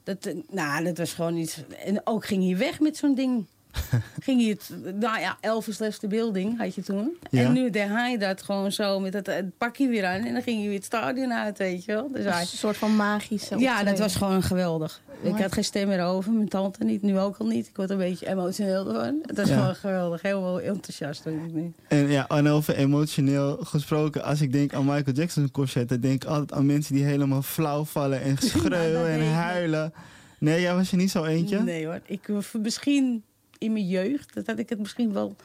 Dat, 0.05 0.27
eh, 0.27 0.35
nou, 0.51 0.85
dat 0.85 0.99
was 0.99 1.13
gewoon 1.13 1.37
iets. 1.37 1.59
En 1.85 2.01
ook 2.05 2.27
ging 2.27 2.45
hij 2.45 2.57
weg 2.57 2.81
met 2.81 2.97
zo'n 2.97 3.15
ding. 3.15 3.47
ging 4.23 4.41
hij 4.41 4.51
het, 4.51 4.71
nou 5.01 5.21
ja, 5.21 5.37
Elvis 5.41 5.79
left 5.79 6.01
the 6.01 6.07
building 6.07 6.59
had 6.59 6.75
je 6.75 6.83
toen. 6.83 7.17
Ja. 7.31 7.43
En 7.43 7.53
nu 7.53 7.71
deed 7.71 7.89
hij 7.89 8.19
dat 8.19 8.43
gewoon 8.43 8.73
zo 8.73 9.01
met 9.01 9.13
het, 9.15 9.27
het 9.27 9.59
pakje 9.59 9.89
weer 9.89 10.05
aan. 10.07 10.25
En 10.25 10.33
dan 10.33 10.43
ging 10.43 10.59
hij 10.59 10.67
weer 10.67 10.77
het 10.77 10.85
stadion 10.85 11.33
uit, 11.33 11.59
weet 11.59 11.85
je 11.85 11.93
wel. 11.93 12.11
Dus 12.13 12.25
hij, 12.25 12.41
Een 12.41 12.47
soort 12.47 12.77
van 12.77 12.97
magische 12.97 13.59
ja, 13.59 13.85
dat 13.85 13.99
was 13.99 14.17
gewoon 14.17 14.43
geweldig. 14.43 15.03
Ik 15.23 15.37
had 15.37 15.53
geen 15.53 15.65
stem 15.65 15.89
meer 15.89 16.03
over, 16.05 16.33
mijn 16.33 16.49
tante 16.49 16.85
niet, 16.85 17.03
nu 17.03 17.19
ook 17.19 17.37
al 17.37 17.47
niet. 17.47 17.67
Ik 17.67 17.77
word 17.77 17.91
een 17.91 17.99
beetje 17.99 18.27
emotioneel 18.29 18.89
ervan. 18.89 19.19
Het 19.23 19.37
was 19.37 19.49
Ja. 19.49 19.57
gewoon 19.59 19.75
geweldig, 19.75 20.23
helemaal 20.23 20.61
enthousiast. 20.61 21.25
Weet 21.25 21.35
ik 21.47 21.53
niet. 21.55 21.73
En 21.89 22.09
ja, 22.11 22.29
en 22.29 22.49
over 22.49 22.75
emotioneel 22.77 23.57
gesproken, 23.61 24.23
als 24.25 24.41
ik 24.41 24.53
denk 24.53 24.75
aan 24.75 24.85
Michael 24.85 25.17
Jackson 25.17 25.51
concert, 25.51 25.89
dan 25.89 26.01
denk 26.01 26.23
ik 26.23 26.29
altijd 26.29 26.53
aan 26.53 26.67
mensen 26.67 26.95
die 26.95 27.05
helemaal 27.05 27.43
flauw 27.43 27.85
vallen 27.85 28.21
en 28.23 28.37
schreeuwen 28.51 29.09
en 29.11 29.33
huilen. 29.33 29.93
Nee, 30.39 30.61
jij 30.61 30.75
was 30.75 30.91
er 30.91 30.97
niet 30.97 31.11
zo 31.11 31.25
eentje? 31.25 31.61
Nee 31.61 31.87
hoor, 31.87 32.01
ik, 32.05 32.29
misschien 32.53 33.23
in 33.65 33.73
mijn 33.73 33.87
jeugd, 33.89 34.35
dat 34.35 34.47
had 34.47 34.59
ik 34.59 34.69
het 34.69 34.79
misschien 34.79 35.13
wel... 35.13 35.37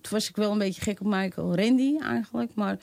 Toen 0.00 0.12
was 0.12 0.28
ik 0.28 0.36
wel 0.36 0.52
een 0.52 0.58
beetje 0.58 0.80
gek 0.80 1.00
op 1.00 1.06
Michael 1.06 1.56
Randy 1.56 1.98
eigenlijk, 2.02 2.54
maar... 2.54 2.78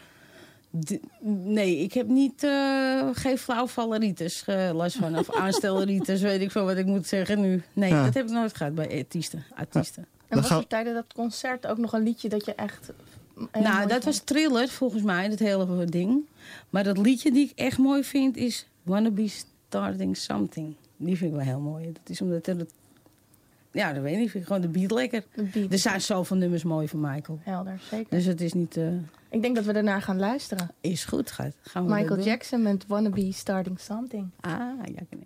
nee, 1.43 1.77
ik 1.77 1.93
heb 1.93 2.07
niet... 2.07 2.43
eh, 2.43 3.07
geen 3.11 3.37
flauwvalleritis 3.37 4.43
uh, 4.49 4.69
last 4.73 4.95
van, 4.95 5.17
of 5.17 5.35
aanstelritis, 5.41 6.21
weet 6.21 6.41
ik 6.41 6.51
veel 6.51 6.65
wat 6.65 6.77
ik 6.77 6.85
moet 6.85 7.07
zeggen 7.07 7.41
nu. 7.41 7.61
Nee, 7.73 7.89
Ja. 7.89 8.03
dat 8.03 8.13
heb 8.13 8.25
ik 8.25 8.31
nooit 8.31 8.57
gehad 8.57 8.75
bij 8.75 8.97
artiesten. 8.97 9.43
artiesten. 9.55 10.05
En 10.27 10.41
was 10.41 10.49
er 10.49 10.67
tijdens 10.67 10.95
dat 10.95 11.13
concert 11.13 11.67
ook 11.67 11.77
nog 11.77 11.93
een 11.93 12.03
liedje 12.03 12.29
dat 12.29 12.45
je 12.45 12.55
echt... 12.55 12.91
heel 13.51 13.63
Nou, 13.63 13.81
dat 13.81 13.91
vond? 13.91 14.03
was 14.03 14.19
Thriller 14.19 14.67
volgens 14.67 15.03
mij, 15.03 15.29
dat 15.29 15.39
hele 15.39 15.85
ding. 15.85 16.25
Maar 16.69 16.83
dat 16.83 16.97
liedje 16.97 17.31
die 17.31 17.45
ik 17.45 17.51
echt 17.59 17.77
mooi 17.77 18.03
vind 18.03 18.37
is 18.37 18.67
Wanna 18.83 19.09
Be 19.09 19.27
Starting 19.67 20.17
Something. 20.17 20.75
Die 20.97 21.17
vind 21.17 21.29
ik 21.31 21.35
wel 21.37 21.45
heel 21.45 21.59
mooi. 21.59 21.91
Dat 21.91 22.09
is 22.09 22.21
omdat 22.21 22.45
het... 22.45 22.73
Ja, 23.71 23.93
dat 23.93 24.03
weet 24.03 24.13
ik 24.13 24.19
niet. 24.19 24.31
Vind 24.31 24.43
ik 24.43 24.47
gewoon 24.47 24.61
de 24.71 24.79
beat 24.79 24.91
lekker. 24.91 25.23
Er 25.69 25.77
zijn 25.79 26.01
zoveel 26.01 26.37
nummers 26.37 26.63
mooi 26.63 26.87
van 26.87 26.99
Michael. 26.99 27.39
Helder, 27.43 27.79
zeker. 27.89 28.07
Dus 28.09 28.25
het 28.25 28.41
is 28.41 28.53
niet... 28.53 28.77
eh, 28.77 28.87
Ik 29.29 29.41
denk 29.41 29.55
dat 29.55 29.65
we 29.65 29.73
daarna 29.73 29.99
gaan 29.99 30.19
luisteren. 30.19 30.69
Is 30.81 31.05
goed, 31.05 31.31
gaat. 31.31 31.53
Gaan 31.61 31.85
we 31.85 31.93
Michael? 31.93 32.19
Jackson 32.23 32.61
met 32.61 32.85
Wanna 32.87 33.09
Be 33.09 33.31
Starting 33.31 33.79
Something. 33.79 34.29
Ah, 34.39 34.51
ja. 34.83 35.01
ik. 35.09 35.17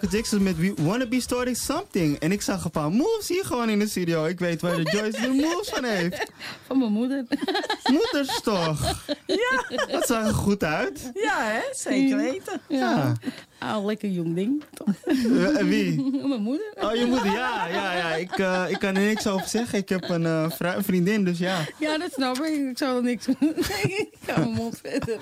Michael 0.00 0.18
Jackson 0.20 0.42
met 0.42 0.56
We 0.56 0.74
Wanna 0.82 1.06
Be 1.06 1.20
Starting 1.20 1.56
Something. 1.56 2.18
En 2.18 2.32
ik 2.32 2.42
zag 2.42 2.64
een 2.64 2.70
paar 2.70 2.90
moves 2.90 3.28
hier 3.28 3.44
gewoon 3.44 3.68
in 3.68 3.78
de 3.78 3.88
studio. 3.88 4.24
Ik 4.24 4.38
weet 4.38 4.60
waar 4.60 4.76
de 4.76 4.82
Joyce 4.82 5.20
de 5.20 5.28
moves 5.28 5.68
van 5.68 5.84
heeft. 5.84 6.26
Van 6.66 6.78
mijn 6.78 6.92
moeder. 6.92 7.24
Moeders 7.92 8.40
toch? 8.40 9.04
Ja. 9.26 9.76
Dat 9.92 10.06
zag 10.06 10.26
er 10.26 10.34
goed 10.34 10.64
uit. 10.64 11.10
Ja, 11.14 11.36
hè? 11.44 11.60
Zeker 11.72 12.16
weten. 12.16 12.60
Ja. 12.68 13.12
Ah, 13.58 13.84
lekker 13.84 14.08
jong 14.08 14.34
ding. 14.34 14.62
Toch? 14.74 14.94
Eh, 15.04 15.58
En 15.58 15.68
wie? 15.68 16.02
Mijn 16.28 16.42
moeder. 16.42 16.69
Oh, 16.90 16.96
je 16.96 17.06
moeder, 17.06 17.32
ja, 17.32 17.66
ja, 17.66 17.92
ja. 17.96 18.14
Ik, 18.14 18.38
eh, 18.38 18.64
ik 18.68 18.78
kan 18.78 18.96
er 18.96 19.02
niks 19.02 19.26
over 19.26 19.48
zeggen. 19.48 19.78
Ik 19.78 19.88
heb 19.88 20.08
een 20.08 20.26
eh, 20.26 20.50
vrou- 20.50 20.82
vriendin, 20.82 21.24
dus 21.24 21.38
ja. 21.38 21.58
Ja, 21.78 21.98
dat 21.98 22.12
snap 22.12 22.36
ik. 22.36 22.68
Ik 22.70 22.78
zou 22.78 22.96
er 22.96 23.02
niks 23.02 23.24
doen. 23.26 23.36
ik 23.82 24.08
ga 24.26 24.38
mijn 24.38 24.50
mond 24.52 24.78
verder. 24.82 25.18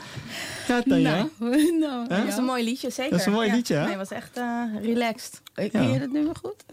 Ja. 0.69 0.83
Nou, 0.85 1.31
nou? 1.81 2.09
Dat 2.09 2.27
is 2.27 2.37
een 2.37 2.45
mooi 2.45 2.65
liedje, 2.65 2.91
zeker. 2.91 3.11
Dat 3.11 3.21
is 3.21 3.27
een 3.27 3.33
mooi 3.33 3.49
Ja. 3.49 3.55
liedje, 3.55 3.75
hè? 3.75 3.81
Nee, 3.81 3.89
het 3.89 3.99
was 4.09 4.11
echt 4.19 4.37
eh, 4.37 4.63
relaxed. 4.83 5.41
Ken 5.55 5.93
je 5.93 5.99
het 5.99 6.13
nummer 6.13 6.37
goed? 6.43 6.65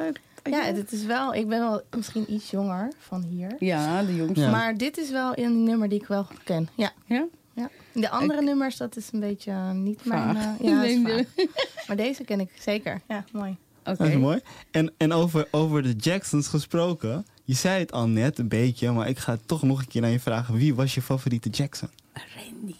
Ja, 0.43 0.61
het 0.63 0.91
is 0.91 1.03
wel... 1.05 1.33
Ik 1.33 1.47
ben 1.47 1.59
wel 1.59 1.81
misschien 1.95 2.33
iets 2.33 2.51
jonger 2.51 2.91
van 2.99 3.23
hier. 3.23 3.55
Ja, 3.59 4.03
de 4.03 4.15
jongste. 4.15 4.39
Ja. 4.41 4.49
Maar 4.49 4.77
dit 4.77 4.97
is 4.97 5.09
wel 5.09 5.31
een 5.37 5.63
nummer 5.63 5.89
die 5.89 5.99
ik 6.01 6.07
wel 6.07 6.27
ken. 6.43 6.69
Ja. 6.75 6.91
Ja? 7.05 7.25
ja. 7.53 7.69
De 7.93 8.09
andere 8.09 8.41
nummers, 8.41 8.77
dat 8.77 8.95
is 8.95 9.09
een 9.11 9.19
beetje 9.19 9.53
niet 9.73 10.05
mijn... 10.05 10.35
Eh, 10.37 10.43
ja, 10.59 10.75
dat 10.75 10.85
is 10.85 10.97
Nee, 10.99 11.27
vaag. 11.35 11.45
Maar 11.87 11.95
deze 11.95 12.23
ken 12.23 12.39
ik 12.39 12.49
zeker. 12.59 13.01
Ja, 13.07 13.23
mooi. 13.31 13.57
Oké. 13.85 13.97
Dat 13.97 14.07
is 14.07 14.15
mooi. 14.17 14.39
En, 14.71 14.93
en 14.97 15.11
over, 15.13 15.47
over 15.51 15.83
de 15.83 15.93
Jacksons 15.93 16.47
gesproken. 16.47 17.25
Je 17.43 17.53
zei 17.53 17.79
het 17.79 17.91
al 17.91 18.07
net 18.07 18.39
een 18.39 18.47
beetje, 18.47 18.91
maar 18.91 19.07
ik 19.09 19.17
ga 19.19 19.37
toch 19.45 19.61
nog 19.63 19.79
een 19.79 19.87
keer 19.87 20.03
aan 20.03 20.11
je 20.11 20.19
vragen. 20.19 20.53
Wie 20.55 20.75
was 20.75 20.93
je 20.95 21.01
favoriete 21.01 21.49
Jackson? 21.49 21.89
Randy. 22.35 22.75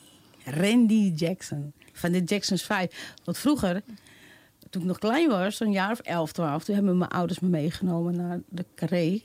Randy 0.45 1.14
Jackson. 1.16 1.74
Van 1.93 2.12
de 2.12 2.24
Jacksons 2.24 2.64
5. 2.64 3.14
Want 3.24 3.38
vroeger, 3.38 3.82
toen 4.70 4.82
ik 4.82 4.88
nog 4.88 4.99
klein 4.99 5.30
was, 5.30 5.58
zo'n 5.58 5.72
jaar 5.72 5.91
of 5.91 5.99
11, 5.99 6.32
12, 6.32 6.64
toen 6.64 6.76
hebben 6.76 6.97
mijn 6.97 7.12
ouders 7.12 7.39
me 7.39 7.47
meegenomen 7.47 8.16
naar 8.16 8.39
de 8.49 8.66
Carré 8.76 9.22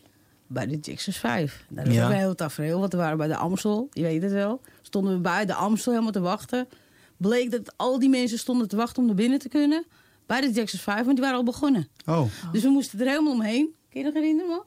bij 0.47 0.66
de 0.66 0.76
Jacksons 0.78 1.16
5. 1.18 1.64
Daar 1.68 1.85
was 1.85 1.95
Ja. 1.95 2.07
een 2.11 2.16
heel 2.16 2.35
tafereel, 2.35 2.81
want 2.81 2.93
we 2.93 2.99
waren 2.99 3.18
bij 3.18 3.26
de 3.28 3.37
Amstel, 3.37 3.89
je 3.93 4.03
weet 4.03 4.22
het 4.22 4.33
wel. 4.33 4.61
Stonden 4.83 5.12
we 5.14 5.18
bij 5.20 5.47
de 5.47 5.55
Amstel 5.55 5.93
helemaal 5.93 6.12
te 6.12 6.20
wachten. 6.20 6.68
Bleek 7.16 7.51
dat 7.51 7.72
al 7.76 7.99
die 7.99 8.09
mensen 8.09 8.39
stonden 8.39 8.68
te 8.68 8.76
wachten 8.76 8.99
om 9.01 9.07
naar 9.07 9.14
binnen 9.16 9.39
te 9.39 9.49
kunnen. 9.49 9.85
Bij 10.31 10.41
de 10.41 10.51
Jacksons 10.53 10.83
5, 10.83 10.97
want 11.05 11.11
die 11.16 11.20
waren 11.24 11.37
al 11.37 11.45
begonnen. 11.45 11.89
Oh. 12.07 12.22
Dus 12.53 12.62
we 12.62 12.68
moesten 12.68 13.01
er 13.01 13.07
helemaal 13.07 13.33
omheen. 13.33 13.74
Kun 13.91 14.01
je 14.01 14.07
nog 14.07 14.14
herinneren, 14.14 14.51
man? 14.51 14.62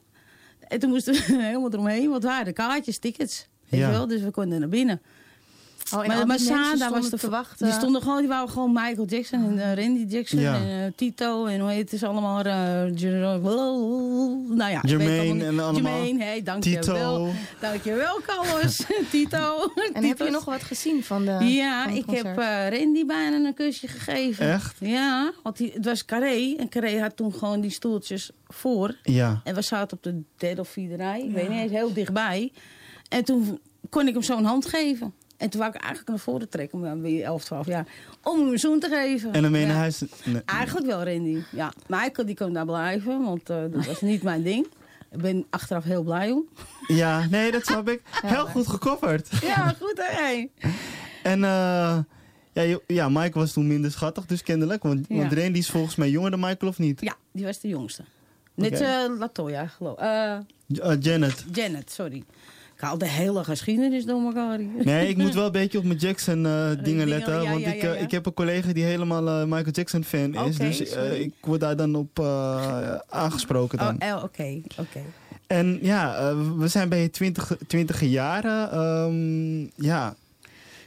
En 0.67 0.79
toen 0.79 0.89
moesten 0.89 1.13
we 1.13 1.19
helemaal 1.43 1.71
eromheen, 1.73 2.09
want 2.09 2.23
waren 2.23 2.45
de 2.45 2.53
kaartjes, 2.53 2.97
tickets. 2.97 3.47
Weet 3.69 3.79
Ja. 3.79 3.85
je 3.87 3.91
wel? 3.93 4.07
Dus 4.07 4.21
we 4.21 4.31
konden 4.31 4.59
naar 4.59 4.69
binnen. 4.69 5.01
Oh, 5.95 6.25
maar 6.25 6.39
Sada 6.39 6.89
was 6.89 7.09
de 7.09 7.17
te 7.17 7.29
wachten. 7.29 7.65
Die 7.65 7.75
stonden 7.75 8.01
gewoon, 8.01 8.19
die 8.19 8.27
waren 8.27 8.49
gewoon 8.49 8.71
Michael 8.73 9.05
Jackson 9.05 9.43
en 9.43 9.59
eh, 9.77 9.83
Randy 9.85 10.05
Jackson 10.15 10.39
Ja. 10.39 10.55
en 10.55 10.61
eh, 10.85 10.91
Tito 10.95 11.45
en 11.45 11.59
hoe 11.59 11.69
heet 11.69 11.81
het 11.81 11.93
is 11.93 12.03
allemaal. 12.03 12.43
eh 12.43 12.95
Jerome- 12.95 14.55
nou 14.55 14.71
ja, 14.71 14.79
Jermaine 14.81 15.45
en 15.45 15.59
allemaal. 15.59 15.73
Jermaine, 15.91 16.23
hey, 16.23 16.43
dankjewel. 16.43 16.81
Tito. 16.81 17.29
Dankjewel, 17.59 18.19
Carlos. 18.25 18.79
Tito. 19.11 19.71
En 19.93 20.03
heb 20.03 20.17
je 20.17 20.29
nog 20.29 20.45
wat 20.45 20.63
gezien 20.63 21.03
van 21.03 21.25
de 21.25 21.31
Ja, 21.31 21.83
van 21.83 21.91
het 21.93 21.99
ik 22.07 22.09
heb 22.15 22.23
concert? 22.35 22.73
eh, 22.73 22.79
Randy 22.79 23.05
bijna 23.05 23.35
een 23.47 23.53
kusje 23.53 23.87
gegeven. 23.87 24.51
Echt? 24.51 24.75
Ja, 24.79 25.31
want 25.43 25.57
die, 25.57 25.71
het 25.73 25.85
was 25.85 26.05
Carré. 26.05 26.55
En 26.57 26.69
Carré 26.69 26.99
had 27.01 27.15
toen 27.15 27.33
gewoon 27.33 27.61
die 27.61 27.71
stoeltjes 27.71 28.31
voor. 28.47 28.95
Ja. 29.03 29.41
En 29.43 29.55
we 29.55 29.61
zaten 29.61 29.97
op 29.97 30.03
de 30.03 30.21
derde 30.37 30.61
of 30.61 30.69
vierde 30.69 30.95
rij. 30.95 31.21
Ik 31.21 31.31
weet 31.33 31.49
niet 31.49 31.59
eens, 31.59 31.71
heel 31.71 31.93
dichtbij. 31.93 32.51
En 33.09 33.23
toen 33.23 33.59
kon 33.89 34.07
ik 34.07 34.13
hem 34.13 34.23
zo'n 34.23 34.43
hand 34.45 34.65
geven. 34.65 35.13
En 35.37 35.49
toen 35.49 35.59
wou 35.59 35.73
ik 35.73 35.79
eigenlijk 35.81 36.09
naar 36.09 36.19
voren 36.19 36.49
trekken, 36.49 36.79
maar 36.79 36.97
ben 36.97 37.13
je 37.13 37.23
11, 37.23 37.43
12 37.43 37.65
jaar, 37.67 37.85
om 38.23 38.39
hem 38.39 38.51
een 38.51 38.59
zoen 38.59 38.79
te 38.79 38.87
geven. 38.89 39.33
En 39.33 39.41
dan 39.41 39.51
ben 39.51 39.59
je 39.61 39.65
Ja. 39.67 39.71
naar 39.71 39.81
huis... 39.81 40.03
Nee. 40.23 40.41
Eigenlijk 40.45 40.87
wel, 40.87 41.03
Randy. 41.03 41.43
Ja, 41.51 41.73
Michael 41.87 42.27
die 42.27 42.35
kon 42.35 42.53
daar 42.53 42.65
blijven, 42.65 43.23
want 43.23 43.49
eh, 43.49 43.61
dat 43.71 43.85
was 43.85 44.01
niet 44.01 44.23
mijn 44.23 44.43
ding. 44.43 44.67
Ik 45.11 45.21
ben 45.21 45.45
achteraf 45.49 45.83
heel 45.83 46.03
blij 46.03 46.31
om. 46.31 46.45
Ja, 46.87 47.25
nee, 47.29 47.51
dat 47.51 47.65
snap 47.65 47.89
ik. 47.89 48.01
Heel 48.25 48.45
goed 48.45 48.67
gecoverd. 48.67 49.29
Ja, 49.41 49.75
goed 49.81 49.93
hè. 49.95 50.45
En 51.23 51.43
eh, 51.43 51.97
ja, 52.53 52.77
ja, 52.87 53.09
Mike 53.09 53.39
was 53.39 53.53
toen 53.53 53.67
minder 53.67 53.91
schattig, 53.91 54.25
dus 54.25 54.43
kennelijk. 54.43 54.83
Want, 54.83 55.05
Ja. 55.09 55.15
want 55.15 55.33
Randy 55.33 55.57
is 55.59 55.69
volgens 55.69 55.95
mij 55.95 56.09
jonger 56.09 56.31
dan 56.31 56.39
Michael, 56.39 56.71
of 56.71 56.77
niet? 56.79 57.01
Ja, 57.01 57.15
die 57.31 57.45
was 57.45 57.59
de 57.59 57.67
jongste. 57.67 58.03
Net 58.55 58.71
Oké. 58.73 58.83
eh, 58.83 59.17
Latoya, 59.19 59.67
geloof 59.67 59.97
eh, 59.97 60.37
Janet. 60.99 61.45
Janet, 61.51 61.91
sorry. 61.91 62.23
Haal 62.83 62.97
de 62.97 63.07
hele 63.07 63.43
geschiedenis 63.43 64.05
door 64.05 64.21
elkaar. 64.21 64.59
Nee, 64.83 65.07
ik 65.07 65.17
moet 65.17 65.33
wel 65.33 65.45
een 65.45 65.51
beetje 65.61 65.77
op 65.77 65.83
mijn 65.83 65.97
Jackson 65.99 66.45
eh, 66.45 66.67
dingen 66.67 66.83
dingen, 66.83 67.07
letten. 67.07 67.41
ja, 67.41 67.49
want 67.49 67.61
ja, 67.61 67.73
ik, 67.73 67.81
ja, 67.81 67.87
eh, 67.89 67.99
ja. 67.99 68.05
ik 68.05 68.11
heb 68.11 68.25
een 68.25 68.33
collega 68.33 68.73
die 68.73 68.83
helemaal 68.83 69.27
eh, 69.27 69.43
Michael 69.43 69.71
Jackson 69.71 70.03
fan 70.03 70.35
is. 70.47 70.57
Dus 70.57 70.89
eh, 70.89 71.19
ik 71.19 71.33
word 71.41 71.59
daar 71.59 71.75
dan 71.75 71.95
op 71.95 72.19
eh, 72.19 72.95
aangesproken 73.09 73.79
Oh, 73.79 73.85
dan. 73.85 73.99
eh, 73.99 74.21
oké, 74.23 74.61
oké. 74.79 75.01
En 75.47 75.79
ja, 75.81 76.15
eh, 76.15 76.37
we 76.57 76.67
zijn 76.67 76.89
bij 76.89 77.01
je 77.01 77.09
twintig, 77.09 77.51
twintige 77.67 78.09
jaren. 78.09 78.71
Ehm, 78.71 79.85
ja. 79.85 80.15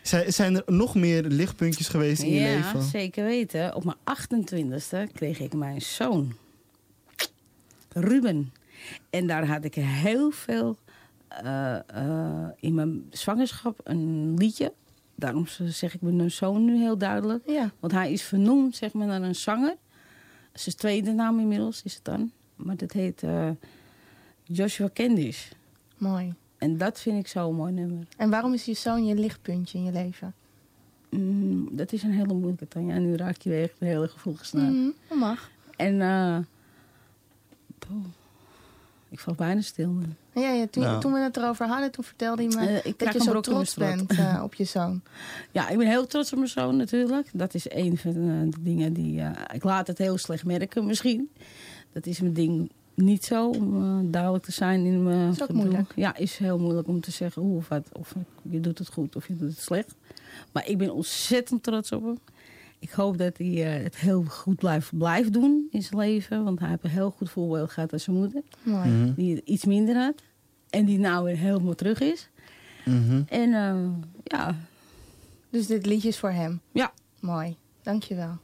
Zijn, 0.03 0.33
zijn 0.33 0.57
er 0.57 0.63
nog 0.67 0.95
meer 0.95 1.23
lichtpuntjes 1.23 1.89
geweest 1.89 2.23
in 2.23 2.33
je 2.33 2.41
ja, 2.41 2.55
leven? 2.57 2.83
zeker 2.83 3.25
weten. 3.25 3.75
Op 3.75 3.85
mijn 3.85 3.97
28e 4.05 5.13
kreeg 5.13 5.41
ik 5.41 5.55
mijn 5.55 5.81
zoon. 5.83 6.33
Ruben. 7.93 8.53
En 9.11 9.27
daar 9.27 9.47
had 9.47 9.65
ik 9.65 9.75
heel 9.75 10.31
veel 10.31 10.69
eh, 10.69 10.86
eh, 10.86 10.86
in 12.61 12.75
mijn 12.75 13.07
zwangerschap 13.11 13.81
een 13.85 14.35
liedje. 14.37 14.73
Daarom 15.15 15.47
zeg 15.65 15.95
ik 15.95 16.01
mijn 16.01 16.31
zoon 16.31 16.65
nu 16.65 16.77
heel 16.79 16.99
duidelijk. 16.99 17.51
Ja. 17.51 17.71
Want 17.81 17.93
hij 17.93 18.13
is 18.13 18.23
vernoemd 18.23 18.77
zeg 18.77 18.93
maar, 18.93 19.07
naar 19.07 19.23
een 19.23 19.35
zanger. 19.35 19.77
Zijn 20.53 20.77
tweede 20.77 21.13
naam 21.13 21.41
inmiddels 21.41 21.83
is 21.83 21.95
het 21.95 22.05
dan. 22.05 22.33
Maar 22.57 22.77
dat 22.77 22.93
heet 22.93 23.23
eh, 23.23 23.51
Joshua 24.43 24.91
Candice. 24.95 25.49
Mooi. 25.99 26.35
En 26.59 26.77
dat 26.77 27.01
vind 27.01 27.19
ik 27.19 27.27
zo'n 27.27 27.55
mooi 27.55 27.73
nummer. 27.73 28.07
En 28.17 28.31
waarom 28.31 28.53
is 28.53 28.65
je 28.65 28.75
zoon 28.75 29.07
je 29.07 29.15
lichtpuntje 29.15 29.79
in 29.79 29.85
je 29.85 29.93
leven? 29.93 30.35
Mm, 31.11 31.77
dat 31.77 31.93
is 31.93 32.03
een 32.03 32.13
hele 32.13 32.35
moeilijke, 32.35 32.69
Tanja. 32.69 32.95
En 32.95 33.03
nu 33.03 33.17
raak 33.17 33.41
je 33.41 33.49
weer 33.49 33.63
echt 33.63 33.81
een 33.81 33.87
hele. 33.87 34.11
Mhm, 34.53 34.91
dat 35.09 35.19
mag. 35.19 35.51
En 35.77 36.01
eh, 36.01 36.39
ik 39.09 39.19
val 39.21 39.35
bijna 39.35 39.61
stil. 39.61 39.91
man. 39.91 40.15
Ja, 40.35 40.51
ja, 40.53 40.67
toen, 40.67 40.83
Nou. 40.83 41.01
toen 41.01 41.13
we 41.13 41.19
het 41.19 41.37
erover 41.37 41.67
hadden, 41.67 41.91
toen 41.91 42.05
vertelde 42.05 42.43
hij 42.47 42.57
me 42.67 42.69
Eh, 42.81 42.85
ik 42.87 42.99
dat 42.99 43.13
je 43.13 43.21
zo 43.23 43.41
trots 43.41 43.75
bent 43.75 44.11
eh, 44.11 44.41
op 44.45 44.55
je 44.55 44.65
zoon. 44.65 45.03
Ja, 45.53 45.69
ik 45.69 45.79
ben 45.79 45.87
heel 45.87 46.07
trots 46.07 46.33
op 46.33 46.39
mijn 46.39 46.51
zoon 46.51 46.77
natuurlijk. 46.77 47.29
Dat 47.33 47.55
is 47.55 47.71
een 47.71 47.97
van 47.99 48.11
eh, 48.11 48.51
de 48.53 48.57
dingen 48.63 48.93
die... 48.93 49.21
eh, 49.21 49.31
ik 49.55 49.65
laat 49.65 49.87
het 49.87 49.99
heel 49.99 50.19
slecht 50.19 50.45
merken 50.45 50.87
misschien. 50.87 51.31
Dat 51.93 52.07
is 52.07 52.21
mijn 52.21 52.33
ding 52.33 52.71
niet 52.95 53.25
zo, 53.25 53.49
om 53.49 53.83
eh, 53.83 54.11
duidelijk 54.13 54.45
te 54.45 54.53
zijn 54.53 54.85
in 54.85 55.03
mijn 55.03 55.31
Is 55.31 55.41
ook 55.43 55.47
gedoe. 55.47 55.63
moeilijk. 55.63 55.93
Ja, 55.97 56.17
is 56.17 56.37
heel 56.37 56.59
moeilijk 56.59 56.89
om 56.89 57.01
te 57.01 57.11
zeggen 57.11 57.43
hoe 57.43 57.57
of 57.57 57.69
wat. 57.69 57.89
Of 57.93 58.15
je 58.43 58.61
doet 58.61 58.79
het 58.79 58.89
goed 58.89 59.17
of 59.17 59.29
je 59.29 59.37
doet 59.37 59.49
het 59.51 59.61
slecht. 59.61 59.95
Maar 60.53 60.69
ik 60.69 60.79
ben 60.79 60.95
ontzettend 60.95 61.63
trots 61.63 61.93
op 61.93 62.03
hem. 62.03 62.19
Ik 62.79 62.91
hoop 62.91 63.19
dat 63.19 63.39
hij 63.39 63.77
eh, 63.77 63.83
het 63.83 63.97
heel 63.97 64.25
goed 64.25 64.57
blijft, 64.57 64.99
blijft 64.99 65.33
doen 65.33 65.67
in 65.71 65.83
zijn 65.83 66.01
leven. 66.01 66.45
Want 66.45 66.59
hij 66.61 66.69
heeft 66.69 66.85
een 66.85 66.91
heel 66.91 67.11
goed 67.11 67.31
voorbeeld 67.31 67.71
gehad 67.71 67.93
aan 67.93 68.01
zijn 68.01 68.17
moeder. 68.17 68.43
Mooi. 68.63 68.89
Mhm. 68.89 69.13
Die 69.15 69.35
het 69.35 69.45
iets 69.45 69.65
minder 69.65 69.97
had. 69.97 70.23
En 70.71 70.85
die 70.85 70.99
nou 70.99 71.25
weer 71.25 71.37
helemaal 71.37 71.75
terug 71.75 72.01
is. 72.01 72.29
Mhm. 72.85 73.23
En 73.29 73.55
eh, 73.55 73.89
ja, 74.25 74.55
Dus 75.51 75.67
dit 75.67 75.87
liedje 75.87 76.09
is 76.09 76.19
voor 76.19 76.31
hem? 76.31 76.61
Ja. 76.73 76.93
Mooi. 77.21 77.57
Dankjewel. 77.83 78.39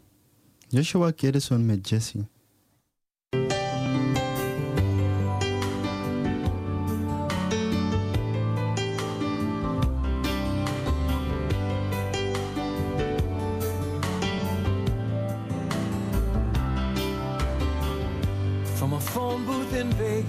Joshua 0.69 1.11
Kiddison 1.11 1.67
met 1.67 1.89
Jesse. 1.89 2.19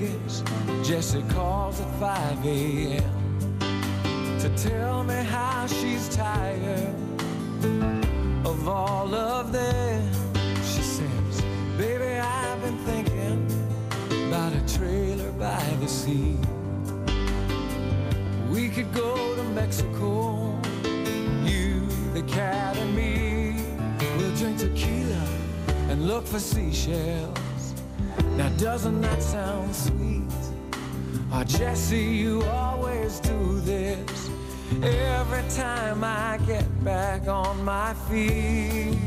Vegas, 0.04 0.44
Jesse 0.84 1.24
calls 1.30 1.80
at 1.80 1.90
5 2.00 2.46
a.m. 2.46 3.60
to 4.40 4.50
tell 4.58 5.04
me 5.04 5.16
how 5.16 5.66
she's 5.68 6.10
tired 6.10 6.94
of 8.46 8.68
all 8.68 9.14
of 9.16 9.54
them. 9.54 10.12
She 10.58 10.82
says, 10.82 11.42
Baby, 11.78 12.20
I've 12.20 12.62
been 12.62 12.78
thinking 12.80 14.28
about 14.28 14.54
a 14.54 14.78
trailer 14.78 15.32
by 15.34 15.64
the 15.80 15.88
sea. 15.88 16.38
We 18.50 18.70
could 18.70 18.94
go 18.94 19.36
to 19.36 19.44
Mexico, 19.44 20.60
you, 21.46 21.88
the 22.14 22.24
cat, 22.28 22.76
and 22.78 22.94
me. 22.96 23.56
We'll 24.18 24.36
drink 24.36 24.60
tequila 24.60 25.28
and 25.90 26.08
look 26.08 26.28
for 26.28 26.40
seashells. 26.40 27.43
Now 28.38 28.50
doesn't 28.58 29.02
that 29.02 29.22
sound 29.22 29.76
sweet? 29.76 30.24
Oh 31.32 31.44
Jesse, 31.44 31.98
you 31.98 32.42
always 32.46 33.20
do 33.20 33.60
this 33.62 34.30
every 34.82 35.44
time 35.50 36.04
I 36.04 36.40
get 36.48 36.66
back 36.84 37.28
on 37.28 37.64
my 37.64 37.94
feet. 38.10 38.98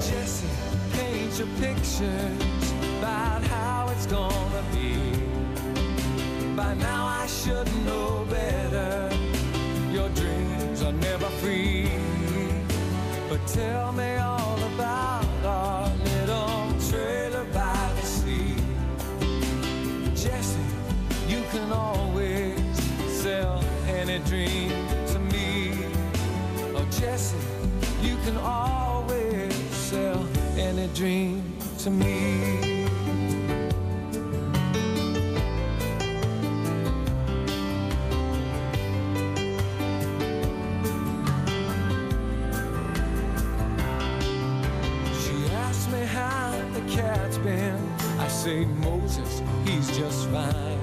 Jesse, 0.00 0.46
paint 0.92 1.38
your 1.38 1.48
pictures 1.58 2.72
about 2.98 3.42
how 3.42 3.88
it's 3.90 4.06
gonna 4.06 4.64
be. 4.72 4.94
By 6.54 6.74
now 6.74 7.06
I 7.06 7.26
should 7.26 7.66
know. 7.84 8.13
Dream 30.94 31.42
to 31.76 31.90
me. 31.90 32.84
She 45.18 45.34
asked 45.52 45.90
me 45.90 45.98
how 46.04 46.52
the 46.72 46.80
cat's 46.88 47.38
been. 47.38 47.76
I 48.20 48.28
say, 48.28 48.64
Moses, 48.64 49.42
he's 49.64 49.88
just 49.98 50.28
fine. 50.28 50.78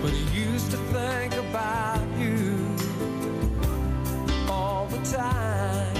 But 0.00 0.12
he 0.12 0.40
used 0.44 0.70
to 0.70 0.76
think 0.76 1.34
about 1.34 2.06
you 2.20 2.76
all 4.48 4.86
the 4.86 5.02
time. 5.10 5.92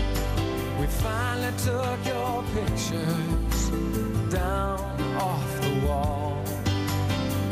We 0.78 0.86
finally 0.86 1.52
took 1.58 2.11
pictures 2.92 3.70
down 4.32 4.78
off 5.16 5.60
the 5.60 5.86
wall. 5.86 6.42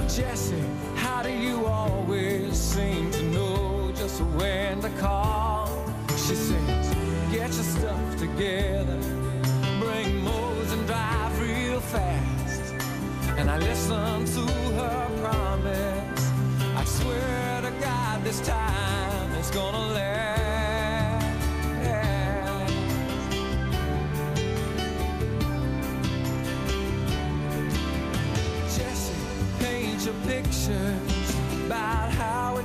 Jesse, 0.08 0.64
how 0.96 1.22
do 1.22 1.30
you 1.30 1.66
always 1.66 2.56
seem 2.58 3.10
to 3.12 3.22
know 3.22 3.92
just 3.94 4.20
when 4.38 4.80
to 4.80 4.90
call? 5.00 5.68
She 6.10 6.34
says, 6.34 6.94
get 7.32 7.52
your 7.54 7.68
stuff 7.76 8.18
together, 8.18 9.00
bring 9.80 10.22
Mose 10.22 10.72
and 10.72 10.86
drive 10.86 11.40
real 11.40 11.80
fast. 11.80 12.74
And 13.38 13.50
I 13.50 13.58
listen 13.58 14.24
to 14.36 14.52
her 14.78 15.08
promise. 15.22 16.30
I 16.76 16.84
swear 16.84 17.62
to 17.62 17.70
God, 17.80 18.24
this 18.24 18.40
time 18.46 19.32
it's 19.38 19.50
gonna 19.50 19.94
last. 19.94 20.49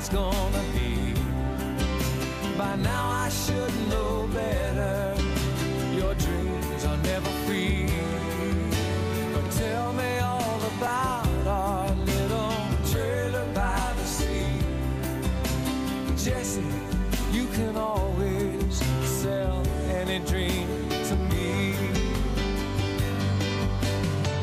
It's 0.06 0.14
gonna 0.14 0.64
be. 0.74 1.14
By 2.58 2.76
now 2.76 3.10
I 3.10 3.30
should 3.30 3.74
know 3.90 4.30
better. 4.34 5.16
Your 5.96 6.14
dreams 6.14 6.86
are 6.86 6.98
never 6.98 7.30
free. 7.46 7.90
But 9.34 9.52
tell 9.52 9.94
me 9.94 10.20
all 10.20 10.62
about 10.78 11.48
our 11.48 11.90
little 12.12 12.54
trailer 12.92 13.46
by 13.54 13.94
the 13.98 14.06
sea. 14.06 14.60
Jesse, 16.24 16.64
you 17.32 17.48
can 17.48 17.76
always 17.76 18.84
sell 19.22 19.64
any 19.90 20.20
dream 20.20 20.68
to 21.10 21.16
me. 21.16 21.74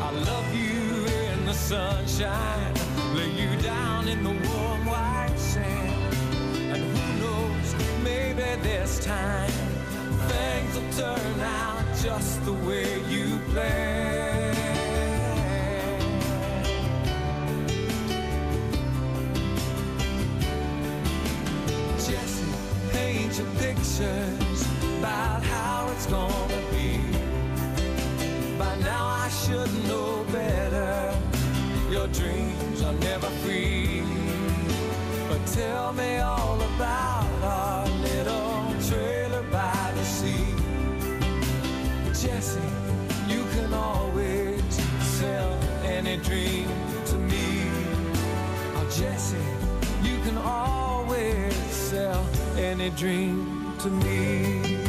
I 0.00 0.10
love 0.10 0.54
you 0.54 1.06
in 1.06 1.46
the 1.46 1.54
sunshine, 1.54 2.51
turn 10.96 11.40
out 11.40 11.84
just 12.02 12.44
the 12.44 12.52
way 12.52 13.00
you 13.08 13.38
planned. 13.50 14.56
Jesse, 21.96 22.44
paint 22.90 23.38
your 23.38 23.46
pictures 23.58 24.66
about 24.98 25.42
how 25.42 25.88
it's 25.92 26.06
gonna 26.06 26.62
be. 26.72 27.00
By 28.58 28.76
now 28.80 29.06
I 29.06 29.28
should 29.30 29.72
know 29.88 30.24
better. 30.30 31.16
Your 31.90 32.06
dreams 32.08 32.82
are 32.82 32.94
never 32.94 33.30
free. 33.42 34.02
But 35.28 35.46
tell 35.46 35.94
me 35.94 36.18
all 36.18 36.41
any 52.82 52.90
dream 52.96 53.76
to 53.78 53.88
me. 53.90 54.80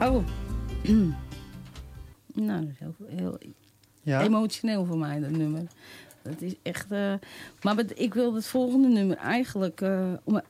Oh. 0.00 0.24
nou, 2.34 2.60
dat 2.60 2.68
is 2.70 2.78
heel, 2.78 2.94
heel 3.08 3.38
Ja? 4.02 4.22
emotioneel 4.22 4.84
voor 4.84 4.98
mij, 4.98 5.20
dat 5.20 5.30
nummer. 5.30 5.62
Dat 6.22 6.40
is 6.40 6.54
echt... 6.62 6.90
eh, 6.90 7.14
maar 7.62 7.84
ik 7.94 8.14
wil 8.14 8.34
het 8.34 8.46
volgende 8.46 8.88
nummer 8.88 9.16
eigenlijk... 9.16 9.80
eh, 9.80 10.12
om, 10.24 10.40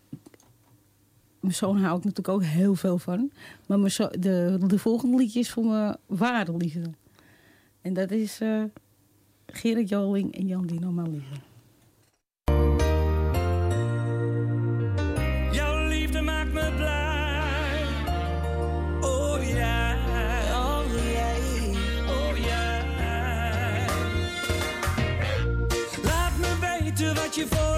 mijn 1.41 1.55
zoon 1.55 1.77
hou 1.77 1.99
ik 1.99 2.05
natuurlijk 2.05 2.29
ook 2.37 2.45
heel 2.45 2.75
veel 2.75 2.99
van. 2.99 3.31
Maar 3.67 3.79
mijn 3.79 3.91
zo- 3.91 4.11
de, 4.19 4.59
de 4.67 4.79
volgende 4.79 5.17
liedje 5.17 5.41
is 5.41 5.51
voor 5.51 5.65
mijn 5.65 5.97
ware 6.07 6.57
liefde. 6.57 6.91
En 7.85 7.93
dat 7.93 8.11
is 8.11 8.41
eh 8.41 8.63
Gerrit 9.47 9.89
Joling 9.89 10.35
en 10.37 10.47
Jan 10.47 10.67
Dino 10.67 10.91
Malise. 10.91 11.41
Jouw 15.53 15.87
liefde 15.87 16.21
maakt 16.21 16.53
me 16.53 16.73
blij. 16.77 17.85
Oh 19.01 19.49
ja, 19.49 19.95
oh 20.53 20.85
ja, 21.13 21.33
oh 22.09 22.37
ja. 22.37 22.85
Laat 26.03 26.39
me 26.39 26.59
weten 26.61 27.15
wat 27.15 27.35
je 27.35 27.47
voor 27.47 27.74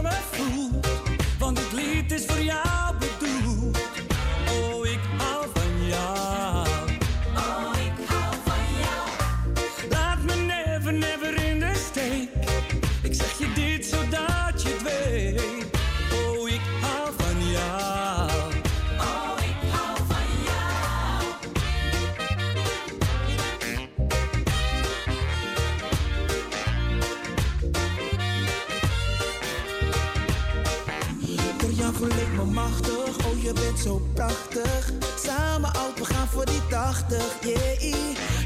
voor 36.87 37.05
die 37.05 37.19
80, 37.19 37.35
yeah. 37.41 37.81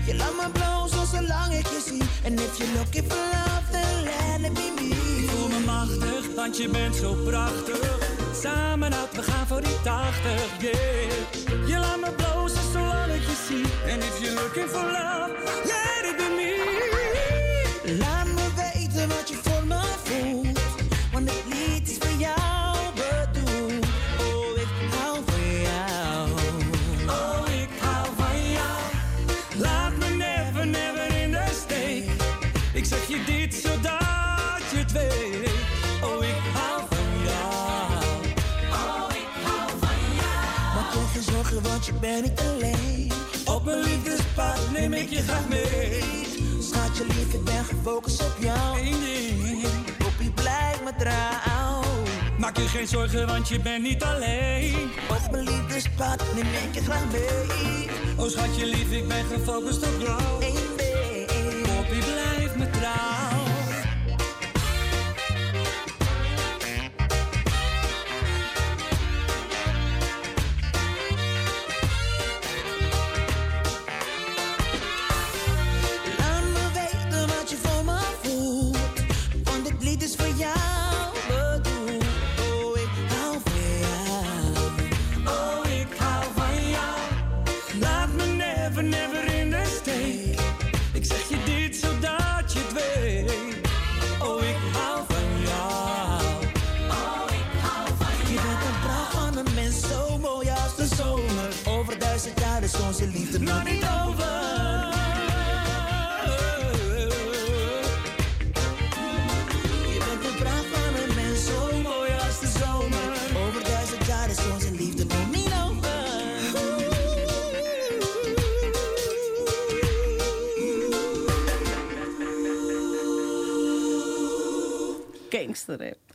Je 0.06 0.14
laat 0.16 0.32
me 0.36 0.50
blozen 0.52 1.06
zolang 1.06 1.52
ik 1.52 1.66
je 1.66 1.82
zie. 1.86 2.02
En 2.24 2.32
if 2.32 2.58
you're 2.58 2.72
looking 2.78 3.12
for 3.12 3.16
love, 3.16 3.70
then 3.70 4.04
let 4.04 4.50
it 4.50 4.54
be 4.54 4.72
me. 4.76 4.88
Ik 5.22 5.30
voel 5.30 5.48
me 5.48 5.58
machtig, 5.66 6.34
want 6.34 6.56
je 6.56 6.68
bent 6.68 6.96
zo 6.96 7.14
prachtig. 7.14 7.98
Samen 8.42 8.94
uit, 8.94 9.16
we 9.16 9.22
gaan 9.22 9.46
voor 9.46 9.60
die 9.60 9.80
80, 9.82 10.60
yeah. 10.60 11.68
Je 11.68 11.78
laat 11.78 12.00
me 12.00 12.12
blozen 12.16 12.72
zolang 12.72 13.12
ik 13.12 13.22
je 13.22 13.36
zie. 13.48 13.64
En 13.92 13.98
if 13.98 14.20
you're 14.20 14.42
looking 14.42 14.68
for 14.68 14.82
love, 14.82 15.30
let 15.64 15.89
je 41.84 41.92
bent 41.92 42.22
niet 42.22 42.40
alleen. 42.40 43.12
Op 43.44 43.64
mijn 43.64 43.80
liefdespad 43.80 44.70
neem 44.72 44.92
ik 44.92 45.08
je 45.08 45.22
graag 45.22 45.48
mee. 45.48 46.00
Schatje 46.60 47.04
lief, 47.06 47.34
ik 47.34 47.44
ben 47.44 47.64
gefocust 47.64 48.22
op 48.22 48.36
jou. 48.38 48.78
Eén 48.78 49.00
ding. 49.00 49.96
Poppie, 49.98 50.30
blijf 50.30 50.82
me 50.84 50.90
trouw. 50.98 51.82
Maak 52.38 52.56
je 52.56 52.68
geen 52.68 52.88
zorgen, 52.88 53.26
want 53.26 53.48
je 53.48 53.60
bent 53.60 53.82
niet 53.82 54.02
alleen. 54.02 54.90
Op 55.10 55.30
mijn 55.30 55.44
liefdespad 55.44 56.24
neem 56.34 56.46
ik 56.46 56.74
je 56.74 56.80
graag 56.80 57.04
mee. 57.12 57.88
Oh 58.16 58.28
schatje 58.28 58.66
lief, 58.66 58.90
ik 58.90 59.08
ben 59.08 59.24
gefocust 59.24 59.82
op 59.82 60.00
jou. 60.00 60.44
Eén 60.44 60.69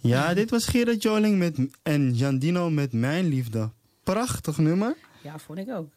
Ja, 0.02 0.34
dit 0.34 0.50
was 0.50 0.66
Gerard 0.66 1.02
Joling 1.02 1.38
met, 1.38 1.58
en 1.84 2.14
Jandino 2.14 2.70
met 2.70 2.94
Mijn 2.94 3.28
Liefde. 3.28 3.70
Prachtig 4.04 4.58
nummer. 4.58 4.98
Ja, 5.22 5.40
vond 5.40 5.60
ik 5.60 5.70
ook. 5.70 5.88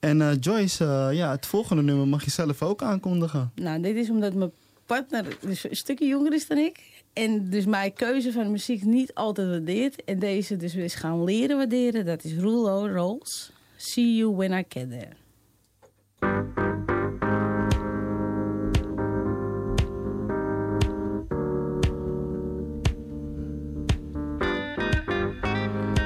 En 0.00 0.22
eh, 0.22 0.30
Joyce, 0.40 0.84
eh, 0.84 1.16
ja, 1.16 1.30
het 1.30 1.46
volgende 1.46 1.82
nummer 1.82 2.08
mag 2.08 2.24
je 2.24 2.30
zelf 2.30 2.62
ook 2.62 2.82
aankondigen. 2.82 3.52
Nou, 3.54 3.80
dit 3.80 3.96
is 3.96 4.10
omdat 4.10 4.34
mijn 4.34 4.52
partner 4.86 5.36
dus 5.40 5.68
een 5.68 5.76
stukje 5.76 6.06
jonger 6.06 6.32
is 6.32 6.46
dan 6.46 6.58
ik. 6.58 7.02
En 7.12 7.50
dus 7.50 7.64
mijn 7.66 7.92
keuze 7.92 8.32
van 8.32 8.50
muziek 8.50 8.84
niet 8.84 9.14
altijd 9.14 9.48
waardeert. 9.48 10.04
En 10.04 10.18
deze 10.18 10.56
dus 10.56 10.74
weer 10.74 10.84
is 10.84 10.94
gaan 10.94 11.24
leren 11.24 11.56
waarderen. 11.56 12.06
Dat 12.06 12.24
is 12.24 12.34
Rulo 12.34 12.86
Rolls. 12.86 13.52
See 13.76 14.16
you 14.16 14.36
when 14.36 14.52
I 14.52 14.64
get 14.68 14.90
there. 14.90 15.16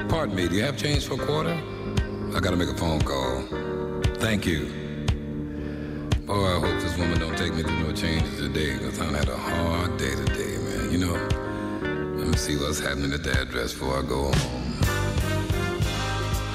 Pardon 0.07 0.35
me, 0.35 0.47
do 0.47 0.55
you 0.55 0.63
have 0.63 0.77
change 0.77 1.01
for 1.01 1.21
a 1.21 1.25
quarter? 1.25 1.57
I 2.35 2.39
gotta 2.39 2.55
make 2.55 2.69
a 2.69 2.77
phone 2.77 3.01
call. 3.01 3.62
Thank 4.23 4.45
you. 4.45 4.71
Oh, 6.29 6.45
I 6.45 6.57
hope 6.57 6.81
this 6.81 6.97
woman 6.97 7.19
don't 7.19 7.37
take 7.37 7.53
me 7.53 7.61
through 7.61 7.83
no 7.83 7.91
changes 7.91 8.37
today, 8.37 8.71
because 8.77 8.97
I 9.01 9.11
had 9.17 9.27
a 9.27 9.35
hard 9.35 9.97
day 9.97 10.15
today, 10.15 10.57
man. 10.59 10.91
You 10.93 10.99
know, 10.99 11.13
let 12.17 12.27
me 12.27 12.37
see 12.37 12.55
what's 12.55 12.79
happening 12.79 13.11
at 13.11 13.21
the 13.21 13.37
address 13.37 13.73
before 13.73 13.99
I 13.99 14.01
go 14.01 14.31
home. 14.31 14.73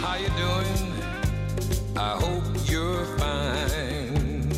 How 0.01 0.17
you 0.17 0.31
doing? 0.31 0.95
I 1.95 2.17
hope 2.17 2.43
you're 2.71 3.05
fine. 3.19 4.49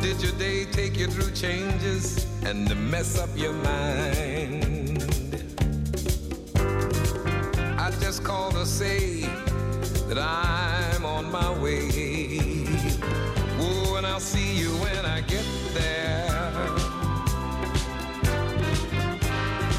Did 0.00 0.22
your 0.22 0.32
day 0.38 0.66
take 0.66 0.96
you 0.96 1.08
through 1.08 1.32
changes 1.32 2.28
and 2.44 2.68
mess 2.88 3.18
up 3.18 3.30
your 3.34 3.54
mind? 3.54 5.02
I 7.76 7.90
just 7.98 8.22
called 8.22 8.54
to 8.54 8.64
say 8.64 9.28
that 10.08 10.18
I'm 10.18 11.04
on 11.04 11.30
my 11.30 11.50
way. 11.60 12.64
Oh, 13.60 13.96
and 13.98 14.06
I'll 14.06 14.20
see 14.20 14.56
you 14.56 14.70
when 14.84 15.04
I 15.04 15.20
get 15.20 15.44
there. 15.74 16.54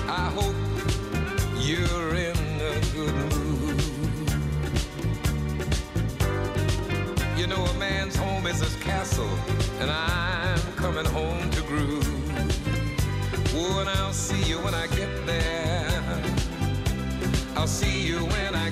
I 0.07 0.29
hope 0.37 0.55
you're 1.57 2.13
in 2.13 2.37
a 2.61 2.79
good 2.93 3.15
mood. 3.33 3.81
You 7.35 7.47
know, 7.47 7.65
a 7.65 7.73
man's 7.79 8.15
home 8.15 8.45
is 8.45 8.59
his 8.59 8.75
castle, 8.83 9.33
and 9.79 9.89
I'm 9.89 10.59
coming 10.75 11.05
home 11.05 11.49
to 11.49 11.61
groove. 11.63 12.07
Oh, 13.55 13.79
and 13.79 13.89
I'll 13.89 14.13
see 14.13 14.43
you 14.43 14.59
when 14.59 14.75
I 14.75 14.85
get 14.87 15.09
there. 15.25 16.03
I'll 17.55 17.67
see 17.67 18.05
you 18.05 18.19
when 18.19 18.53
I 18.53 18.69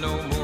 no 0.00 0.22
more. 0.28 0.37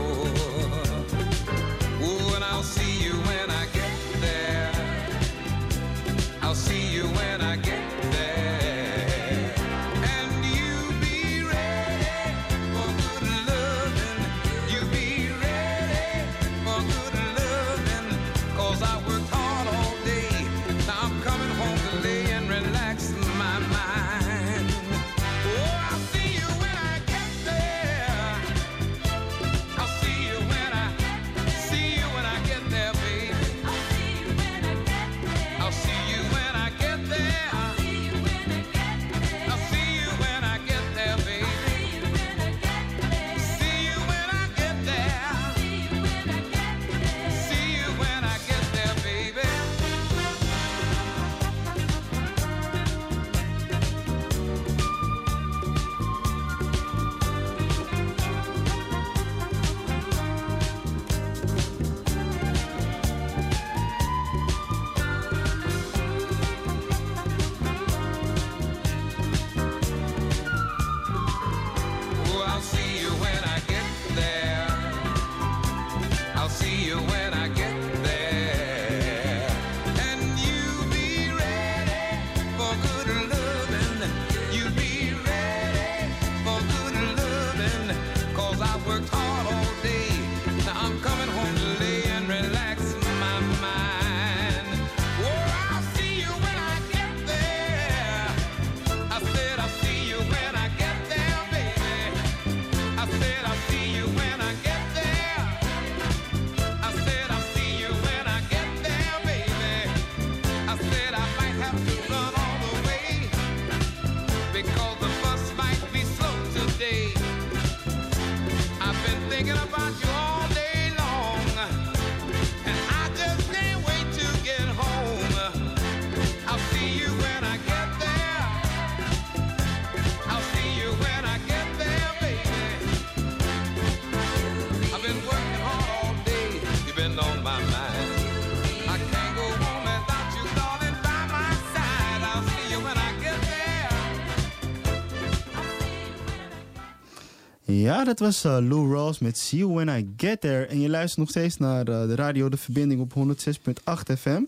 Ja, 148.05 148.11
dat 148.11 148.18
was 148.18 148.44
eh, 148.44 148.57
Lou 148.61 148.94
Rawls 148.94 149.18
met 149.18 149.38
See 149.38 149.59
You 149.59 149.72
When 149.72 149.88
I 149.98 150.14
Get 150.16 150.40
There. 150.40 150.66
En 150.66 150.80
je 150.80 150.88
luistert 150.88 151.18
nog 151.18 151.28
steeds 151.30 151.57
naar 151.57 151.88
eh, 151.88 152.07
de 152.07 152.14
radio 152.14 152.48
De 152.48 152.57
Verbinding 152.57 153.00
op 153.00 153.12
106.8 153.14 154.18
FM. 154.18 154.42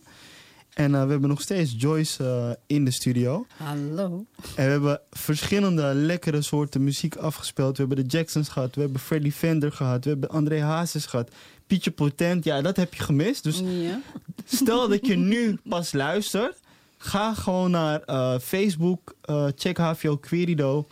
En 0.75 0.95
eh, 0.95 1.05
we 1.05 1.11
hebben 1.11 1.29
nog 1.29 1.41
steeds 1.41 1.75
Joyce 1.79 2.59
in 2.67 2.85
de 2.85 2.91
studio. 2.91 3.47
Hallo. 3.57 4.25
En 4.55 4.65
we 4.65 4.71
hebben 4.71 5.01
verschillende 5.11 5.95
lekkere 5.95 6.43
soorten 6.43 6.85
muziek 6.85 7.17
afgespeeld. 7.17 7.77
We 7.77 7.85
hebben 7.87 8.05
de 8.09 8.17
Jacksons 8.17 8.49
gehad, 8.49 8.75
we 8.75 8.81
hebben 8.81 9.01
Freddie 9.01 9.33
Fender 9.33 9.73
gehad, 9.73 10.05
we 10.05 10.11
hebben 10.11 10.29
André 10.29 10.61
Hazes 10.61 11.07
gehad. 11.07 11.31
Pietje 11.67 11.91
Potent, 11.91 12.45
ja, 12.45 12.63
dat 12.63 12.77
heb 12.77 12.95
je 12.95 13.03
gemist. 13.03 13.43
Dus 13.43 13.59
Ja. 13.65 14.01
stel 14.45 14.89
dat 14.89 15.07
je 15.07 15.17
nu 15.17 15.59
pas 15.69 15.93
luistert, 15.93 16.61
ga 16.99 17.35
gewoon 17.35 17.71
naar 17.71 18.01
Facebook, 18.41 19.15
check 19.57 19.77
HVO 19.79 20.17
Querido. 20.17 20.87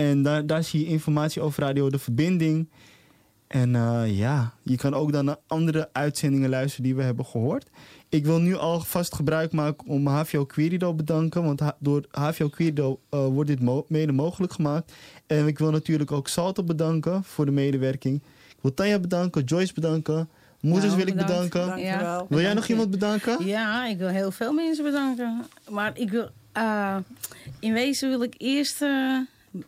En 0.00 0.22
daar, 0.22 0.46
daar 0.46 0.64
zie 0.64 0.80
je 0.80 0.86
informatie 0.86 1.42
over 1.42 1.62
Radio 1.62 1.90
De 1.90 1.98
Verbinding. 1.98 2.68
En 3.46 3.74
eh, 3.76 4.18
ja, 4.18 4.52
je 4.62 4.76
kan 4.76 4.94
ook 4.94 5.12
dan 5.12 5.24
naar 5.24 5.36
andere 5.46 5.88
uitzendingen 5.92 6.48
luisteren 6.50 6.84
die 6.84 6.94
we 6.94 7.02
hebben 7.02 7.24
gehoord. 7.24 7.66
Ik 8.08 8.24
wil 8.24 8.38
nu 8.40 8.56
alvast 8.56 9.14
gebruik 9.14 9.52
maken 9.52 9.86
om 9.88 10.06
HVO 10.06 10.44
Querido 10.44 10.94
bedanken. 10.94 11.42
Want 11.44 11.60
ha- 11.60 11.76
door 11.78 12.04
HVO 12.10 12.48
Querido 12.48 13.00
eh, 13.10 13.26
wordt 13.26 13.50
dit 13.50 13.60
mo- 13.60 13.84
mede 13.88 14.12
mogelijk 14.12 14.52
gemaakt. 14.52 14.92
En 15.26 15.46
ik 15.46 15.58
wil 15.58 15.70
natuurlijk 15.70 16.12
ook 16.12 16.28
Salto 16.28 16.62
bedanken 16.64 17.24
voor 17.24 17.44
de 17.44 17.50
medewerking. 17.52 18.22
Ik 18.48 18.56
wil 18.60 18.74
Tanja 18.74 18.98
bedanken, 18.98 19.44
Joyce 19.44 19.74
bedanken. 19.74 20.28
Moeders 20.60 20.84
Nou, 20.92 20.96
wil 20.96 21.06
ik 21.06 21.14
bedankt. 21.14 21.52
bedanken. 21.52 21.80
Ja. 21.82 22.24
Wil 22.28 22.40
jij 22.40 22.54
nog 22.54 22.66
iemand 22.68 22.90
bedanken? 22.90 23.46
Ja, 23.46 23.86
ik 23.86 23.98
wil 23.98 24.08
heel 24.08 24.30
veel 24.30 24.52
mensen 24.52 24.84
bedanken. 24.84 25.44
Maar 25.70 25.98
ik 25.98 26.10
wil, 26.10 26.28
eh, 26.52 26.96
in 27.60 27.72
wezen 27.72 28.08
wil 28.08 28.22
ik 28.22 28.34
eerst 28.38 28.82
eh, 28.82 29.18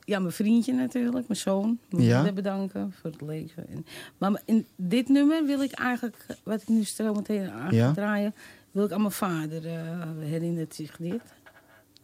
ja, 0.05 0.19
mijn 0.19 0.33
vriendje 0.33 0.73
natuurlijk, 0.73 1.29
mijn 1.29 1.41
zoon, 1.41 1.79
mijn 1.91 2.05
Ja. 2.05 2.17
moeder 2.17 2.35
bedanken 2.35 2.93
voor 3.01 3.11
het 3.11 3.21
leven. 3.21 3.69
En, 3.69 3.87
maar 4.19 4.43
in 4.45 4.67
dit 4.77 5.09
nummer 5.09 5.45
wil 5.47 5.63
ik 5.63 5.73
eigenlijk, 5.73 6.27
wat 6.43 6.63
ik 6.63 6.69
nu 6.69 6.85
stel 6.85 7.15
meteen 7.15 7.51
aan 7.51 7.75
Ja. 7.75 7.93
draaien, 7.93 8.35
wil 8.71 8.85
ik 8.85 8.93
aan 8.93 9.01
mijn 9.01 9.13
vader 9.13 9.67
eh 9.67 10.09
herinnert 10.21 10.75
zich 10.75 10.97
dit. 10.97 11.21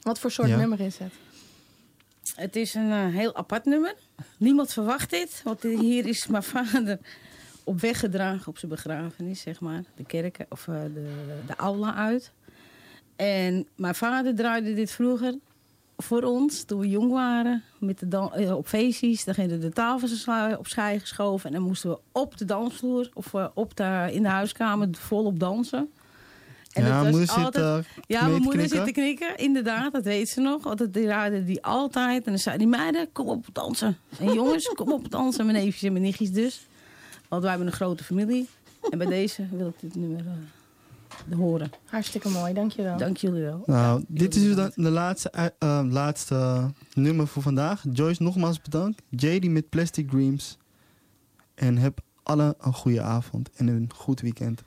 Wat 0.02 0.18
voor 0.18 0.30
soort 0.30 0.48
Ja. 0.48 0.56
nummer 0.56 0.80
is 0.80 0.98
het? 0.98 1.12
Het 2.34 2.56
is 2.56 2.74
een 2.74 2.90
eh, 2.90 3.06
heel 3.06 3.36
apart 3.36 3.64
nummer. 3.64 3.94
Niemand 4.36 4.72
verwacht 4.72 5.10
dit, 5.10 5.40
want 5.44 5.62
hier 5.62 6.06
is 6.06 6.26
mijn 6.26 6.42
vader 6.42 6.98
op 7.64 7.80
weg 7.80 7.98
gedragen 7.98 8.46
op 8.48 8.58
zijn 8.58 8.70
begrafenis, 8.70 9.40
zeg 9.40 9.60
maar. 9.60 9.84
De 9.96 10.04
kerk 10.04 10.38
of 10.48 10.68
eh, 10.68 10.74
de, 10.94 11.14
de 11.46 11.56
aula 11.56 11.94
uit. 11.94 12.32
En 13.16 13.66
mijn 13.76 13.94
vader 13.94 14.34
draaide 14.34 14.74
dit 14.74 14.90
vroeger 14.90 15.34
voor 16.02 16.22
ons 16.22 16.62
toen 16.62 16.80
we 16.80 16.88
jong 16.88 17.12
waren. 17.12 17.62
Met 17.78 17.98
de 17.98 18.08
dan- 18.08 18.34
eh, 18.34 18.56
op 18.56 18.66
feestjes, 18.68 19.24
dan 19.24 19.34
gingen 19.34 19.60
de 19.60 19.70
tafels 19.70 20.26
opzij 20.58 20.98
geschoven. 20.98 21.46
En 21.50 21.52
dan 21.56 21.62
moesten 21.66 21.90
we 21.90 21.98
op 22.12 22.36
de 22.36 22.44
dansvloer 22.44 23.10
of 23.14 23.34
eh, 23.34 23.46
op 23.54 23.76
de, 23.76 24.08
in 24.12 24.22
de 24.22 24.28
huiskamer 24.28 24.88
volop 24.92 25.38
dansen. 25.40 25.90
En 26.72 26.82
Ja, 26.84 26.88
dat 26.88 27.02
was 27.02 27.10
moeder 27.10 27.28
zit, 27.34 27.44
altijd- 27.44 27.84
eh, 27.86 28.02
ja, 28.06 28.26
mijn 28.26 28.42
moeder 28.42 28.68
zit 28.68 28.84
te 28.84 28.92
knikken, 28.92 29.36
inderdaad, 29.36 29.92
dat 29.92 30.04
weet 30.04 30.28
ze 30.28 30.40
nog. 30.40 30.62
Want 30.62 30.78
die 30.78 31.04
draaide 31.04 31.44
die 31.44 31.64
altijd. 31.64 32.24
En 32.24 32.30
dan 32.32 32.40
zei 32.40 32.58
die 32.58 32.66
meiden, 32.66 33.12
kom 33.12 33.28
op 33.28 33.46
dansen. 33.52 33.96
En 34.18 34.32
jongens, 34.32 34.66
kom 34.76 34.92
op 34.92 35.10
dansen. 35.10 35.46
Mijn 35.46 35.58
neefjes 35.58 35.82
en 35.82 35.92
mijn 35.92 36.04
nichtjes 36.04 36.30
dus. 36.32 36.66
Want 37.28 37.42
wij 37.42 37.50
hebben 37.50 37.68
een 37.68 37.74
grote 37.76 38.04
familie. 38.04 38.48
En 38.90 38.98
bij 38.98 39.06
deze 39.06 39.46
wil 39.50 39.68
ik 39.68 39.74
dit 39.80 39.94
nummer 39.94 40.20
eh, 40.20 40.32
horen. 41.36 41.70
Hartstikke 41.84 42.28
mooi, 42.28 42.52
dankjewel. 42.52 42.96
Dank 42.96 43.16
jullie 43.16 43.42
wel. 43.42 43.62
Nou, 43.66 44.04
dit 44.08 44.34
is 44.34 44.42
dus 44.42 44.56
dan 44.56 44.72
de 44.74 44.90
laatste, 44.90 45.30
eh, 45.30 45.80
laatste 45.90 46.70
nummer 46.94 47.26
voor 47.26 47.42
vandaag. 47.42 47.84
Joyce, 47.92 48.22
nogmaals 48.22 48.60
bedankt. 48.60 49.02
JD 49.10 49.50
met 49.50 49.68
Plastic 49.68 50.10
Dreams. 50.10 50.58
En 51.54 51.76
heb 51.76 52.00
allen 52.22 52.54
een 52.58 52.74
goede 52.74 53.02
avond 53.02 53.50
en 53.56 53.68
een 53.68 53.90
goed 53.94 54.20
weekend. 54.20 54.62